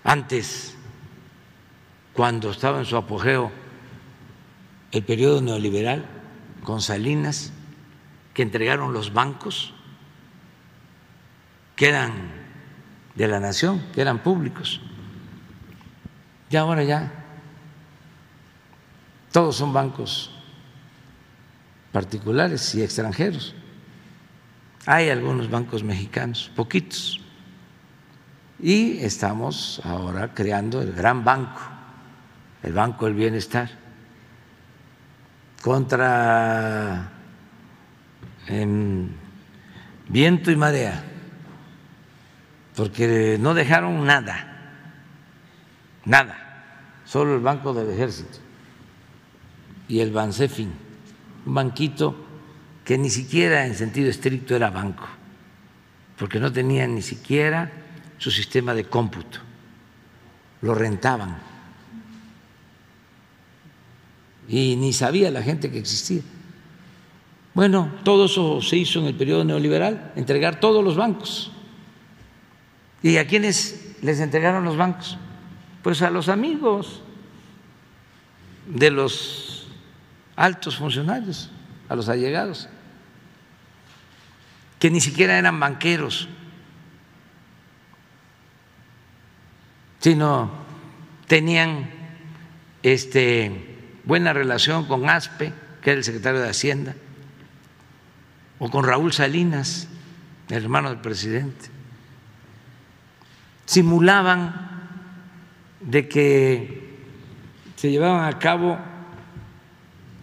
Antes, 0.04 0.76
cuando 2.14 2.52
estaba 2.52 2.78
en 2.78 2.86
su 2.86 2.96
apogeo 2.96 3.52
el 4.92 5.04
periodo 5.04 5.42
neoliberal 5.42 6.06
con 6.64 6.84
Salinas, 6.84 7.52
que 8.36 8.44
entregaron 8.44 8.94
los 8.94 9.12
bancos, 9.12 9.74
que 11.76 11.90
eran 11.90 12.12
de 13.16 13.28
la 13.28 13.40
nación, 13.40 13.84
que 13.96 14.02
eran 14.02 14.22
públicos. 14.22 14.82
Y 16.52 16.56
ahora 16.58 16.84
ya 16.84 17.24
todos 19.32 19.56
son 19.56 19.74
bancos 19.74 20.32
particulares 21.92 22.76
y 22.76 22.84
extranjeros. 22.84 23.56
Hay 24.86 25.10
algunos 25.10 25.50
bancos 25.50 25.84
mexicanos, 25.84 26.52
poquitos. 26.56 27.20
Y 28.60 29.00
estamos 29.00 29.82
ahora 29.84 30.34
creando 30.34 30.82
el 30.82 30.94
gran 30.94 31.24
banco, 31.24 31.62
el 32.64 32.74
Banco 32.74 33.06
del 33.06 33.14
Bienestar, 33.14 33.70
contra 35.62 37.12
viento 40.08 40.52
y 40.52 40.56
marea, 40.56 41.04
porque 42.76 43.38
no 43.40 43.54
dejaron 43.54 44.06
nada, 44.06 44.82
nada, 46.06 47.02
solo 47.06 47.36
el 47.36 47.42
Banco 47.42 47.74
del 47.74 47.90
Ejército 47.92 48.47
y 49.88 50.00
el 50.00 50.12
Bansefin, 50.12 50.72
un 51.46 51.54
banquito 51.54 52.16
que 52.84 52.98
ni 52.98 53.10
siquiera 53.10 53.66
en 53.66 53.76
sentido 53.76 54.10
estricto 54.10 54.56
era 54.56 54.70
banco, 54.70 55.08
porque 56.18 56.40
no 56.40 56.52
tenía 56.52 56.88
ni 56.88 57.02
siquiera 57.02 57.72
su 58.18 58.32
sistema 58.32 58.74
de 58.74 58.86
cómputo, 58.86 59.40
lo 60.62 60.74
rentaban 60.74 61.38
y 64.48 64.76
ni 64.78 64.94
sabía 64.94 65.30
la 65.32 65.42
gente 65.42 65.70
que 65.70 65.80
existía. 65.80 66.22
Bueno, 67.54 67.92
todo 68.04 68.26
eso 68.26 68.62
se 68.62 68.78
hizo 68.78 69.00
en 69.00 69.08
el 69.08 69.16
periodo 69.16 69.44
neoliberal, 69.44 70.14
entregar 70.16 70.60
todos 70.60 70.84
los 70.84 70.96
bancos. 70.96 71.52
¿Y 73.02 73.18
a 73.18 73.28
quiénes 73.28 73.96
les 74.02 74.20
entregaron 74.20 74.64
los 74.64 74.78
bancos? 74.78 75.18
Pues 75.82 76.02
a 76.02 76.10
los 76.10 76.30
amigos 76.30 77.02
de 78.68 78.92
los 78.92 79.47
altos 80.38 80.78
funcionarios, 80.78 81.52
a 81.90 81.96
los 81.96 82.08
allegados, 82.08 82.70
que 84.80 84.92
ni 84.92 85.02
siquiera 85.02 85.38
eran 85.38 85.60
banqueros, 85.60 86.30
sino 90.00 90.52
tenían 91.26 91.90
este, 92.84 94.00
buena 94.06 94.32
relación 94.32 94.86
con 94.86 95.10
ASPE, 95.10 95.52
que 95.82 95.90
era 95.90 95.98
el 95.98 96.04
secretario 96.04 96.40
de 96.40 96.50
Hacienda, 96.50 96.96
o 98.60 98.70
con 98.70 98.86
Raúl 98.86 99.14
Salinas, 99.14 99.88
el 100.50 100.64
hermano 100.64 100.90
del 100.90 101.00
presidente. 101.00 101.70
Simulaban 103.66 104.88
de 105.82 106.08
que 106.08 106.96
se 107.76 107.92
llevaban 107.92 108.26
a 108.32 108.40
cabo 108.40 108.78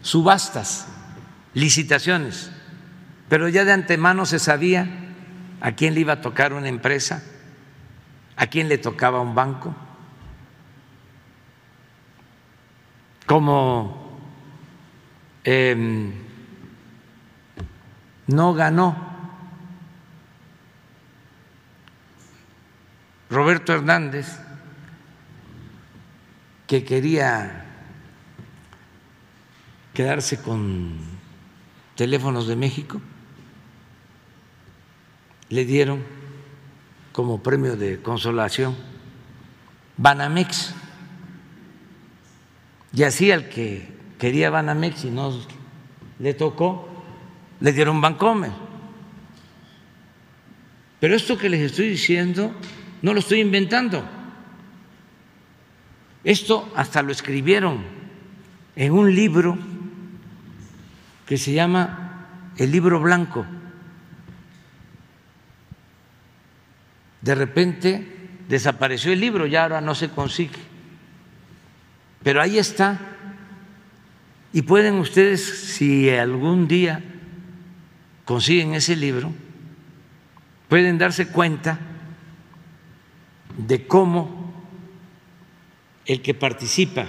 subastas, 0.04 0.86
licitaciones, 1.54 2.50
pero 3.30 3.48
ya 3.48 3.64
de 3.64 3.72
antemano 3.72 4.26
se 4.26 4.38
sabía 4.38 4.86
a 5.62 5.72
quién 5.72 5.94
le 5.94 6.00
iba 6.00 6.12
a 6.12 6.20
tocar 6.20 6.52
una 6.52 6.68
empresa, 6.68 7.22
a 8.36 8.46
quién 8.48 8.68
le 8.68 8.76
tocaba 8.76 9.20
un 9.22 9.34
banco, 9.34 9.74
como 13.24 14.20
eh, 15.42 16.12
no 18.26 18.52
ganó 18.52 19.14
Roberto 23.30 23.72
Hernández, 23.72 24.38
que 26.66 26.84
quería 26.84 27.63
quedarse 29.94 30.42
con 30.42 30.92
teléfonos 31.94 32.48
de 32.48 32.56
México, 32.56 33.00
le 35.48 35.64
dieron 35.64 36.02
como 37.12 37.42
premio 37.42 37.76
de 37.76 38.02
consolación 38.02 38.76
Banamex. 39.96 40.74
Y 42.92 43.04
así 43.04 43.30
al 43.30 43.48
que 43.48 43.88
quería 44.18 44.50
Banamex 44.50 45.04
y 45.04 45.10
no 45.10 45.32
le 46.18 46.34
tocó, 46.34 46.88
le 47.60 47.72
dieron 47.72 48.00
Bancomer. 48.00 48.50
Pero 50.98 51.14
esto 51.14 51.38
que 51.38 51.48
les 51.48 51.60
estoy 51.60 51.88
diciendo 51.88 52.52
no 53.02 53.12
lo 53.12 53.20
estoy 53.20 53.40
inventando. 53.40 54.02
Esto 56.24 56.72
hasta 56.74 57.02
lo 57.02 57.12
escribieron 57.12 57.84
en 58.74 58.92
un 58.92 59.14
libro 59.14 59.58
que 61.26 61.38
se 61.38 61.52
llama 61.52 62.52
El 62.56 62.70
libro 62.70 63.00
blanco. 63.00 63.46
De 67.20 67.34
repente 67.34 68.06
desapareció 68.48 69.12
el 69.12 69.20
libro, 69.20 69.46
ya 69.46 69.62
ahora 69.62 69.80
no 69.80 69.94
se 69.94 70.10
consigue. 70.10 70.58
Pero 72.22 72.42
ahí 72.42 72.58
está. 72.58 72.98
Y 74.52 74.62
pueden 74.62 74.96
ustedes, 74.96 75.42
si 75.74 76.10
algún 76.10 76.68
día 76.68 77.02
consiguen 78.24 78.74
ese 78.74 78.94
libro, 78.94 79.32
pueden 80.68 80.98
darse 80.98 81.28
cuenta 81.28 81.78
de 83.56 83.86
cómo 83.86 84.52
el 86.06 86.20
que 86.20 86.34
participa 86.34 87.06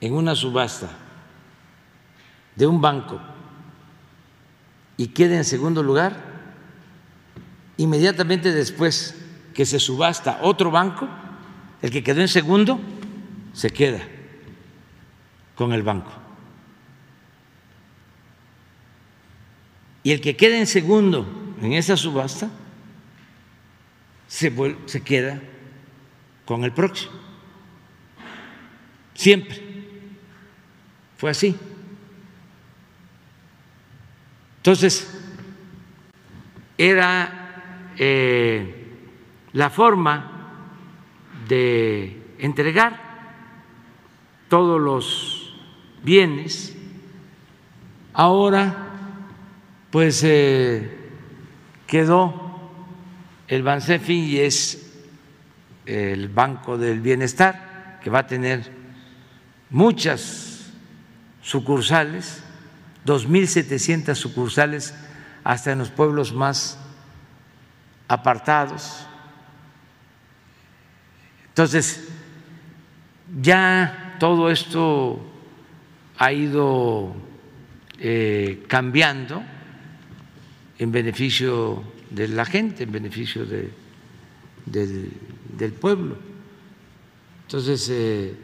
en 0.00 0.12
una 0.14 0.34
subasta 0.34 1.03
de 2.56 2.66
un 2.66 2.80
banco 2.80 3.20
y 4.96 5.08
queda 5.08 5.36
en 5.36 5.44
segundo 5.44 5.82
lugar, 5.82 6.16
inmediatamente 7.76 8.52
después 8.52 9.16
que 9.52 9.66
se 9.66 9.80
subasta 9.80 10.38
otro 10.42 10.70
banco, 10.70 11.08
el 11.82 11.90
que 11.90 12.02
quedó 12.02 12.20
en 12.20 12.28
segundo 12.28 12.80
se 13.52 13.70
queda 13.70 14.00
con 15.54 15.72
el 15.72 15.82
banco. 15.82 16.12
Y 20.02 20.12
el 20.12 20.20
que 20.20 20.36
quede 20.36 20.58
en 20.58 20.66
segundo 20.66 21.26
en 21.62 21.72
esa 21.72 21.96
subasta 21.96 22.50
se, 24.28 24.52
se 24.86 25.02
queda 25.02 25.40
con 26.44 26.64
el 26.64 26.72
próximo. 26.72 27.12
Siempre. 29.14 29.62
Fue 31.16 31.30
así. 31.30 31.56
Entonces, 34.64 35.06
era 36.78 37.90
eh, 37.98 38.86
la 39.52 39.68
forma 39.68 40.30
de 41.46 42.22
entregar 42.38 42.98
todos 44.48 44.80
los 44.80 45.54
bienes. 46.02 46.74
Ahora 48.14 48.84
pues 49.90 50.22
eh, 50.24 51.10
quedó 51.86 52.70
el 53.46 53.62
Bansefi 53.62 54.14
y 54.14 54.40
es 54.40 54.94
el 55.84 56.30
Banco 56.30 56.78
del 56.78 57.02
Bienestar, 57.02 58.00
que 58.02 58.08
va 58.08 58.20
a 58.20 58.26
tener 58.26 58.72
muchas 59.68 60.72
sucursales, 61.42 62.43
2.700 63.06 64.14
sucursales 64.14 64.94
hasta 65.42 65.72
en 65.72 65.78
los 65.78 65.90
pueblos 65.90 66.32
más 66.32 66.78
apartados. 68.08 69.06
Entonces, 71.48 72.08
ya 73.40 74.16
todo 74.18 74.50
esto 74.50 75.20
ha 76.18 76.32
ido 76.32 77.14
eh, 77.98 78.64
cambiando 78.66 79.42
en 80.78 80.90
beneficio 80.90 81.84
de 82.10 82.28
la 82.28 82.44
gente, 82.44 82.84
en 82.84 82.92
beneficio 82.92 83.44
de, 83.44 83.70
del, 84.66 85.72
pueblo. 85.72 86.16
Entonces, 87.42 87.88
eh, 87.90 88.34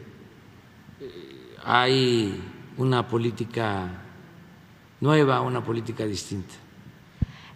hay 1.63 2.39
una 2.77 3.07
política 3.07 3.89
nueva, 5.01 5.41
una 5.41 5.61
política 5.63 6.05
distinta. 6.05 6.53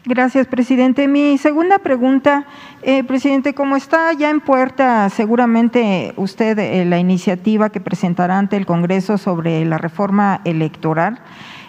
Gracias, 0.08 0.46
presidente. 0.46 1.08
Mi 1.08 1.38
segunda 1.40 1.80
pregunta, 1.80 2.46
eh, 2.84 3.04
presidente, 3.04 3.56
como 3.56 3.76
está 3.76 4.14
ya 4.14 4.30
en 4.30 4.40
puerta 4.40 5.10
seguramente 5.10 6.14
usted 6.16 6.60
eh, 6.60 6.86
la 6.86 7.00
iniciativa 7.00 7.72
que 7.72 7.80
presentará 7.80 8.38
ante 8.38 8.56
el 8.56 8.68
Congreso 8.68 9.18
sobre 9.18 9.66
la 9.66 9.80
reforma 9.80 10.42
electoral, 10.44 11.22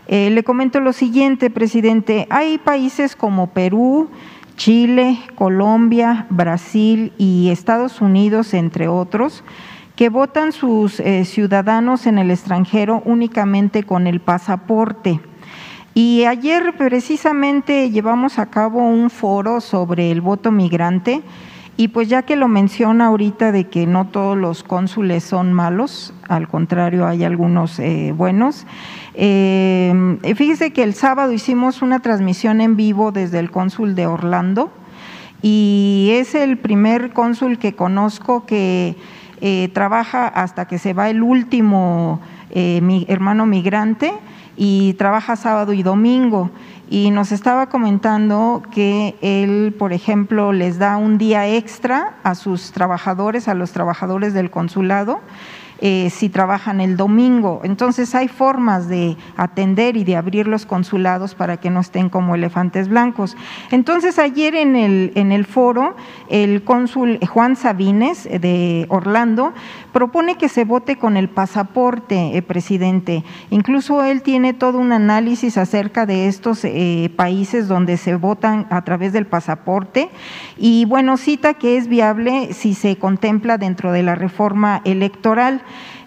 eh, 0.07 0.29
le 0.29 0.45
comento 0.45 0.81
lo 0.81 0.93
siguiente, 0.93 1.49
presidente. 1.49 2.27
Hay 2.29 2.59
países 2.59 3.17
como 3.17 3.49
Perú, 3.49 4.11
Chile, 4.57 5.19
Colombia, 5.35 6.27
Brasil 6.29 7.15
y 7.17 7.49
Estados 7.51 8.03
Unidos, 8.03 8.53
entre 8.53 8.87
otros, 8.89 9.45
que 9.97 10.11
votan 10.11 10.53
sus 10.53 11.03
ciudadanos 11.25 12.07
en 12.07 12.19
el 12.19 12.31
extranjero 12.31 13.03
únicamente 13.07 13.83
con 13.83 14.07
el 14.07 14.21
pasaporte. 14.21 15.21
Y 15.99 16.27
ayer 16.27 16.75
precisamente 16.77 17.91
llevamos 17.91 18.39
a 18.39 18.51
cabo 18.51 18.87
un 18.87 19.09
foro 19.09 19.63
sobre 19.63 20.11
el 20.11 20.21
voto 20.21 20.53
migrante. 20.53 21.23
Y 21.79 21.89
pues 21.89 22.11
ya 22.11 22.21
que 22.21 22.37
lo 22.37 22.49
menciona 22.49 23.07
ahorita 23.07 23.51
de 23.51 23.69
que 23.69 23.87
no 23.87 24.07
todos 24.09 24.37
los 24.37 24.63
cónsules 24.63 25.25
son 25.25 25.55
malos, 25.55 26.13
al 26.29 26.49
contrario 26.49 27.07
hay 27.07 27.25
algunos 27.25 27.79
eh, 27.79 28.13
buenos, 28.15 28.67
eh, 29.15 30.19
fíjese 30.37 30.75
que 30.75 30.83
el 30.83 30.93
sábado 30.93 31.33
hicimos 31.33 31.81
una 31.81 32.01
transmisión 32.01 32.61
en 32.61 32.77
vivo 32.77 33.11
desde 33.11 33.39
el 33.39 33.51
cónsul 33.51 33.95
de 33.95 34.07
Orlando. 34.07 34.71
Y 35.41 36.11
es 36.13 36.35
el 36.35 36.59
primer 36.59 37.15
cónsul 37.15 37.57
que 37.57 37.75
conozco 37.75 38.45
que 38.45 38.97
eh, 39.41 39.71
trabaja 39.73 40.29
hasta 40.29 40.67
que 40.67 40.77
se 40.77 40.93
va 40.93 41.09
el 41.09 41.23
último 41.23 42.21
hermano 42.53 43.47
migrante 43.47 44.13
y 44.57 44.95
trabaja 44.95 45.37
sábado 45.37 45.73
y 45.73 45.83
domingo. 45.83 46.51
Y 46.89 47.11
nos 47.11 47.33
estaba 47.33 47.69
comentando 47.69 48.63
que 48.73 49.17
él, 49.21 49.75
por 49.77 49.93
ejemplo, 49.93 50.53
les 50.53 50.79
da 50.79 50.97
un 50.97 51.19
día 51.19 51.49
extra 51.49 52.15
a 52.23 52.35
sus 52.35 52.71
trabajadores, 52.71 53.49
a 53.49 53.55
los 53.55 53.73
trabajadores 53.73 54.35
del 54.35 54.51
consulado, 54.51 55.21
eh, 55.81 56.11
si 56.11 56.29
trabajan 56.29 56.81
el 56.81 56.97
domingo. 56.97 57.61
Entonces 57.65 58.15
hay 58.15 58.29
formas 58.29 58.89
de 58.89 59.17
atender 59.37 59.97
y 59.97 60.05
de 60.05 60.17
abrir 60.17 60.47
los 60.47 60.67
consulados 60.67 61.35
para 61.35 61.59
que 61.59 61.71
no 61.71 61.81
estén 61.81 62.09
como 62.09 62.35
elefantes 62.35 62.89
blancos. 62.89 63.37
Entonces 63.71 64.19
ayer 64.19 64.55
en 64.55 64.77
el, 64.77 65.13
en 65.15 65.33
el 65.33 65.45
foro, 65.45 65.97
el 66.29 66.65
cónsul 66.65 67.19
Juan 67.27 67.57
Sabines 67.57 68.25
de 68.25 68.87
Orlando 68.89 69.53
propone 69.93 70.37
que 70.37 70.49
se 70.49 70.65
vote 70.65 70.97
con 70.97 71.17
el 71.17 71.29
pasaporte, 71.29 72.37
eh, 72.37 72.43
presidente. 72.43 73.25
Incluso 73.51 74.05
él 74.05 74.23
tiene 74.23 74.53
todo 74.53 74.79
un 74.79 74.93
análisis 74.93 75.57
acerca 75.57 76.05
de 76.07 76.29
estos 76.29 76.65
eh, 76.65 77.11
países 77.17 77.69
donde 77.69 77.97
se 77.97 78.15
votan 78.15 78.67
a 78.71 78.83
través 78.85 79.13
del 79.13 79.27
pasaporte 79.27 80.11
y 80.59 80.85
bueno, 80.85 81.17
cita 81.17 81.55
que 81.55 81.77
es 81.77 81.89
viable 81.89 82.53
si 82.53 82.75
se 82.75 82.97
contempla 82.97 83.59
dentro 83.59 83.93
de 83.93 84.03
la 84.03 84.15
reforma 84.15 84.83
electoral. 84.85 85.63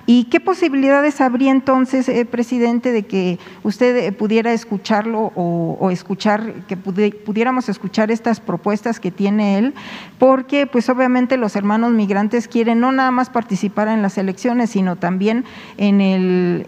¿Y 0.05 0.23
qué 0.23 0.39
posibilidades 0.39 1.21
habría 1.21 1.51
entonces, 1.51 2.09
eh, 2.09 2.25
presidente, 2.25 2.91
de 2.91 3.03
que 3.03 3.37
usted 3.61 3.95
eh, 3.95 4.11
pudiera 4.11 4.53
escucharlo 4.53 5.31
o, 5.35 5.91
escuchar, 5.91 6.65
que 6.67 6.77
pudiéramos 6.77 7.69
escuchar 7.69 8.09
estas 8.09 8.39
propuestas 8.39 8.99
que 8.99 9.11
tiene 9.11 9.59
él? 9.59 9.75
Porque, 10.17 10.65
pues 10.65 10.89
obviamente 10.89 11.37
los 11.37 11.55
hermanos 11.55 11.91
migrantes 11.91 12.47
quieren 12.47 12.79
no 12.79 12.91
nada 12.91 13.11
más 13.11 13.29
participar 13.29 13.87
en 13.87 14.01
las 14.01 14.17
elecciones, 14.17 14.71
sino 14.71 14.95
también 14.95 15.45
en, 15.77 16.65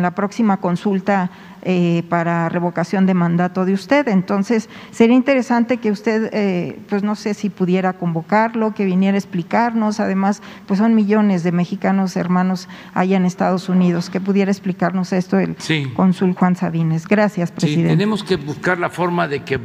la 0.00 0.14
próxima 0.14 0.58
consulta 0.58 1.32
eh, 1.64 2.02
para 2.08 2.48
revocación 2.48 3.06
de 3.06 3.14
mandato 3.14 3.64
de 3.64 3.72
usted. 3.72 4.08
Entonces, 4.08 4.68
sería 4.90 5.14
interesante 5.14 5.76
que 5.76 5.90
usted, 5.90 6.28
eh, 6.32 6.78
pues 6.88 7.02
no 7.02 7.14
sé 7.14 7.34
si 7.34 7.50
pudiera 7.50 7.92
convocarlo, 7.92 8.74
que 8.74 8.84
viniera 8.84 9.14
a 9.14 9.18
explicarnos. 9.18 10.00
Además, 10.00 10.42
pues 10.66 10.78
son 10.78 10.94
millones 10.94 11.44
de 11.44 11.52
mexicanos 11.52 12.16
hermanos 12.16 12.68
allá 12.94 13.16
en 13.16 13.26
Estados 13.26 13.68
Unidos, 13.68 14.10
que 14.10 14.20
pudiera 14.20 14.50
explicarnos 14.50 15.12
esto 15.12 15.38
el 15.38 15.56
cónsul 15.94 16.34
Juan 16.34 16.56
Sabines. 16.56 17.06
Gracias, 17.06 17.52
presidente. 17.52 17.90
Sí, 17.90 17.96
tenemos 17.96 18.24
que 18.24 18.36
buscar 18.36 18.78
la 18.78 18.90
forma 18.90 19.28
de 19.28 19.44
que 19.44 19.60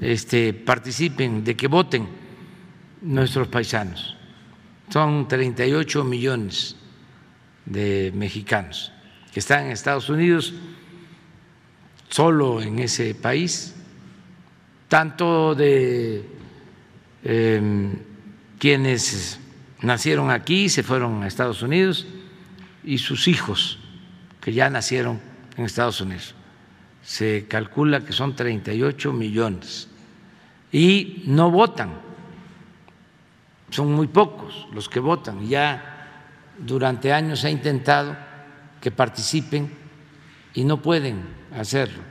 este, 0.00 0.54
participen, 0.54 1.44
de 1.44 1.54
que 1.56 1.68
voten 1.68 2.08
nuestros 3.02 3.48
paisanos. 3.48 4.16
Son 4.88 5.28
38 5.28 6.04
millones 6.04 6.76
de 7.66 8.12
mexicanos 8.14 8.92
que 9.32 9.40
están 9.40 9.66
en 9.66 9.72
Estados 9.72 10.08
Unidos 10.08 10.54
solo 12.08 12.60
en 12.60 12.78
ese 12.78 13.14
país, 13.14 13.74
tanto 14.88 15.54
de 15.54 16.24
em, 17.22 17.92
quienes 18.58 19.40
nacieron 19.82 20.30
aquí, 20.30 20.68
se 20.68 20.82
fueron 20.82 21.22
a 21.22 21.26
Estados 21.26 21.62
Unidos, 21.62 22.06
y 22.84 22.98
sus 22.98 23.28
hijos, 23.28 23.78
que 24.40 24.52
ya 24.52 24.68
nacieron 24.70 25.20
en 25.56 25.64
Estados 25.64 26.00
Unidos. 26.00 26.34
Se 27.02 27.46
calcula 27.48 28.04
que 28.04 28.12
son 28.12 28.36
38 28.36 29.12
millones. 29.12 29.88
Y 30.70 31.22
no 31.26 31.50
votan, 31.50 31.92
son 33.70 33.92
muy 33.92 34.06
pocos 34.06 34.68
los 34.72 34.88
que 34.88 35.00
votan. 35.00 35.46
Ya 35.48 35.94
durante 36.58 37.12
años 37.12 37.40
se 37.40 37.48
ha 37.48 37.50
intentado 37.50 38.16
que 38.80 38.90
participen 38.90 39.70
y 40.52 40.64
no 40.64 40.80
pueden 40.82 41.22
hacerlo. 41.56 42.02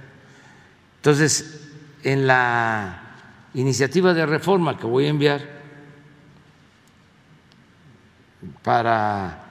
Entonces, 0.98 1.70
en 2.04 2.28
la 2.28 3.02
iniciativa 3.54 4.14
de 4.14 4.26
reforma 4.26 4.78
que 4.78 4.86
voy 4.86 5.06
a 5.06 5.10
enviar 5.10 5.42
para 8.62 9.44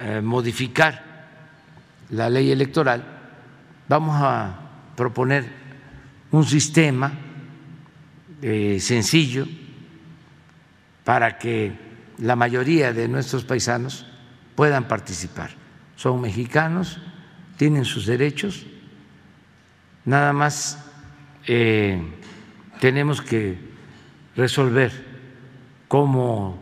eh, 0.00 0.20
modificar 0.22 1.10
la 2.10 2.28
ley 2.28 2.50
electoral, 2.50 3.04
vamos 3.88 4.16
a 4.18 4.58
proponer 4.96 5.44
un 6.30 6.44
sistema 6.44 7.12
eh, 8.42 8.78
sencillo 8.80 9.46
para 11.04 11.38
que 11.38 11.72
la 12.18 12.36
mayoría 12.36 12.92
de 12.92 13.08
nuestros 13.08 13.44
paisanos 13.44 14.06
puedan 14.54 14.88
participar. 14.88 15.50
Son 15.96 16.20
mexicanos, 16.20 16.98
tienen 17.56 17.84
sus 17.84 18.06
derechos 18.06 18.66
Nada 20.04 20.32
más 20.32 20.78
eh, 21.46 22.02
tenemos 22.80 23.20
que 23.20 23.58
resolver 24.34 24.90
cómo 25.88 26.58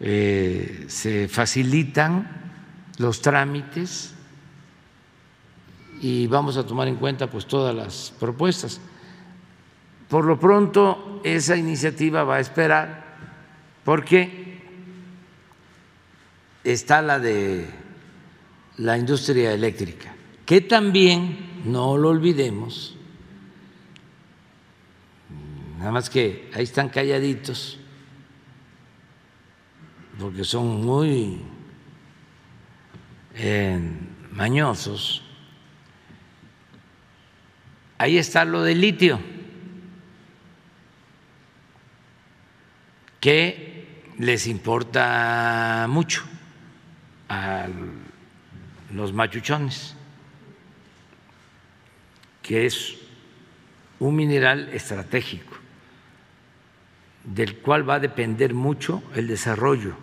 eh, 0.00 0.84
se 0.88 1.28
facilitan 1.28 2.28
los 2.98 3.22
trámites 3.22 4.14
y 6.02 6.26
vamos 6.26 6.56
a 6.56 6.66
tomar 6.66 6.88
en 6.88 6.96
cuenta 6.96 7.28
pues 7.28 7.46
todas 7.46 7.74
las 7.74 8.12
propuestas. 8.18 8.80
Por 10.08 10.24
lo 10.24 10.38
pronto 10.38 11.20
esa 11.24 11.56
iniciativa 11.56 12.24
va 12.24 12.36
a 12.36 12.40
esperar 12.40 13.04
porque 13.84 14.60
está 16.64 17.00
la 17.00 17.18
de 17.18 17.66
la 18.78 18.98
industria 18.98 19.52
eléctrica, 19.52 20.14
que 20.44 20.60
también 20.62 21.49
no 21.64 21.96
lo 21.96 22.08
olvidemos, 22.10 22.96
nada 25.78 25.92
más 25.92 26.10
que 26.10 26.50
ahí 26.54 26.64
están 26.64 26.88
calladitos, 26.88 27.78
porque 30.18 30.44
son 30.44 30.84
muy 30.84 31.40
eh, 33.34 33.80
mañosos. 34.32 35.22
Ahí 37.98 38.18
está 38.18 38.44
lo 38.44 38.62
del 38.62 38.80
litio, 38.80 39.20
que 43.20 44.02
les 44.18 44.46
importa 44.46 45.86
mucho 45.88 46.22
a 47.28 47.66
los 48.92 49.12
machuchones 49.12 49.96
que 52.42 52.66
es 52.66 52.96
un 53.98 54.16
mineral 54.16 54.70
estratégico 54.72 55.56
del 57.24 57.56
cual 57.56 57.88
va 57.88 57.96
a 57.96 58.00
depender 58.00 58.54
mucho 58.54 59.02
el 59.14 59.26
desarrollo 59.26 59.94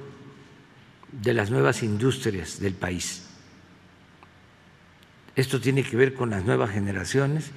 de 1.12 1.34
las 1.34 1.50
nuevas 1.50 1.82
industrias 1.84 2.60
del 2.60 2.74
país. 2.74 3.28
Esto 5.36 5.60
tiene 5.60 5.84
que 5.84 5.98
ver 5.98 6.14
con 6.14 6.30
las 6.30 6.46
nuevas 6.46 6.72
generaciones 6.72 7.52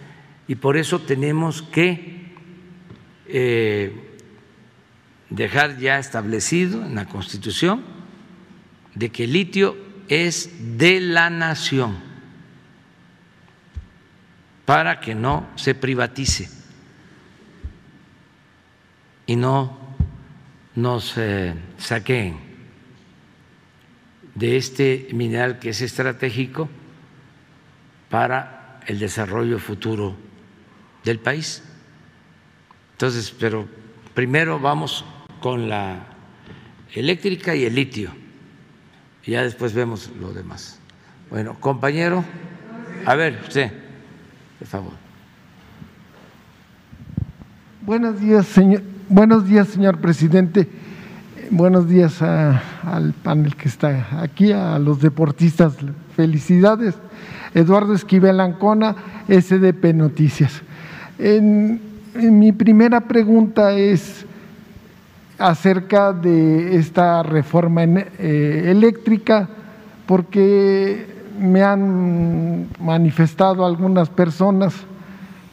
y 0.48 0.54
por 0.54 0.76
eso 0.76 1.00
tenemos 1.00 1.62
que 1.62 2.32
eh, 3.26 3.92
dejar 5.28 5.78
ya 5.78 5.98
establecido 5.98 6.84
en 6.84 6.94
la 6.94 7.06
Constitución 7.06 7.82
de 8.94 9.10
que 9.10 9.24
el 9.24 9.32
litio 9.32 9.76
es 10.08 10.78
de 10.78 11.00
la 11.00 11.30
nación 11.30 12.09
para 14.70 15.00
que 15.00 15.16
no 15.16 15.48
se 15.56 15.74
privatice 15.74 16.48
y 19.26 19.34
no 19.34 19.76
nos 20.76 21.18
eh, 21.18 21.56
saquen 21.76 22.38
de 24.36 24.56
este 24.56 25.08
mineral 25.12 25.58
que 25.58 25.70
es 25.70 25.80
estratégico 25.80 26.68
para 28.10 28.78
el 28.86 29.00
desarrollo 29.00 29.58
futuro 29.58 30.14
del 31.02 31.18
país. 31.18 31.64
Entonces, 32.92 33.34
pero 33.36 33.66
primero 34.14 34.60
vamos 34.60 35.04
con 35.40 35.68
la 35.68 36.06
eléctrica 36.94 37.56
y 37.56 37.64
el 37.64 37.74
litio, 37.74 38.12
y 39.24 39.32
ya 39.32 39.42
después 39.42 39.74
vemos 39.74 40.12
lo 40.20 40.32
demás. 40.32 40.78
Bueno, 41.28 41.58
compañero, 41.58 42.24
a 43.04 43.16
ver, 43.16 43.40
usted, 43.42 43.79
Buenos 47.80 48.20
días, 48.20 48.46
señor, 48.46 48.82
buenos 49.08 49.46
días, 49.46 49.68
señor 49.68 49.98
presidente. 49.98 50.68
Buenos 51.50 51.88
días 51.88 52.20
al 52.20 53.14
panel 53.22 53.56
que 53.56 53.68
está 53.68 54.22
aquí, 54.22 54.52
a 54.52 54.78
los 54.78 55.00
deportistas. 55.00 55.76
Felicidades. 56.14 56.94
Eduardo 57.54 57.94
Esquivel 57.94 58.38
Ancona, 58.38 58.94
SDP 59.28 59.94
Noticias. 59.94 60.60
Mi 62.14 62.52
primera 62.52 63.00
pregunta 63.00 63.72
es 63.72 64.26
acerca 65.38 66.12
de 66.12 66.76
esta 66.76 67.22
reforma 67.22 67.82
eh, 67.84 68.64
eléctrica, 68.66 69.48
porque 70.06 71.19
me 71.40 71.62
han 71.62 72.68
manifestado 72.78 73.64
algunas 73.64 74.10
personas 74.10 74.74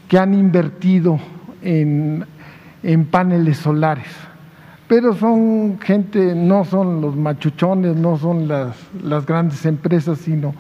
que 0.08 0.20
han 0.20 0.34
invertido 0.34 1.20
en, 1.62 2.26
en 2.84 3.06
paneles 3.06 3.58
solares. 3.58 4.08
Pero 4.88 5.14
son 5.14 5.80
gente, 5.82 6.34
no 6.36 6.64
son 6.64 7.02
los 7.02 7.16
machuchones, 7.16 7.96
no 7.96 8.18
son 8.18 8.48
las, 8.48 8.76
las 9.04 9.26
grandes 9.26 9.66
empresas, 9.66 10.20
sino 10.20 10.54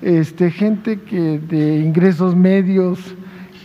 este, 0.00 0.50
gente 0.50 1.00
que 1.00 1.38
de 1.38 1.78
ingresos 1.78 2.34
medios, 2.34 2.98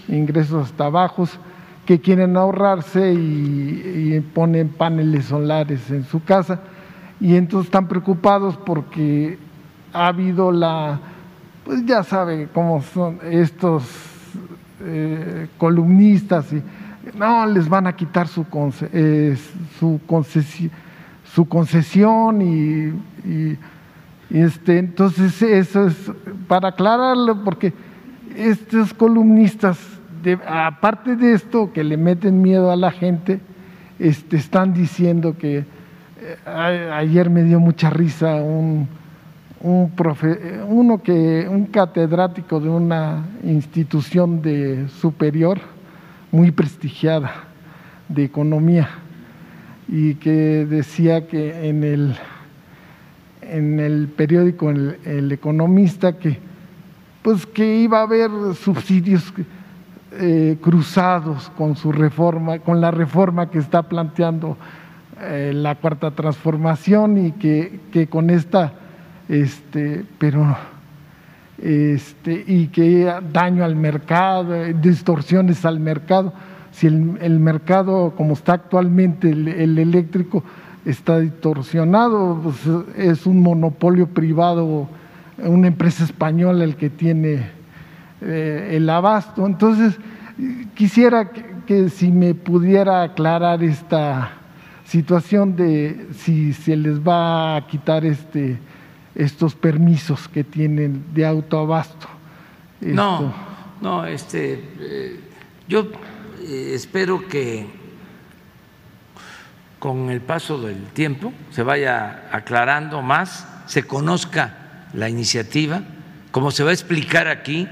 ingresos 0.07 0.65
hasta 0.65 0.89
bajos, 0.89 1.39
que 1.85 1.99
quieren 1.99 2.35
ahorrarse 2.37 3.13
y, 3.13 4.13
y, 4.15 4.19
ponen 4.33 4.69
paneles 4.69 5.25
solares 5.25 5.89
en 5.91 6.03
su 6.05 6.23
casa. 6.23 6.61
Y 7.19 7.35
entonces 7.35 7.67
están 7.67 7.87
preocupados 7.87 8.57
porque 8.57 9.37
ha 9.93 10.07
habido 10.07 10.51
la, 10.51 10.99
pues 11.63 11.85
ya 11.85 12.03
sabe 12.03 12.49
cómo 12.53 12.81
son 12.81 13.19
estos 13.23 13.83
eh, 14.81 15.47
columnistas 15.57 16.51
y 16.51 16.61
no, 17.17 17.45
les 17.45 17.69
van 17.69 17.87
a 17.87 17.95
quitar 17.95 18.27
su, 18.27 18.45
eh, 18.91 19.37
su, 19.79 19.99
concesión, 20.05 20.71
su 21.33 21.45
concesión 21.47 22.41
y, 22.41 23.57
este, 24.29 24.79
entonces 24.79 25.41
eso 25.41 25.87
es 25.87 25.95
para 26.47 26.69
aclararlo, 26.69 27.43
porque 27.43 27.71
estos 28.35 28.93
columnistas, 28.93 29.77
aparte 30.47 31.15
de 31.15 31.33
esto, 31.33 31.71
que 31.71 31.83
le 31.83 31.97
meten 31.97 32.41
miedo 32.41 32.71
a 32.71 32.75
la 32.75 32.91
gente, 32.91 33.39
este, 33.99 34.37
están 34.37 34.73
diciendo 34.73 35.37
que 35.37 35.59
eh, 35.59 36.91
ayer 36.93 37.29
me 37.29 37.43
dio 37.43 37.59
mucha 37.59 37.89
risa 37.89 38.35
un, 38.35 38.87
un 39.63 39.91
profe, 39.91 40.61
uno 40.67 41.01
que, 41.01 41.47
un 41.49 41.65
catedrático 41.65 42.59
de 42.59 42.69
una 42.69 43.25
institución 43.43 44.41
de 44.41 44.87
superior, 44.89 45.59
muy 46.31 46.51
prestigiada 46.51 47.31
de 48.09 48.25
economía 48.25 48.89
y 49.87 50.15
que 50.15 50.65
decía 50.65 51.27
que 51.27 51.69
en 51.69 51.83
el, 51.83 52.15
en 53.41 53.79
el 53.79 54.07
periódico 54.07 54.69
el, 54.69 55.31
Economista 55.31 56.17
que, 56.17 56.39
pues 57.21 57.45
que 57.45 57.81
iba 57.81 57.99
a 57.99 58.03
haber 58.03 58.29
subsidios 58.55 59.33
eh, 60.19 60.57
cruzados 60.61 61.51
con 61.57 61.75
su 61.75 61.91
reforma, 61.91 62.59
con 62.59 62.81
la 62.81 62.91
reforma 62.91 63.49
que 63.49 63.59
está 63.59 63.83
planteando 63.83 64.57
eh, 65.21 65.51
la 65.53 65.75
cuarta 65.75 66.11
transformación 66.11 67.27
y 67.27 67.31
que, 67.33 67.79
que 67.91 68.07
con 68.07 68.29
esta, 68.29 68.73
este, 69.29 70.05
pero 70.17 70.55
este, 71.63 72.43
y 72.45 72.67
que 72.67 73.13
daño 73.31 73.63
al 73.63 73.75
mercado, 73.75 74.53
distorsiones 74.81 75.65
al 75.65 75.79
mercado. 75.79 76.33
Si 76.71 76.87
el, 76.87 77.39
mercado, 77.39 78.13
como 78.17 78.33
está 78.33 78.53
actualmente 78.53 79.29
el, 79.29 79.77
eléctrico, 79.77 80.43
está 80.85 81.19
distorsionado, 81.19 82.39
pues 82.43 82.57
es 82.97 83.25
un 83.27 83.41
monopolio 83.41 84.07
privado, 84.07 84.89
una 85.37 85.67
empresa 85.67 86.03
española 86.03 86.63
el 86.63 86.75
que 86.75 86.89
tiene 86.89 87.51
eh, 88.21 88.71
el 88.73 88.89
abasto. 88.89 89.45
Entonces, 89.45 89.97
quisiera 90.73 91.29
que, 91.65 91.89
si 91.89 92.11
me 92.11 92.33
pudiera 92.33 93.03
aclarar 93.03 93.63
esta 93.63 94.31
situación 94.83 95.55
de 95.55 96.07
si 96.13 96.53
se 96.53 96.75
les 96.75 96.99
va 96.99 97.55
a 97.55 97.67
quitar 97.67 98.03
este 98.03 98.59
estos 99.15 99.55
permisos 99.55 100.27
que 100.27 100.43
tienen 100.43 101.13
de 101.13 101.25
autoabasto. 101.25 102.07
No, 102.81 103.33
no, 103.81 104.05
este, 104.05 104.61
eh, 104.79 105.19
yo 105.67 105.91
eh, 106.41 106.71
espero 106.73 107.27
que 107.27 107.67
con 109.79 110.09
el 110.09 110.21
paso 110.21 110.61
del 110.61 110.83
tiempo 110.87 111.33
se 111.51 111.63
vaya 111.63 112.29
aclarando 112.31 113.01
más, 113.01 113.47
se 113.67 113.83
conozca 113.83 114.87
la 114.93 115.09
iniciativa, 115.09 115.81
como 116.31 116.51
se 116.51 116.63
va 116.63 116.71
a 116.71 116.73
explicar 116.73 117.27
aquí 117.27 117.67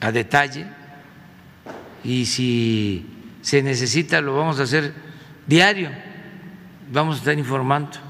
a 0.00 0.12
detalle, 0.12 0.66
y 2.02 2.26
si 2.26 3.06
se 3.40 3.62
necesita 3.62 4.20
lo 4.20 4.36
vamos 4.36 4.60
a 4.60 4.64
hacer 4.64 4.92
diario, 5.46 5.90
vamos 6.92 7.16
a 7.16 7.18
estar 7.20 7.38
informando 7.38 8.03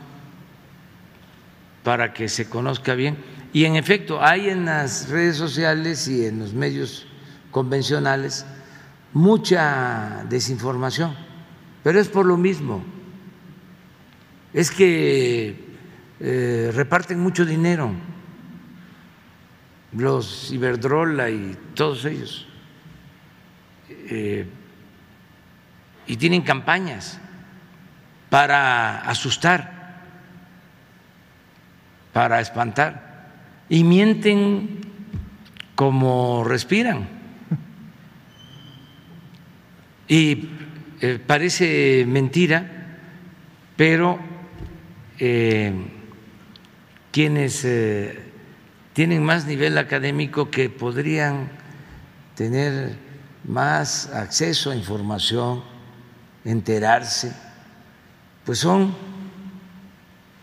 para 1.84 2.12
que 2.12 2.28
se 2.28 2.48
conozca 2.48 2.94
bien. 2.94 3.18
Y 3.52 3.66
en 3.66 3.76
efecto, 3.76 4.20
hay 4.20 4.48
en 4.48 4.64
las 4.64 5.08
redes 5.10 5.36
sociales 5.36 6.08
y 6.08 6.26
en 6.26 6.40
los 6.40 6.54
medios 6.54 7.06
convencionales 7.52 8.44
mucha 9.12 10.24
desinformación, 10.28 11.14
pero 11.84 12.00
es 12.00 12.08
por 12.08 12.26
lo 12.26 12.36
mismo. 12.36 12.82
Es 14.52 14.72
que 14.72 15.76
eh, 16.18 16.72
reparten 16.74 17.20
mucho 17.20 17.44
dinero 17.44 17.92
los 19.92 20.50
Iberdrola 20.50 21.30
y 21.30 21.56
todos 21.74 22.04
ellos. 22.06 22.48
Eh, 23.88 24.46
y 26.06 26.16
tienen 26.16 26.42
campañas 26.42 27.20
para 28.30 29.00
asustar 29.00 29.73
para 32.14 32.40
espantar 32.40 33.28
y 33.68 33.84
mienten 33.84 34.80
como 35.74 36.44
respiran. 36.44 37.08
Y 40.06 40.48
eh, 41.00 41.18
parece 41.26 42.04
mentira, 42.06 42.98
pero 43.76 44.18
eh, 45.18 45.72
quienes 47.10 47.64
eh, 47.64 48.20
tienen 48.92 49.24
más 49.24 49.46
nivel 49.46 49.76
académico 49.78 50.50
que 50.50 50.70
podrían 50.70 51.48
tener 52.36 52.96
más 53.44 54.06
acceso 54.12 54.70
a 54.70 54.76
información, 54.76 55.64
enterarse, 56.44 57.34
pues 58.44 58.58
son 58.58 58.94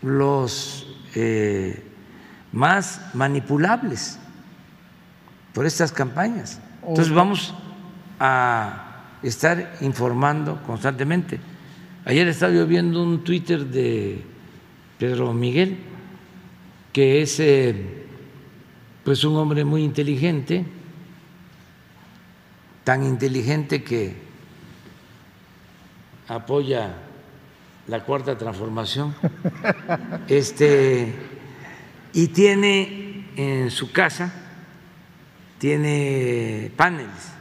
los 0.02 0.91
eh, 1.14 1.82
más 2.52 3.00
manipulables 3.14 4.18
por 5.52 5.66
estas 5.66 5.92
campañas. 5.92 6.60
Entonces 6.80 7.12
vamos 7.12 7.54
a 8.18 9.16
estar 9.22 9.76
informando 9.80 10.62
constantemente. 10.66 11.40
Ayer 12.04 12.26
estaba 12.28 12.52
yo 12.52 12.66
viendo 12.66 13.02
un 13.02 13.22
Twitter 13.22 13.64
de 13.66 14.22
Pedro 14.98 15.32
Miguel, 15.32 15.78
que 16.92 17.22
es 17.22 17.38
eh, 17.40 18.04
pues 19.04 19.24
un 19.24 19.36
hombre 19.36 19.64
muy 19.64 19.82
inteligente, 19.82 20.64
tan 22.84 23.04
inteligente 23.04 23.82
que 23.84 24.14
apoya 26.28 26.94
la 27.86 28.04
cuarta 28.04 28.36
transformación, 28.38 29.14
este, 30.28 31.12
y 32.12 32.28
tiene 32.28 33.26
en 33.36 33.70
su 33.70 33.90
casa 33.92 34.32
tiene 35.58 36.70
paneles. 36.76 37.32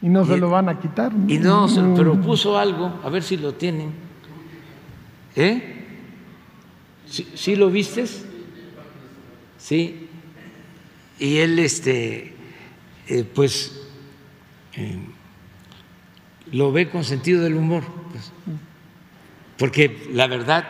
Y 0.00 0.08
no 0.08 0.24
se 0.24 0.36
Y- 0.36 0.40
lo 0.40 0.48
van 0.50 0.68
a 0.70 0.80
quitar. 0.80 1.12
Y 1.28 1.38
no, 1.38 1.68
se- 1.68 1.82
pero 1.94 2.18
puso 2.20 2.58
algo, 2.58 3.00
a 3.04 3.08
ver 3.10 3.22
si 3.22 3.36
lo 3.36 3.52
tienen. 3.54 3.92
¿Eh? 5.36 5.84
¿Sí, 7.06 7.28
sí 7.34 7.54
lo 7.54 7.70
vistes? 7.70 8.24
Sí. 9.58 10.08
Y 11.18 11.36
él, 11.38 11.58
este, 11.58 12.34
eh, 13.08 13.24
pues, 13.34 13.80
eh, 14.74 14.98
lo 16.50 16.72
ve 16.72 16.88
con 16.88 17.04
sentido 17.04 17.42
del 17.42 17.54
humor. 17.56 17.84
Porque 19.62 20.08
la 20.12 20.26
verdad, 20.26 20.64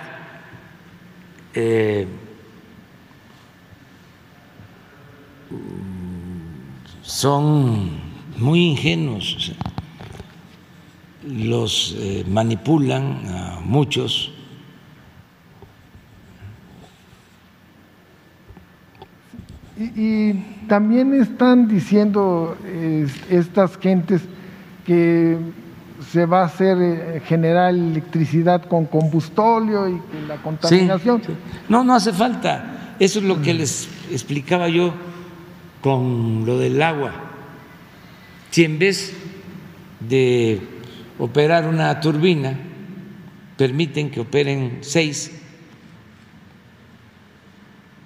eh, 1.55 2.07
son 7.01 7.89
muy 8.37 8.67
ingenuos, 8.67 9.53
los 11.27 11.97
eh, 11.99 12.27
manipulan 12.29 13.23
a 13.29 13.61
muchos. 13.65 14.31
Y, 19.79 19.85
y 19.85 20.67
también 20.69 21.15
están 21.15 21.67
diciendo 21.67 22.59
eh, 22.67 23.09
estas 23.31 23.79
gentes 23.79 24.21
que 24.85 25.39
se 26.11 26.27
va 26.27 26.43
a 26.43 26.47
hacer 26.47 26.79
eh, 26.81 27.23
generar 27.27 27.71
electricidad 27.75 28.65
con 28.65 28.87
combustóleo 28.87 29.89
y 29.89 30.01
la 30.27 30.37
contaminación. 30.43 31.23
No, 31.69 31.85
no 31.85 31.95
hace 31.95 32.13
falta. 32.13 32.95
Eso 32.99 33.19
es 33.19 33.25
lo 33.25 33.41
que 33.41 33.55
les 33.55 33.89
explicaba 34.11 34.69
yo 34.69 34.95
con 35.81 36.45
lo 36.47 36.59
del 36.59 36.81
agua. 36.83 37.13
Si 38.51 38.65
en 38.65 38.79
vez 38.79 39.15
de 40.01 40.61
operar 41.19 41.67
una 41.69 42.01
turbina, 42.01 42.59
permiten 43.57 44.11
que 44.11 44.21
operen 44.21 44.79
seis, 44.81 45.41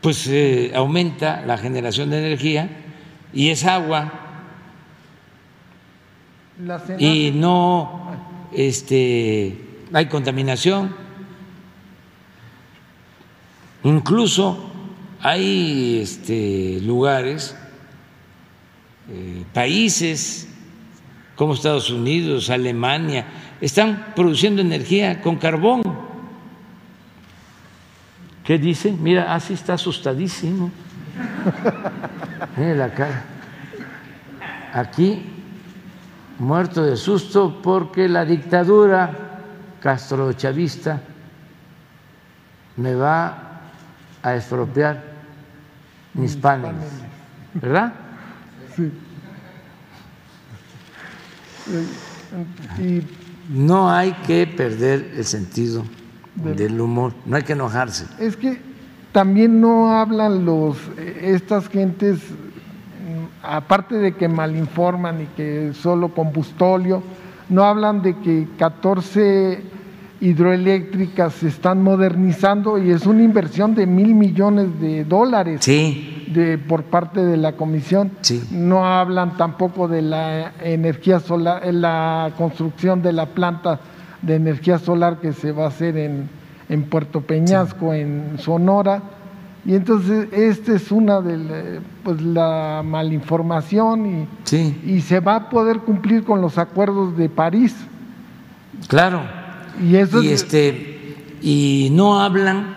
pues 0.01 0.27
eh, 0.29 0.73
aumenta 0.75 1.43
la 1.47 1.59
generación 1.59 2.11
de 2.11 2.19
energía 2.19 2.71
y 3.33 3.51
es 3.51 3.65
agua 3.65 4.26
y 6.99 7.33
no 7.33 8.17
este, 8.53 9.59
hay 9.93 10.07
contaminación. 10.07 10.95
Incluso 13.85 14.71
hay 15.21 16.01
este, 16.03 16.81
lugares, 16.81 17.57
eh, 19.09 19.45
países 19.53 20.49
como 21.37 21.55
Estados 21.55 21.91
Unidos, 21.91 22.49
Alemania, 22.51 23.27
están 23.61 24.13
produciendo 24.17 24.63
energía 24.63 25.21
con 25.21 25.37
carbón. 25.37 25.83
¿Qué 28.43 28.59
dice? 28.59 28.93
Mira, 28.93 29.35
así 29.35 29.53
está 29.53 29.75
asustadísimo. 29.75 30.71
Mira 32.57 32.75
la 32.75 32.95
cara. 32.95 33.25
Aquí 34.73 35.36
muerto 36.39 36.83
de 36.83 36.97
susto 36.97 37.61
porque 37.63 38.09
la 38.09 38.25
dictadura 38.25 39.11
castrochavista 39.81 41.01
me 42.77 42.95
va 42.95 43.61
a 44.23 44.37
expropiar 44.37 45.03
mis 46.15 46.37
paneles, 46.37 46.91
¿verdad? 47.55 47.93
y 52.79 53.03
No 53.49 53.91
hay 53.91 54.13
que 54.27 54.47
perder 54.47 55.13
el 55.17 55.25
sentido 55.25 55.85
del 56.35 56.81
humor, 56.81 57.15
no 57.25 57.37
hay 57.37 57.43
que 57.43 57.53
enojarse. 57.53 58.07
es 58.19 58.37
que 58.37 58.61
también 59.13 59.61
no 59.61 59.91
hablan 59.99 60.45
los 60.45 60.77
eh, 60.99 61.33
estas 61.35 61.69
gentes 61.69 62.21
aparte 63.43 63.97
de 63.97 64.15
que 64.15 64.29
malinforman 64.29 65.23
y 65.23 65.27
que 65.37 65.73
solo 65.75 66.09
combustóleo 66.09 67.03
no 67.49 67.65
hablan 67.65 68.03
de 68.03 68.17
que 68.19 68.49
14 68.59 69.63
hidroeléctricas 70.21 71.35
se 71.35 71.49
están 71.49 71.83
modernizando 71.83 72.79
y 72.79 72.91
es 72.91 73.07
una 73.07 73.23
inversión 73.23 73.75
de 73.75 73.87
mil 73.87 74.15
millones 74.15 74.81
de 74.81 75.05
dólares 75.05 75.61
Sí, 75.63 76.27
de, 76.33 76.59
por 76.59 76.85
parte 76.85 77.25
de 77.25 77.37
la 77.37 77.53
comisión. 77.53 78.11
Sí. 78.23 78.43
No 78.51 78.87
hablan 78.87 79.37
tampoco 79.37 79.89
de 79.89 80.03
la 80.03 80.53
energía 80.63 81.21
solar, 81.21 81.63
eh, 81.65 81.73
la 81.73 82.33
construcción 82.37 83.03
de 83.03 83.13
la 83.13 83.27
planta 83.27 83.81
de 84.23 84.37
energía 84.37 84.79
solar 84.79 85.19
que 85.21 85.33
se 85.33 85.53
va 85.53 85.65
a 85.65 85.69
hacer 85.69 85.97
en, 85.97 86.29
en 86.69 86.83
Puerto 86.85 87.21
Peñasco, 87.21 87.93
en 87.93 88.39
Sonora. 88.39 89.03
Y 89.67 89.75
entonces 89.75 90.29
esta 90.33 90.75
es 90.75 90.93
una 90.93 91.21
de 91.21 91.37
la, 91.39 91.63
pues, 92.05 92.21
la 92.23 92.83
malinformación 92.85 94.07
y, 94.23 94.29
sí, 94.45 94.81
y 94.87 95.01
se 95.01 95.19
va 95.21 95.35
a 95.37 95.51
poder 95.51 95.81
cumplir 95.81 96.23
con 96.25 96.41
los 96.41 96.57
acuerdos 96.57 97.17
de 97.17 97.29
París. 97.29 97.75
claro. 98.89 99.23
Y 99.83 99.97
eso 99.97 100.23
y 100.23 100.29
es- 100.29 100.43
este 100.45 101.17
y 101.43 101.89
no 101.93 102.21
hablan 102.21 102.75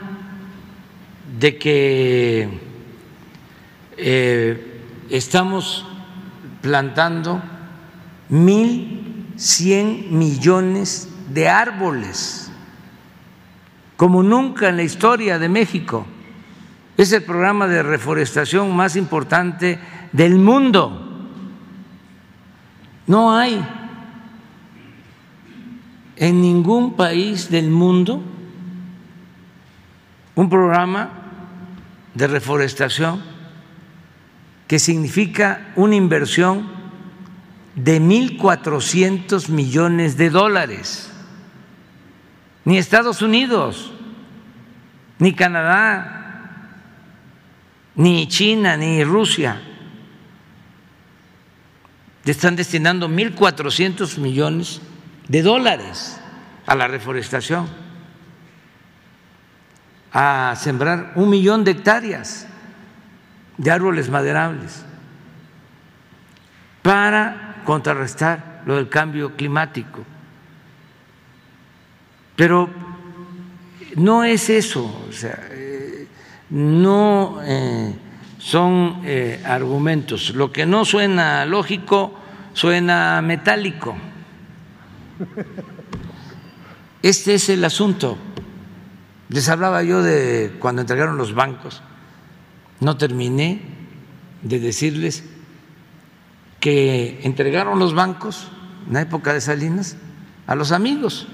de 1.39 1.57
que 1.57 2.49
eh, 3.97 4.81
estamos 5.09 5.85
plantando 6.61 7.41
mil 8.27 9.25
cien 9.37 10.17
millones 10.17 11.07
de 11.33 11.47
árboles 11.47 12.51
como 13.95 14.23
nunca 14.23 14.69
en 14.69 14.77
la 14.77 14.83
historia 14.83 15.39
de 15.39 15.47
México. 15.49 16.05
Es 16.99 17.13
el 17.13 17.23
programa 17.23 17.65
de 17.65 17.81
reforestación 17.81 18.75
más 18.75 18.97
importante 18.97 19.79
del 20.11 20.35
mundo. 20.35 21.29
No 23.07 23.33
hay 23.33 23.65
en 26.17 26.41
ningún 26.41 26.97
país 26.97 27.49
del 27.49 27.69
mundo 27.69 28.21
un 30.35 30.49
programa 30.49 31.09
de 32.15 32.27
reforestación 32.27 33.23
que 34.67 34.77
significa 34.77 35.71
una 35.77 35.95
inversión 35.95 36.67
de 37.75 38.01
1.400 38.01 39.47
millones 39.47 40.17
de 40.17 40.29
dólares. 40.29 41.09
Ni 42.65 42.77
Estados 42.77 43.21
Unidos, 43.21 43.93
ni 45.17 45.31
Canadá, 45.33 46.18
ni 47.95 48.27
China, 48.27 48.77
ni 48.77 49.03
Rusia 49.03 49.61
están 52.31 52.55
destinando 52.55 53.09
1.400 53.09 54.17
millones 54.17 54.81
de 55.27 55.41
dólares 55.41 56.19
a 56.65 56.75
la 56.75 56.87
reforestación, 56.87 57.67
a 60.11 60.55
sembrar 60.57 61.13
un 61.15 61.29
millón 61.29 61.63
de 61.63 61.71
hectáreas 61.71 62.47
de 63.57 63.71
árboles 63.71 64.09
maderables 64.09 64.85
para 66.81 67.61
contrarrestar 67.65 68.63
lo 68.65 68.75
del 68.75 68.89
cambio 68.89 69.35
climático. 69.35 70.03
Pero 72.35 72.69
no 73.95 74.23
es 74.23 74.49
eso, 74.49 75.05
o 75.07 75.11
sea, 75.11 75.49
no 76.49 77.39
eh, 77.43 77.93
son 78.37 79.01
eh, 79.03 79.41
argumentos. 79.45 80.33
Lo 80.35 80.51
que 80.51 80.65
no 80.65 80.85
suena 80.85 81.45
lógico 81.45 82.13
suena 82.53 83.21
metálico. 83.21 83.95
Este 87.01 87.35
es 87.35 87.47
el 87.47 87.63
asunto. 87.63 88.17
Les 89.29 89.47
hablaba 89.47 89.83
yo 89.83 90.03
de 90.03 90.53
cuando 90.59 90.81
entregaron 90.81 91.17
los 91.17 91.33
bancos. 91.33 91.81
No 92.81 92.97
terminé 92.97 93.61
de 94.41 94.59
decirles 94.59 95.23
que 96.59 97.21
entregaron 97.23 97.79
los 97.79 97.93
bancos 97.93 98.51
en 98.87 98.95
la 98.95 99.01
época 99.01 99.33
de 99.33 99.39
Salinas 99.39 99.95
a 100.45 100.55
los 100.55 100.73
amigos 100.73 101.27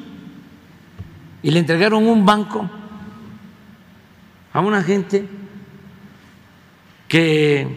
y 1.41 1.51
le 1.51 1.59
entregaron 1.59 2.07
un 2.07 2.25
banco 2.25 2.69
a 4.55 4.61
una 4.61 4.81
gente 4.81 5.27
que 7.09 7.67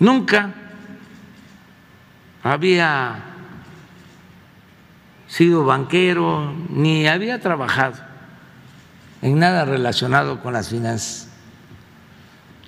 nunca 0.00 0.52
había 2.42 3.22
sido 5.28 5.64
banquero 5.64 6.52
ni 6.70 7.06
había 7.06 7.40
trabajado 7.40 7.98
en 9.22 9.38
nada 9.38 9.64
relacionado 9.64 10.42
con 10.42 10.54
las 10.54 10.70
finanzas. 10.70 11.28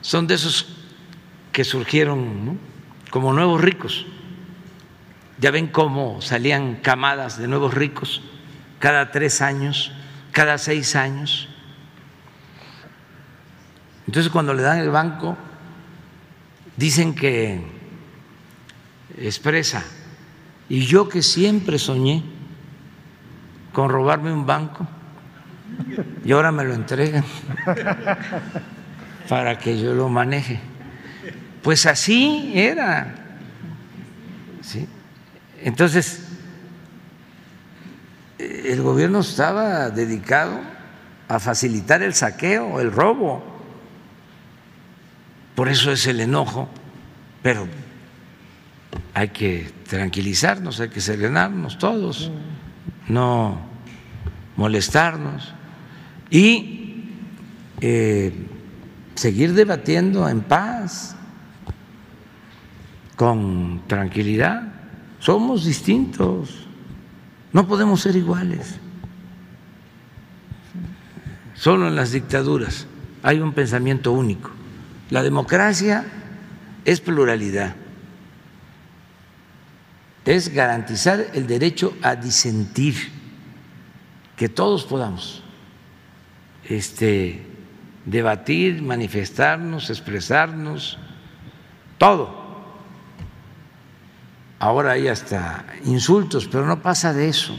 Son 0.01 0.28
de 0.28 0.34
esos 0.34 0.68
que 1.51 1.64
surgieron 1.64 2.60
como 3.10 3.32
nuevos 3.32 3.60
ricos. 3.60 4.06
Ya 5.38 5.51
ven 5.51 5.66
cómo 5.66 6.22
salían 6.22 6.76
camadas 6.76 7.36
de 7.36 7.48
nuevos 7.48 7.74
ricos 7.74 8.22
cada 8.78 9.10
tres 9.10 9.42
años, 9.42 9.90
cada 10.30 10.56
seis 10.56 10.94
años. 10.94 11.49
Entonces 14.10 14.32
cuando 14.32 14.52
le 14.54 14.64
dan 14.64 14.80
el 14.80 14.90
banco, 14.90 15.36
dicen 16.76 17.14
que 17.14 17.62
expresa. 19.16 19.84
Y 20.68 20.80
yo 20.80 21.08
que 21.08 21.22
siempre 21.22 21.78
soñé 21.78 22.24
con 23.72 23.88
robarme 23.88 24.32
un 24.32 24.44
banco, 24.44 24.84
y 26.24 26.32
ahora 26.32 26.50
me 26.50 26.64
lo 26.64 26.74
entregan 26.74 27.24
para 29.28 29.56
que 29.56 29.80
yo 29.80 29.94
lo 29.94 30.08
maneje. 30.08 30.58
Pues 31.62 31.86
así 31.86 32.50
era. 32.56 33.14
Entonces, 35.62 36.26
el 38.38 38.82
gobierno 38.82 39.20
estaba 39.20 39.88
dedicado 39.90 40.58
a 41.28 41.38
facilitar 41.38 42.02
el 42.02 42.12
saqueo, 42.12 42.80
el 42.80 42.90
robo. 42.90 43.49
Por 45.55 45.68
eso 45.68 45.93
es 45.93 46.06
el 46.06 46.20
enojo, 46.20 46.68
pero 47.43 47.66
hay 49.14 49.28
que 49.28 49.70
tranquilizarnos, 49.89 50.81
hay 50.81 50.89
que 50.89 51.01
serenarnos 51.01 51.78
todos, 51.78 52.31
no 53.09 53.59
molestarnos 54.56 55.52
y 56.31 57.05
eh, 57.81 58.32
seguir 59.14 59.55
debatiendo 59.55 60.28
en 60.28 60.40
paz, 60.40 61.16
con 63.16 63.82
tranquilidad. 63.86 64.62
Somos 65.18 65.64
distintos, 65.64 66.66
no 67.52 67.66
podemos 67.66 68.01
ser 68.01 68.16
iguales. 68.16 68.78
Solo 71.55 71.89
en 71.89 71.97
las 71.97 72.12
dictaduras 72.12 72.86
hay 73.22 73.40
un 73.40 73.52
pensamiento 73.52 74.12
único. 74.12 74.51
La 75.10 75.22
democracia 75.22 76.04
es 76.84 77.00
pluralidad, 77.00 77.74
es 80.24 80.54
garantizar 80.54 81.26
el 81.34 81.48
derecho 81.48 81.96
a 82.02 82.14
disentir, 82.14 82.94
que 84.36 84.48
todos 84.48 84.84
podamos 84.84 85.42
este, 86.64 87.44
debatir, 88.06 88.80
manifestarnos, 88.80 89.90
expresarnos, 89.90 90.98
todo. 91.98 92.40
Ahora 94.60 94.92
hay 94.92 95.08
hasta 95.08 95.66
insultos, 95.84 96.46
pero 96.46 96.64
no 96.66 96.80
pasa 96.80 97.12
de 97.12 97.28
eso. 97.28 97.56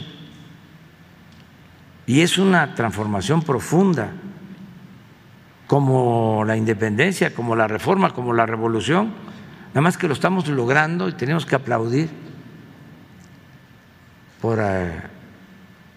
Y 2.05 2.21
es 2.21 2.37
una 2.37 2.73
transformación 2.73 3.41
profunda, 3.41 4.11
como 5.72 6.43
la 6.43 6.57
independencia, 6.57 7.34
como 7.34 7.56
la 7.56 7.65
reforma, 7.65 8.14
como 8.14 8.34
la 8.34 8.45
revolución. 8.45 9.14
Nada 9.69 9.80
más 9.80 9.98
que 9.98 10.06
lo 10.06 10.14
estamos 10.14 10.49
logrando 10.49 11.07
y 11.07 11.14
tenemos 11.14 11.45
que 11.45 11.56
aplaudir 11.56 12.10
por 14.41 14.60
eh, 14.61 15.02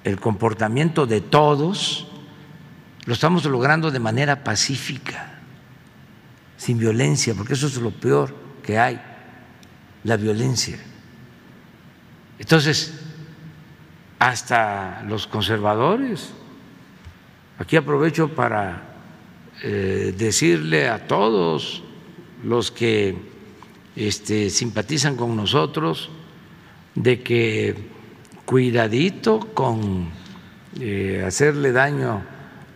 el 0.04 0.20
comportamiento 0.20 1.06
de 1.06 1.22
todos 1.22 2.06
lo 3.04 3.14
estamos 3.14 3.44
logrando 3.46 3.90
de 3.90 3.98
manera 3.98 4.44
pacífica, 4.44 5.40
sin 6.56 6.78
violencia, 6.78 7.34
porque 7.34 7.54
eso 7.54 7.66
es 7.66 7.76
lo 7.78 7.90
peor 7.90 8.32
que 8.62 8.78
hay, 8.78 9.02
la 10.04 10.16
violencia. 10.16 10.78
Entonces, 12.38 12.94
hasta 14.20 15.02
los 15.08 15.26
conservadores, 15.26 16.32
aquí 17.58 17.74
aprovecho 17.74 18.28
para 18.28 18.93
eh, 19.62 20.14
decirle 20.16 20.88
a 20.88 21.06
todos 21.06 21.82
los 22.42 22.70
que 22.70 23.16
este, 23.96 24.50
simpatizan 24.50 25.16
con 25.16 25.36
nosotros 25.36 26.10
de 26.94 27.22
que 27.22 27.74
cuidadito 28.44 29.40
con 29.54 30.10
eh, 30.80 31.22
hacerle 31.26 31.72
daño 31.72 32.22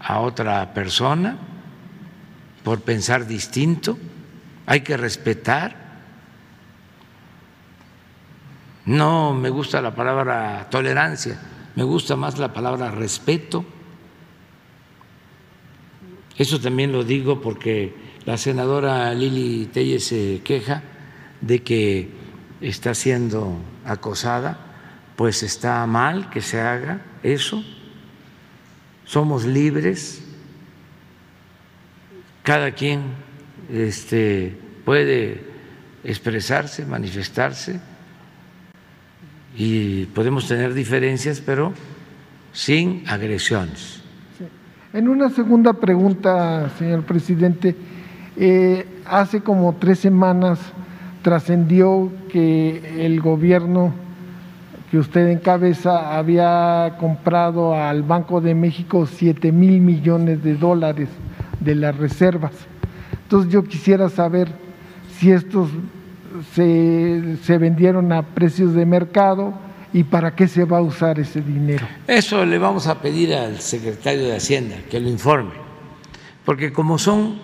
a 0.01 0.21
otra 0.21 0.73
persona 0.73 1.37
por 2.63 2.81
pensar 2.81 3.27
distinto, 3.27 3.99
hay 4.67 4.83
que 4.83 4.97
respetar. 4.97 5.89
No 8.85 9.35
me 9.35 9.51
gusta 9.51 9.83
la 9.83 9.95
palabra 9.95 10.69
tolerancia, 10.71 11.41
me 11.75 11.83
gusta 11.83 12.17
más 12.17 12.39
la 12.39 12.53
palabra 12.53 12.91
respeto. 12.91 13.65
Eso 16.39 16.61
también 16.61 16.93
lo 16.93 17.03
digo 17.03 17.41
porque 17.41 17.93
la 18.25 18.39
senadora 18.39 19.13
Lili 19.13 19.67
Telle 19.67 19.99
se 19.99 20.41
queja 20.45 20.85
de 21.41 21.63
que 21.65 22.09
está 22.61 22.95
siendo 22.95 23.57
acosada, 23.85 24.57
pues 25.17 25.43
está 25.43 25.85
mal 25.87 26.31
que 26.31 26.41
se 26.41 26.61
haga 26.61 27.03
eso. 27.25 27.65
Somos 29.05 29.45
libres, 29.45 30.23
cada 32.45 32.71
quien 32.71 33.03
este, 33.73 34.57
puede 34.85 35.43
expresarse, 36.05 36.87
manifestarse. 36.87 37.81
Y 39.57 40.05
podemos 40.07 40.47
tener 40.47 40.73
diferencias, 40.73 41.41
pero 41.41 41.73
sin 42.53 43.03
agresiones. 43.09 43.98
En 44.95 45.07
una 45.07 45.29
segunda 45.29 45.75
pregunta, 45.75 46.71
señor 46.79 47.03
presidente, 47.03 47.77
eh, 48.39 48.87
hace 49.05 49.43
como 49.43 49.75
tres 49.75 49.99
semanas 49.99 50.59
trascendió 51.21 52.11
que 52.31 53.05
el 53.05 53.21
gobierno 53.21 53.93
que 54.91 54.97
usted 54.97 55.29
encabeza 55.29 56.17
había 56.17 56.97
comprado 56.99 57.75
al 57.75 58.03
Banco 58.03 58.41
de 58.41 58.55
México 58.55 59.05
7 59.05 59.53
mil 59.53 59.83
millones 59.83 60.43
de 60.43 60.55
dólares 60.55 61.11
de 61.61 61.75
las 61.75 61.95
reservas. 61.95 62.53
Entonces 63.25 63.53
yo 63.53 63.65
quisiera 63.65 64.09
saber 64.09 64.49
si 65.19 65.33
estos 65.33 65.69
se, 66.55 67.37
se, 67.43 67.59
vendieron 67.59 68.11
a 68.11 68.23
precios 68.23 68.73
de 68.73 68.87
mercado 68.87 69.53
y 69.93 70.05
para 70.05 70.35
qué 70.35 70.49
se 70.49 70.65
va 70.65 70.79
a 70.79 70.83
usar 70.83 71.19
ese 71.19 71.41
dinero. 71.41 71.87
Eso 72.07 72.45
le 72.45 72.59
vamos 72.59 72.87
a 72.87 73.01
pedir 73.01 73.35
al 73.35 73.61
secretario 73.61 74.25
de 74.25 74.37
Hacienda 74.37 74.77
que 74.91 75.01
lo 75.01 75.09
informe, 75.09 75.55
porque 76.45 76.73
como 76.73 76.99
son 76.99 77.39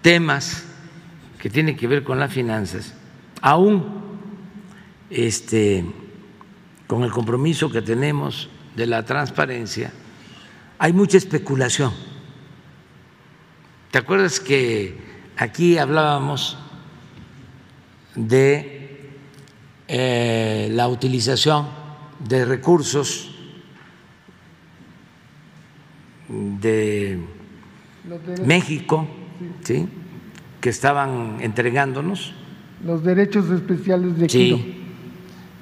temas 0.00 0.64
que 1.38 1.50
tienen 1.50 1.76
que 1.76 1.86
ver 1.86 2.04
con 2.04 2.18
las 2.18 2.32
finanzas, 2.32 2.94
aún 3.40 4.02
este 5.10 5.84
con 6.86 7.04
el 7.04 7.10
compromiso 7.10 7.70
que 7.70 7.80
tenemos 7.80 8.50
de 8.76 8.86
la 8.86 9.04
transparencia, 9.04 9.92
hay 10.78 10.92
mucha 10.92 11.16
especulación. 11.16 11.92
¿Te 13.90 13.98
acuerdas 13.98 14.40
que 14.40 14.98
aquí 15.36 15.78
hablábamos 15.78 16.58
de 18.14 18.71
eh, 19.94 20.70
la 20.72 20.88
utilización 20.88 21.66
de 22.18 22.46
recursos 22.46 23.30
de 26.30 27.20
México, 28.42 29.06
¿sí? 29.62 29.86
que 30.62 30.70
estaban 30.70 31.36
entregándonos. 31.42 32.32
Los 32.82 33.04
derechos 33.04 33.50
especiales 33.50 34.16
de 34.16 34.30
sí 34.30 34.78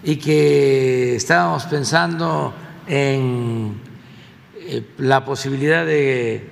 y 0.04 0.14
que 0.14 1.16
estábamos 1.16 1.64
pensando 1.64 2.54
en 2.86 3.74
eh, 4.60 4.84
la 4.98 5.24
posibilidad 5.24 5.84
de 5.84 6.48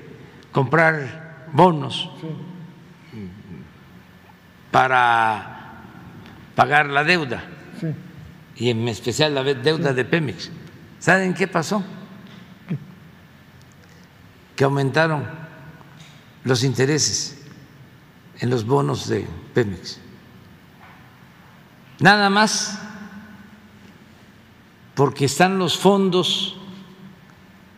comprar 0.51 1.47
bonos 1.53 2.11
para 4.73 5.85
pagar 6.57 6.87
la 6.89 7.05
deuda 7.05 7.55
y 8.57 8.71
en 8.71 8.89
especial 8.89 9.35
la 9.35 9.43
deuda 9.43 9.93
de 9.93 10.05
Pemex. 10.05 10.51
¿Saben 10.99 11.35
qué 11.35 11.47
pasó? 11.47 11.83
Que 14.57 14.65
aumentaron 14.65 15.25
los 16.45 16.65
intereses 16.65 17.39
en 18.41 18.51
los 18.51 18.65
bonos 18.67 19.09
de 19.09 19.27
Pemex. 19.55 20.01
Nada 22.01 22.31
más 22.31 22.81
porque 24.95 25.27
están 25.27 25.59
los 25.59 25.79
fondos 25.79 26.57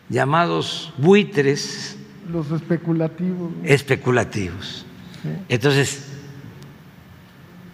llamados 0.09 0.91
buitres. 0.97 1.97
Los 2.31 2.49
especulativos. 2.51 3.51
Especulativos. 3.63 4.85
Entonces, 5.47 6.10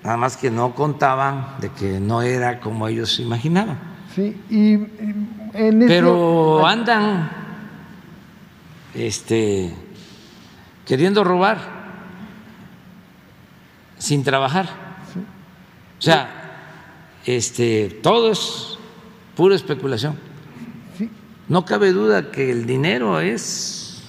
nada 0.08 0.16
más 0.16 0.38
que 0.38 0.50
no 0.50 0.74
contaban 0.74 1.56
de 1.60 1.70
que 1.70 2.00
no 2.00 2.22
era 2.22 2.62
como 2.62 2.88
ellos 2.88 3.20
imaginaban. 3.20 3.78
Sí, 4.16 4.42
y 4.50 4.72
en 4.76 5.82
ese- 5.82 5.86
Pero 5.86 6.66
andan 6.66 7.30
este, 8.96 9.76
queriendo 10.86 11.26
robar 11.26 11.58
sin 13.98 14.24
trabajar. 14.24 14.70
O 16.00 16.02
sea, 16.02 16.30
este, 17.26 18.00
todo 18.02 18.32
es 18.32 18.80
pura 19.36 19.56
especulación. 19.56 20.18
Sí. 20.98 21.10
No 21.50 21.66
cabe 21.66 21.92
duda 21.92 22.32
que 22.32 22.50
el 22.50 22.66
dinero 22.66 23.20
es, 23.20 24.04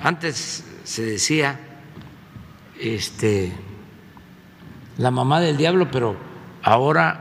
antes 0.00 0.64
se 0.84 1.02
decía, 1.04 1.58
este, 2.80 3.52
la 4.98 5.10
mamá 5.10 5.40
del 5.40 5.56
diablo, 5.56 5.90
pero 5.90 6.16
ahora 6.62 7.20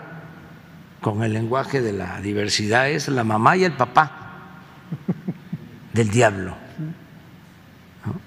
con 1.01 1.23
el 1.23 1.33
lenguaje 1.33 1.81
de 1.81 1.93
la 1.93 2.21
diversidad 2.21 2.89
es 2.89 3.07
la 3.09 3.23
mamá 3.23 3.57
y 3.57 3.65
el 3.65 3.73
papá 3.73 4.11
del 5.93 6.09
diablo, 6.09 6.55
¿no? 8.05 8.19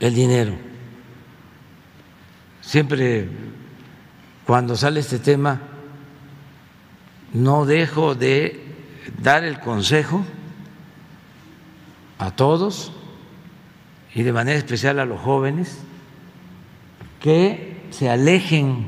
el 0.00 0.14
dinero. 0.14 0.54
Siempre 2.60 3.28
cuando 4.44 4.76
sale 4.76 5.00
este 5.00 5.18
tema 5.18 5.60
no 7.32 7.64
dejo 7.64 8.14
de 8.14 8.64
dar 9.22 9.44
el 9.44 9.60
consejo 9.60 10.24
a 12.18 12.30
todos 12.32 12.92
y 14.14 14.22
de 14.22 14.32
manera 14.32 14.58
especial 14.58 14.98
a 14.98 15.04
los 15.04 15.20
jóvenes 15.20 15.78
que 17.20 17.77
se 17.90 18.08
alejen 18.08 18.86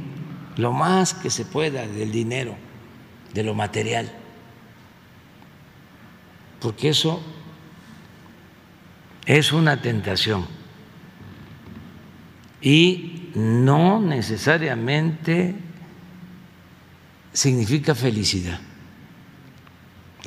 lo 0.57 0.73
más 0.73 1.15
que 1.15 1.31
se 1.31 1.45
pueda 1.45 1.87
del 1.87 2.13
dinero, 2.13 2.57
de 3.35 3.43
lo 3.43 3.55
material, 3.55 4.11
porque 6.61 6.91
eso 6.91 7.23
es 9.27 9.53
una 9.53 9.81
tentación 9.81 10.47
y 12.61 13.31
no 13.35 14.01
necesariamente 14.01 15.55
significa 17.33 17.95
felicidad. 17.95 18.61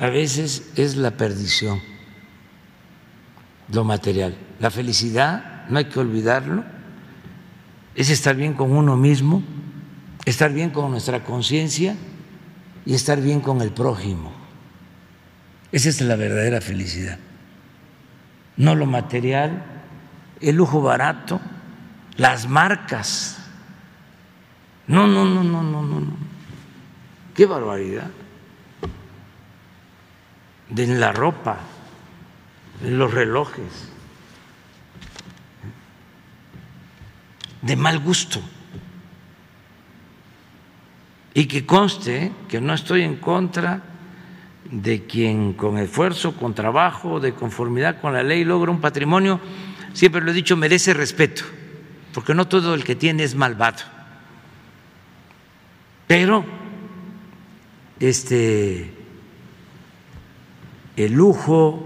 A 0.00 0.08
veces 0.08 0.72
es 0.74 0.96
la 0.96 1.12
perdición, 1.12 1.80
lo 3.72 3.84
material. 3.84 4.36
La 4.58 4.70
felicidad, 4.70 5.66
no 5.68 5.78
hay 5.78 5.84
que 5.84 6.00
olvidarlo, 6.00 6.64
es 7.94 8.10
estar 8.10 8.36
bien 8.36 8.54
con 8.54 8.72
uno 8.72 8.96
mismo, 8.96 9.42
estar 10.24 10.52
bien 10.52 10.70
con 10.70 10.90
nuestra 10.90 11.24
conciencia 11.24 11.96
y 12.84 12.94
estar 12.94 13.20
bien 13.20 13.40
con 13.40 13.60
el 13.60 13.70
prójimo. 13.70 14.32
Esa 15.72 15.88
es 15.88 16.00
la 16.00 16.16
verdadera 16.16 16.60
felicidad. 16.60 17.18
No 18.56 18.74
lo 18.74 18.86
material, 18.86 19.64
el 20.40 20.56
lujo 20.56 20.80
barato, 20.80 21.40
las 22.16 22.48
marcas. 22.48 23.38
No, 24.86 25.06
no, 25.06 25.24
no, 25.24 25.42
no, 25.42 25.62
no, 25.62 25.82
no. 25.82 26.00
no. 26.00 26.16
Qué 27.34 27.46
barbaridad. 27.46 28.10
De 30.68 30.86
la 30.86 31.12
ropa, 31.12 31.58
los 32.82 33.12
relojes, 33.12 33.92
de 37.64 37.76
mal 37.76 37.98
gusto. 37.98 38.40
Y 41.32 41.46
que 41.46 41.66
conste 41.66 42.30
que 42.48 42.60
no 42.60 42.74
estoy 42.74 43.02
en 43.02 43.16
contra 43.16 43.82
de 44.70 45.04
quien 45.06 45.54
con 45.54 45.78
esfuerzo, 45.78 46.36
con 46.36 46.54
trabajo, 46.54 47.20
de 47.20 47.34
conformidad 47.34 48.00
con 48.00 48.12
la 48.12 48.22
ley 48.22 48.44
logra 48.44 48.70
un 48.70 48.80
patrimonio, 48.80 49.40
siempre 49.92 50.20
lo 50.20 50.30
he 50.30 50.34
dicho, 50.34 50.56
merece 50.56 50.94
respeto, 50.94 51.42
porque 52.12 52.34
no 52.34 52.46
todo 52.46 52.74
el 52.74 52.84
que 52.84 52.94
tiene 52.94 53.24
es 53.24 53.34
malvado. 53.34 53.82
Pero 56.06 56.44
este 57.98 58.92
el 60.96 61.12
lujo, 61.12 61.82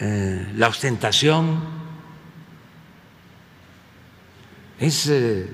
eh, 0.00 0.52
la 0.56 0.68
ostentación 0.68 1.79
es 4.80 5.06
eh, 5.08 5.46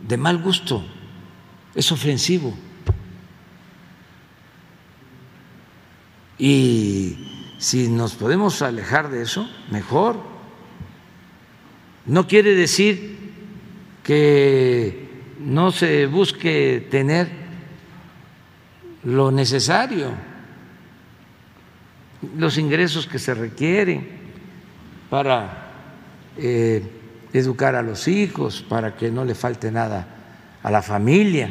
de 0.00 0.16
mal 0.16 0.38
gusto, 0.38 0.82
es 1.74 1.92
ofensivo. 1.92 2.56
Y 6.38 7.54
si 7.58 7.88
nos 7.88 8.14
podemos 8.14 8.62
alejar 8.62 9.10
de 9.10 9.22
eso, 9.22 9.48
mejor. 9.70 10.20
No 12.06 12.26
quiere 12.26 12.54
decir 12.54 13.16
que 14.02 15.08
no 15.40 15.70
se 15.70 16.06
busque 16.06 16.86
tener 16.90 17.28
lo 19.04 19.30
necesario, 19.30 20.12
los 22.38 22.58
ingresos 22.58 23.06
que 23.06 23.18
se 23.18 23.34
requieren 23.34 24.08
para 25.10 25.72
eh, 26.36 26.82
educar 27.32 27.74
a 27.74 27.82
los 27.82 28.08
hijos, 28.08 28.64
para 28.68 28.96
que 28.96 29.10
no 29.10 29.24
le 29.24 29.34
falte 29.34 29.70
nada 29.70 30.06
a 30.62 30.70
la 30.70 30.82
familia. 30.82 31.50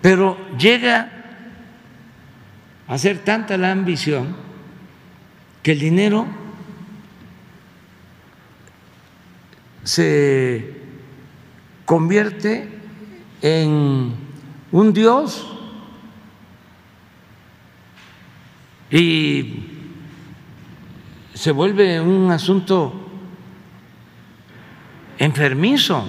Pero 0.00 0.36
llega 0.58 1.10
a 2.86 2.98
ser 2.98 3.18
tanta 3.18 3.56
la 3.56 3.72
ambición 3.72 4.36
que 5.62 5.72
el 5.72 5.78
dinero 5.78 6.26
se 9.84 10.74
convierte 11.84 12.68
en 13.40 14.14
un 14.72 14.92
dios 14.92 15.46
y 18.90 19.64
se 21.34 21.50
vuelve 21.52 22.00
un 22.00 22.30
asunto 22.30 23.03
enfermizo. 25.18 26.04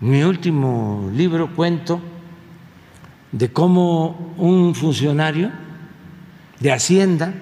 Mi 0.00 0.22
último 0.22 1.10
libro 1.14 1.54
cuento 1.54 2.00
de 3.32 3.52
cómo 3.52 4.34
un 4.36 4.74
funcionario 4.74 5.50
de 6.58 6.72
Hacienda 6.72 7.32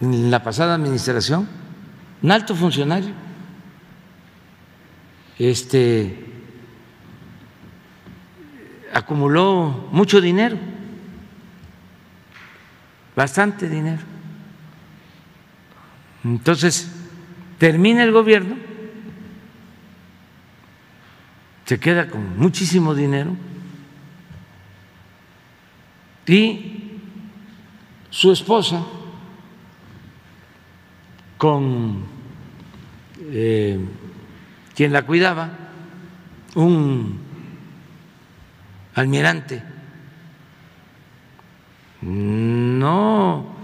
en 0.00 0.30
la 0.30 0.42
pasada 0.42 0.74
administración, 0.74 1.48
un 2.22 2.30
alto 2.30 2.56
funcionario, 2.56 3.10
este 5.38 6.26
acumuló 8.92 9.88
mucho 9.92 10.20
dinero, 10.20 10.58
bastante 13.16 13.68
dinero. 13.68 14.02
Entonces, 16.24 17.01
termina 17.62 18.02
el 18.02 18.10
gobierno, 18.10 18.56
se 21.64 21.78
queda 21.78 22.08
con 22.08 22.36
muchísimo 22.36 22.92
dinero 22.92 23.36
y 26.26 26.98
su 28.10 28.32
esposa 28.32 28.84
con 31.38 32.02
eh, 33.30 33.78
quien 34.74 34.92
la 34.92 35.06
cuidaba, 35.06 35.56
un 36.56 37.20
almirante, 38.92 39.62
no 42.00 43.54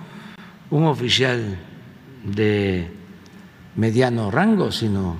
un 0.70 0.86
oficial 0.86 1.58
de 2.22 2.97
mediano 3.78 4.28
rango, 4.32 4.72
sino 4.72 5.16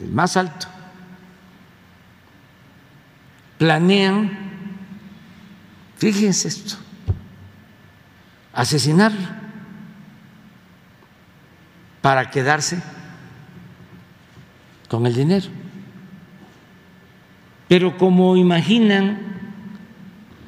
el 0.00 0.12
más 0.12 0.36
alto. 0.36 0.66
Planean, 3.56 4.30
fíjense 5.96 6.48
esto, 6.48 6.76
asesinarlo 8.52 9.26
para 12.02 12.30
quedarse 12.30 12.82
con 14.88 15.06
el 15.06 15.14
dinero. 15.14 15.46
Pero 17.66 17.96
como 17.96 18.36
imaginan 18.36 19.20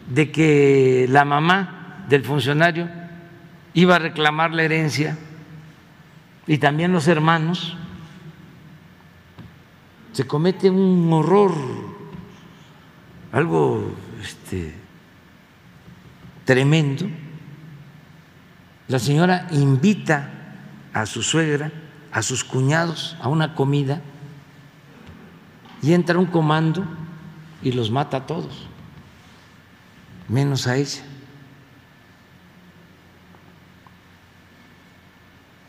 de 0.09 0.31
que 0.31 1.07
la 1.09 1.25
mamá 1.25 2.05
del 2.11 2.25
funcionario 2.25 2.91
iba 3.73 3.97
a 3.97 4.01
reclamar 4.01 4.53
la 4.53 4.65
herencia 4.65 5.17
y 6.47 6.59
también 6.59 6.93
los 6.93 7.09
hermanos, 7.09 7.77
se 10.12 10.27
comete 10.27 10.70
un 10.70 11.10
horror, 11.12 11.55
algo 13.32 13.94
este, 14.20 14.74
tremendo. 16.44 17.06
La 18.89 18.98
señora 18.98 19.48
invita 19.52 20.31
a 20.93 21.06
su 21.06 21.23
suegra, 21.23 21.73
a 22.10 22.23
sus 22.23 22.44
cuñados 22.44 23.16
a 23.20 23.28
una 23.28 23.55
comida 23.55 24.02
y 25.81 25.94
entra 25.94 26.19
un 26.19 26.27
comando 26.27 26.85
y 27.62 27.73
los 27.73 27.90
mata 27.90 28.19
a 28.19 28.27
todos, 28.27 28.66
menos 30.28 30.66
a 30.66 30.77
ella. 30.77 31.02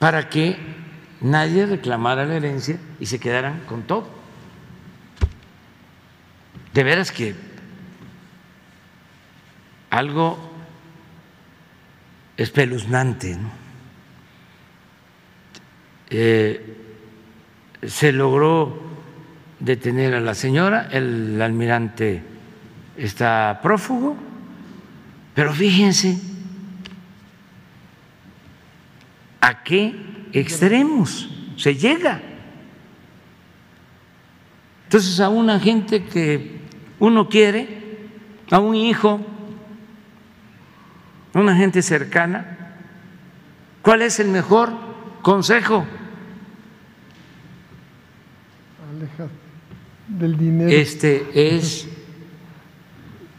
Para 0.04 0.28
que 0.28 0.58
nadie 1.22 1.66
reclamara 1.66 2.26
la 2.26 2.36
herencia 2.36 2.78
y 3.00 3.06
se 3.06 3.22
quedaran 3.22 3.62
con 3.62 3.84
todo. 3.84 4.06
De 6.74 6.84
veras 6.84 7.10
que 7.10 7.34
algo 9.92 10.38
espeluznante. 12.36 13.38
Eh, 16.10 16.78
se 17.88 18.12
logró 18.12 18.78
detener 19.62 20.16
a 20.16 20.20
la 20.20 20.36
señora, 20.36 20.90
el 20.92 21.42
almirante 21.42 22.22
está 22.98 23.62
prófugo, 23.64 24.18
pero 25.34 25.54
fíjense 25.54 26.33
a 29.44 29.62
qué 29.62 29.94
extremos 30.32 31.30
se 31.58 31.76
llega. 31.76 32.22
Entonces 34.86 35.20
a 35.20 35.28
una 35.28 35.60
gente 35.60 36.06
que 36.06 36.62
uno 36.98 37.28
quiere, 37.28 38.08
a 38.50 38.60
un 38.60 38.74
hijo, 38.74 39.20
a 41.34 41.40
una 41.40 41.58
gente 41.58 41.82
cercana, 41.82 42.78
¿cuál 43.82 44.02
es 44.02 44.22
el 44.22 44.30
mejor 44.30 44.72
consejo? 45.22 45.86
del 50.08 50.38
dinero. 50.38 50.70
Este 50.70 51.56
es 51.56 51.90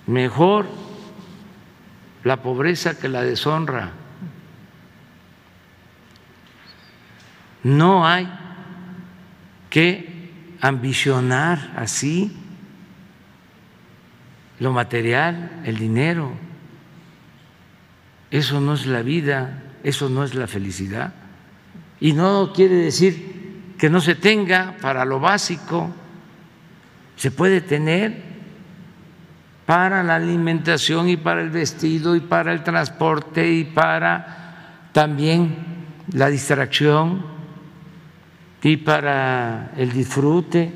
mejor 0.06 0.66
la 2.24 2.42
pobreza 2.42 2.98
que 2.98 3.08
la 3.08 3.22
deshonra. 3.22 4.03
No 7.64 8.06
hay 8.06 8.28
que 9.70 10.56
ambicionar 10.60 11.72
así 11.76 12.30
lo 14.60 14.72
material, 14.72 15.62
el 15.64 15.76
dinero. 15.76 16.32
Eso 18.30 18.60
no 18.60 18.74
es 18.74 18.86
la 18.86 19.02
vida, 19.02 19.62
eso 19.82 20.08
no 20.08 20.24
es 20.24 20.34
la 20.34 20.46
felicidad. 20.46 21.12
Y 22.00 22.12
no 22.12 22.52
quiere 22.54 22.76
decir 22.76 23.74
que 23.78 23.90
no 23.90 24.00
se 24.00 24.14
tenga 24.14 24.76
para 24.80 25.04
lo 25.04 25.18
básico, 25.18 25.90
se 27.16 27.30
puede 27.30 27.60
tener 27.60 28.22
para 29.66 30.02
la 30.02 30.16
alimentación 30.16 31.08
y 31.08 31.16
para 31.16 31.40
el 31.40 31.50
vestido 31.50 32.14
y 32.14 32.20
para 32.20 32.52
el 32.52 32.62
transporte 32.62 33.50
y 33.50 33.64
para 33.64 34.88
también 34.92 35.56
la 36.12 36.28
distracción 36.28 37.33
y 38.64 38.78
para 38.78 39.72
el 39.76 39.92
disfrute. 39.92 40.72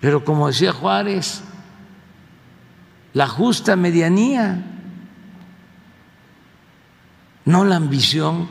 Pero 0.00 0.24
como 0.24 0.46
decía 0.46 0.72
Juárez, 0.72 1.42
la 3.12 3.26
justa 3.26 3.74
medianía, 3.74 4.62
no 7.44 7.64
la 7.64 7.76
ambición 7.76 8.48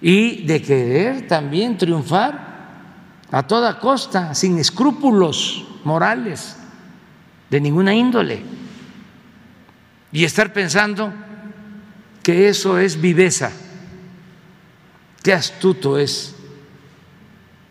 y 0.00 0.44
de 0.44 0.62
querer 0.62 1.26
también 1.26 1.76
triunfar 1.76 2.54
a 3.32 3.42
toda 3.42 3.80
costa, 3.80 4.34
sin 4.34 4.58
escrúpulos 4.58 5.66
morales 5.82 6.56
de 7.50 7.60
ninguna 7.60 7.92
índole, 7.92 8.40
y 10.12 10.22
estar 10.22 10.52
pensando 10.52 11.12
que 12.22 12.48
eso 12.48 12.78
es 12.78 13.00
viveza. 13.00 13.50
Qué 15.24 15.32
astuto 15.32 15.98
es, 15.98 16.36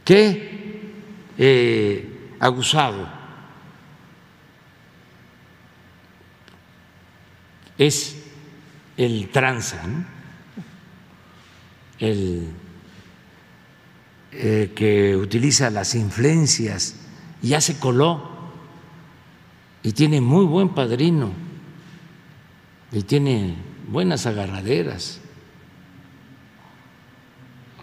qué 0.03 0.91
eh, 1.37 2.35
abusado 2.39 3.07
es 7.77 8.23
el 8.97 9.29
tranza, 9.29 9.81
el 11.99 12.47
eh, 14.31 14.71
que 14.75 15.15
utiliza 15.15 15.69
las 15.69 15.93
influencias, 15.93 16.95
ya 17.43 17.61
se 17.61 17.77
coló. 17.77 18.31
Y 19.83 19.91
tiene 19.91 20.21
muy 20.21 20.45
buen 20.45 20.69
padrino. 20.69 21.31
Y 22.91 23.03
tiene 23.03 23.55
buenas 23.87 24.25
agarraderas. 24.25 25.19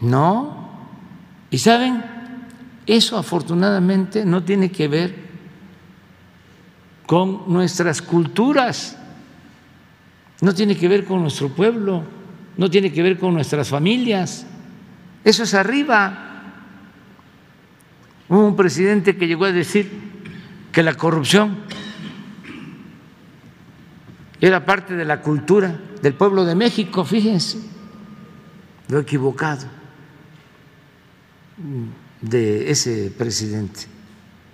No. 0.01 0.69
¿Y 1.51 1.59
saben? 1.59 2.03
Eso 2.87 3.17
afortunadamente 3.17 4.25
no 4.25 4.43
tiene 4.43 4.71
que 4.71 4.89
ver 4.89 5.15
con 7.07 7.53
nuestras 7.53 8.01
culturas, 8.01 8.97
no 10.41 10.55
tiene 10.55 10.77
que 10.77 10.89
ver 10.89 11.05
con 11.05 11.21
nuestro 11.21 11.49
pueblo, 11.51 12.05
no 12.57 12.71
tiene 12.71 12.93
que 12.93 13.03
ver 13.03 13.19
con 13.19 13.35
nuestras 13.35 13.69
familias. 13.69 14.47
Eso 15.25 15.43
es 15.43 15.55
arriba. 15.55 16.27
Hubo 18.29 18.47
un 18.47 18.57
presidente 18.57 19.17
que 19.17 19.27
llegó 19.27 19.45
a 19.45 19.53
decir 19.53 19.91
que 20.73 20.83
la 20.83 20.95
corrupción 20.95 21.59
era 24.41 24.65
parte 24.65 24.95
de 24.95 25.05
la 25.05 25.21
cultura 25.21 25.79
del 26.01 26.15
pueblo 26.15 26.45
de 26.45 26.55
México, 26.55 27.05
fíjense, 27.05 27.59
lo 28.89 29.01
equivocado 29.01 29.80
de 32.21 32.71
ese 32.71 33.13
presidente. 33.17 33.83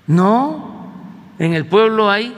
No, 0.07 0.93
en 1.39 1.55
el 1.55 1.66
pueblo 1.66 2.11
hay 2.11 2.35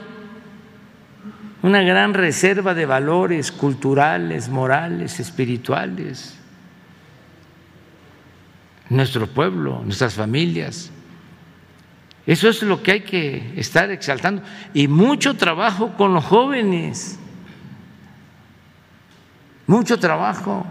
una 1.61 1.81
gran 1.81 2.13
reserva 2.13 2.73
de 2.73 2.85
valores 2.85 3.51
culturales, 3.51 4.49
morales, 4.49 5.19
espirituales. 5.19 6.35
Nuestro 8.89 9.27
pueblo, 9.27 9.81
nuestras 9.83 10.15
familias. 10.15 10.91
Eso 12.25 12.49
es 12.49 12.63
lo 12.63 12.81
que 12.81 12.91
hay 12.91 13.01
que 13.01 13.53
estar 13.55 13.91
exaltando. 13.91 14.41
Y 14.73 14.87
mucho 14.87 15.35
trabajo 15.35 15.95
con 15.95 16.13
los 16.13 16.23
jóvenes. 16.23 17.19
Mucho 19.67 19.99
trabajo. 19.99 20.65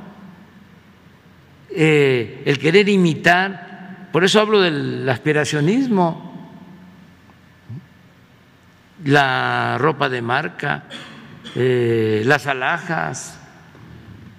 Eh, 1.71 2.43
el 2.47 2.59
querer 2.59 2.89
imitar 2.89 3.68
por 4.13 4.25
eso 4.25 4.41
hablo 4.41 4.61
del 4.61 5.09
aspiracionismo, 5.09 6.29
la 9.05 9.77
ropa 9.79 10.09
de 10.09 10.23
marca, 10.23 10.85
eh, 11.55 12.23
las 12.25 12.47
alhajas, 12.47 13.39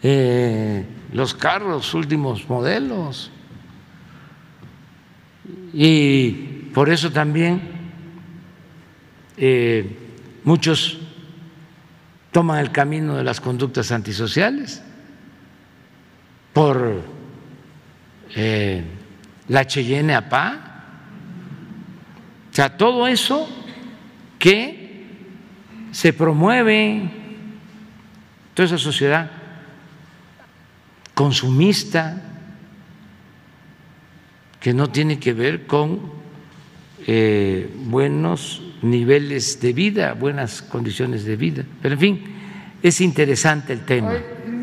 eh, 0.01 0.85
los 1.13 1.33
carros 1.33 1.93
últimos 1.93 2.47
modelos. 2.49 3.31
Y 5.73 6.31
por 6.73 6.89
eso 6.89 7.11
también 7.11 7.61
eh, 9.37 9.97
muchos 10.43 10.99
toman 12.31 12.59
el 12.59 12.71
camino 12.71 13.15
de 13.15 13.23
las 13.23 13.39
conductas 13.39 13.91
antisociales 13.91 14.83
por 16.53 17.01
la 19.49 19.65
Cheyenne 19.65 20.15
APA, 20.15 20.69
o 22.51 22.55
sea, 22.55 22.77
todo 22.77 23.07
eso 23.07 23.47
que 24.37 24.79
se 25.91 26.13
promueve, 26.13 27.09
toda 28.53 28.67
esa 28.67 28.77
sociedad 28.77 29.29
consumista 31.13 32.21
que 34.59 34.73
no 34.73 34.89
tiene 34.89 35.19
que 35.19 35.33
ver 35.33 35.65
con 35.65 35.99
eh, 37.07 37.69
buenos 37.85 38.61
niveles 38.81 39.59
de 39.61 39.73
vida, 39.73 40.13
buenas 40.13 40.61
condiciones 40.61 41.25
de 41.25 41.35
vida. 41.35 41.63
Pero 41.81 41.95
en 41.95 41.99
fin, 41.99 42.23
es 42.81 43.01
interesante 43.01 43.73
el 43.73 43.81
tema. 43.81 44.13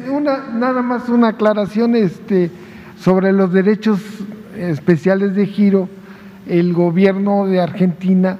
Una, 0.08 0.48
nada 0.48 0.82
más 0.82 1.08
una 1.08 1.28
aclaración 1.28 1.96
este, 1.96 2.50
sobre 2.98 3.32
los 3.32 3.52
derechos 3.52 4.00
especiales 4.56 5.34
de 5.34 5.46
giro, 5.46 5.88
el 6.46 6.72
gobierno 6.72 7.46
de 7.46 7.60
Argentina 7.60 8.38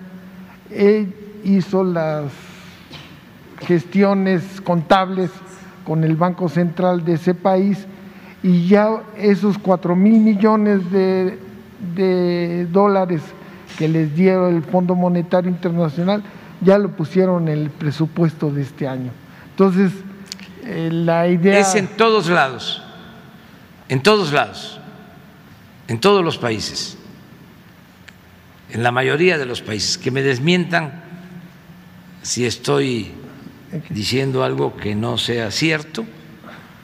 eh, 0.70 1.06
hizo 1.44 1.84
las 1.84 2.24
gestiones 3.66 4.60
contables 4.60 5.30
con 5.84 6.04
el 6.04 6.16
Banco 6.16 6.48
Central 6.48 7.04
de 7.04 7.14
ese 7.14 7.34
país 7.34 7.86
y 8.42 8.68
ya 8.68 9.02
esos 9.16 9.58
cuatro 9.58 9.96
mil 9.96 10.20
millones 10.20 10.80
de, 10.90 11.38
dólares 12.72 13.22
que 13.78 13.88
les 13.88 14.14
dio 14.14 14.48
el 14.48 14.62
Fondo 14.62 14.94
Monetario 14.94 15.50
Internacional 15.50 16.22
ya 16.60 16.78
lo 16.78 16.90
pusieron 16.90 17.48
en 17.48 17.58
el 17.58 17.70
presupuesto 17.70 18.50
de 18.50 18.62
este 18.62 18.88
año. 18.88 19.10
Entonces, 19.50 19.92
eh, 20.64 20.88
la 20.90 21.28
idea... 21.28 21.58
Es 21.58 21.74
en 21.74 21.86
todos 21.86 22.28
lados, 22.28 22.82
en 23.88 24.02
todos 24.02 24.32
lados, 24.32 24.75
en 25.88 26.00
todos 26.00 26.24
los 26.24 26.38
países, 26.38 26.96
en 28.70 28.82
la 28.82 28.92
mayoría 28.92 29.38
de 29.38 29.46
los 29.46 29.62
países, 29.62 29.98
que 29.98 30.10
me 30.10 30.22
desmientan 30.22 31.04
si 32.22 32.44
estoy 32.44 33.12
diciendo 33.90 34.42
algo 34.42 34.76
que 34.76 34.94
no 34.94 35.18
sea 35.18 35.50
cierto, 35.50 36.04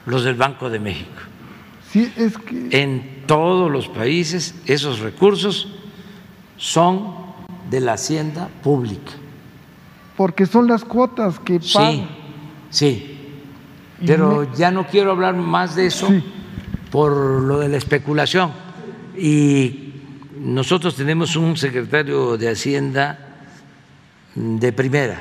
los 0.06 0.24
del 0.24 0.34
Banco 0.34 0.70
de 0.70 0.78
México. 0.78 1.10
Sí, 1.90 2.12
es 2.16 2.38
que... 2.38 2.68
En 2.70 3.24
todos 3.26 3.70
los 3.70 3.88
países 3.88 4.54
esos 4.66 5.00
recursos 5.00 5.68
son 6.56 7.14
de 7.70 7.80
la 7.80 7.94
hacienda 7.94 8.48
pública. 8.62 9.12
Porque 10.16 10.46
son 10.46 10.68
las 10.68 10.84
cuotas 10.84 11.38
que 11.38 11.58
pagan. 11.58 11.94
Sí, 11.94 12.06
sí. 12.70 13.18
Pero 14.06 14.52
ya 14.54 14.70
no 14.70 14.86
quiero 14.86 15.12
hablar 15.12 15.34
más 15.34 15.74
de 15.76 15.86
eso 15.86 16.08
por 16.90 17.12
lo 17.12 17.58
de 17.58 17.68
la 17.68 17.76
especulación. 17.76 18.52
Y 19.16 19.92
nosotros 20.38 20.96
tenemos 20.96 21.36
un 21.36 21.56
secretario 21.56 22.36
de 22.36 22.50
Hacienda 22.50 23.18
de 24.34 24.72
primera, 24.72 25.20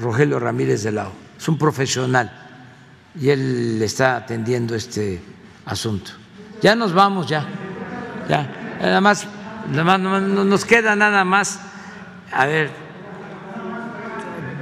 Rogelio 0.00 0.38
Ramírez 0.38 0.82
de 0.82 0.92
Lao. 0.92 1.12
Es 1.36 1.48
un 1.48 1.58
profesional 1.58 2.44
y 3.20 3.28
él 3.30 3.80
está 3.82 4.16
atendiendo 4.16 4.74
este 4.74 5.20
asunto. 5.66 6.12
Ya 6.60 6.74
nos 6.74 6.92
vamos, 6.92 7.28
ya. 7.28 7.46
Ya. 8.28 8.76
Nada 8.80 9.00
más, 9.00 9.26
nada 9.70 9.98
más 9.98 10.22
nos 10.22 10.64
queda 10.64 10.96
nada 10.96 11.24
más. 11.24 11.60
A 12.32 12.46
ver, 12.46 12.70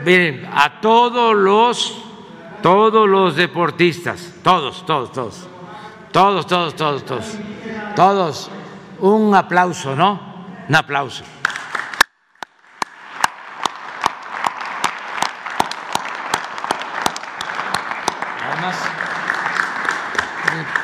miren, 0.04 0.46
a 0.52 0.80
todos 0.80 1.34
los, 1.36 2.02
todos 2.62 3.08
los 3.08 3.36
deportistas, 3.36 4.34
todos, 4.42 4.84
todos, 4.84 5.12
todos, 5.12 5.48
todos, 6.12 6.46
todos, 6.46 6.76
todos, 6.76 7.04
todos, 7.04 7.24
todos, 7.96 8.50
un 9.00 9.34
aplauso, 9.34 9.94
¿no? 9.94 10.20
Un 10.68 10.74
aplauso. 10.74 11.24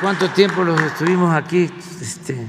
¿cuánto 0.01 0.29
tiempo 0.29 0.63
los 0.63 0.79
estuvimos 0.81 1.35
aquí 1.35 1.69
este, 2.01 2.47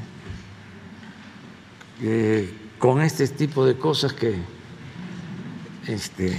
eh, 2.03 2.55
con 2.79 3.01
este 3.01 3.27
tipo 3.29 3.67
de 3.67 3.77
cosas 3.77 4.12
que 4.12 4.37
este, 5.87 6.39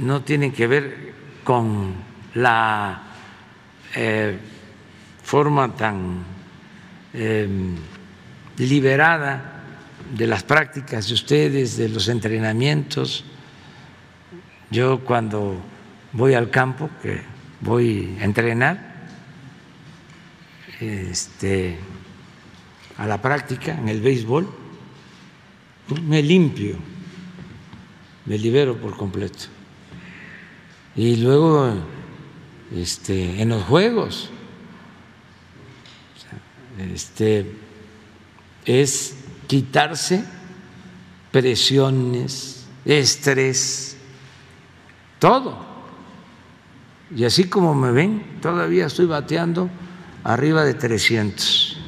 no 0.00 0.22
tienen 0.22 0.52
que 0.52 0.66
ver 0.66 1.14
con 1.44 1.94
la 2.34 3.02
eh, 3.94 4.38
forma 5.28 5.76
tan 5.76 6.24
eh, 7.12 7.46
liberada 8.56 9.62
de 10.16 10.26
las 10.26 10.42
prácticas 10.42 11.06
de 11.08 11.12
ustedes, 11.12 11.76
de 11.76 11.90
los 11.90 12.08
entrenamientos. 12.08 13.24
Yo 14.70 15.04
cuando 15.04 15.60
voy 16.14 16.32
al 16.32 16.48
campo, 16.48 16.88
que 17.02 17.20
voy 17.60 18.16
a 18.18 18.24
entrenar, 18.24 19.06
este, 20.80 21.76
a 22.96 23.06
la 23.06 23.20
práctica 23.20 23.74
en 23.74 23.90
el 23.90 24.00
béisbol, 24.00 24.48
me 26.04 26.22
limpio, 26.22 26.76
me 28.24 28.38
libero 28.38 28.78
por 28.78 28.96
completo. 28.96 29.44
Y 30.96 31.16
luego 31.16 31.74
este, 32.74 33.42
en 33.42 33.50
los 33.50 33.62
juegos, 33.64 34.30
este, 36.78 37.56
es 38.64 39.14
quitarse 39.46 40.24
presiones, 41.30 42.66
estrés, 42.84 43.96
todo. 45.18 45.66
Y 47.14 47.24
así 47.24 47.44
como 47.44 47.74
me 47.74 47.90
ven, 47.92 48.38
todavía 48.40 48.86
estoy 48.86 49.06
bateando 49.06 49.70
arriba 50.24 50.64
de 50.64 50.74
300. 50.74 51.78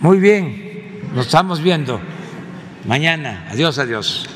Muy 0.00 0.18
bien, 0.18 1.00
nos 1.14 1.26
estamos 1.26 1.60
viendo 1.60 2.00
mañana. 2.86 3.46
Adiós, 3.50 3.78
adiós. 3.78 4.26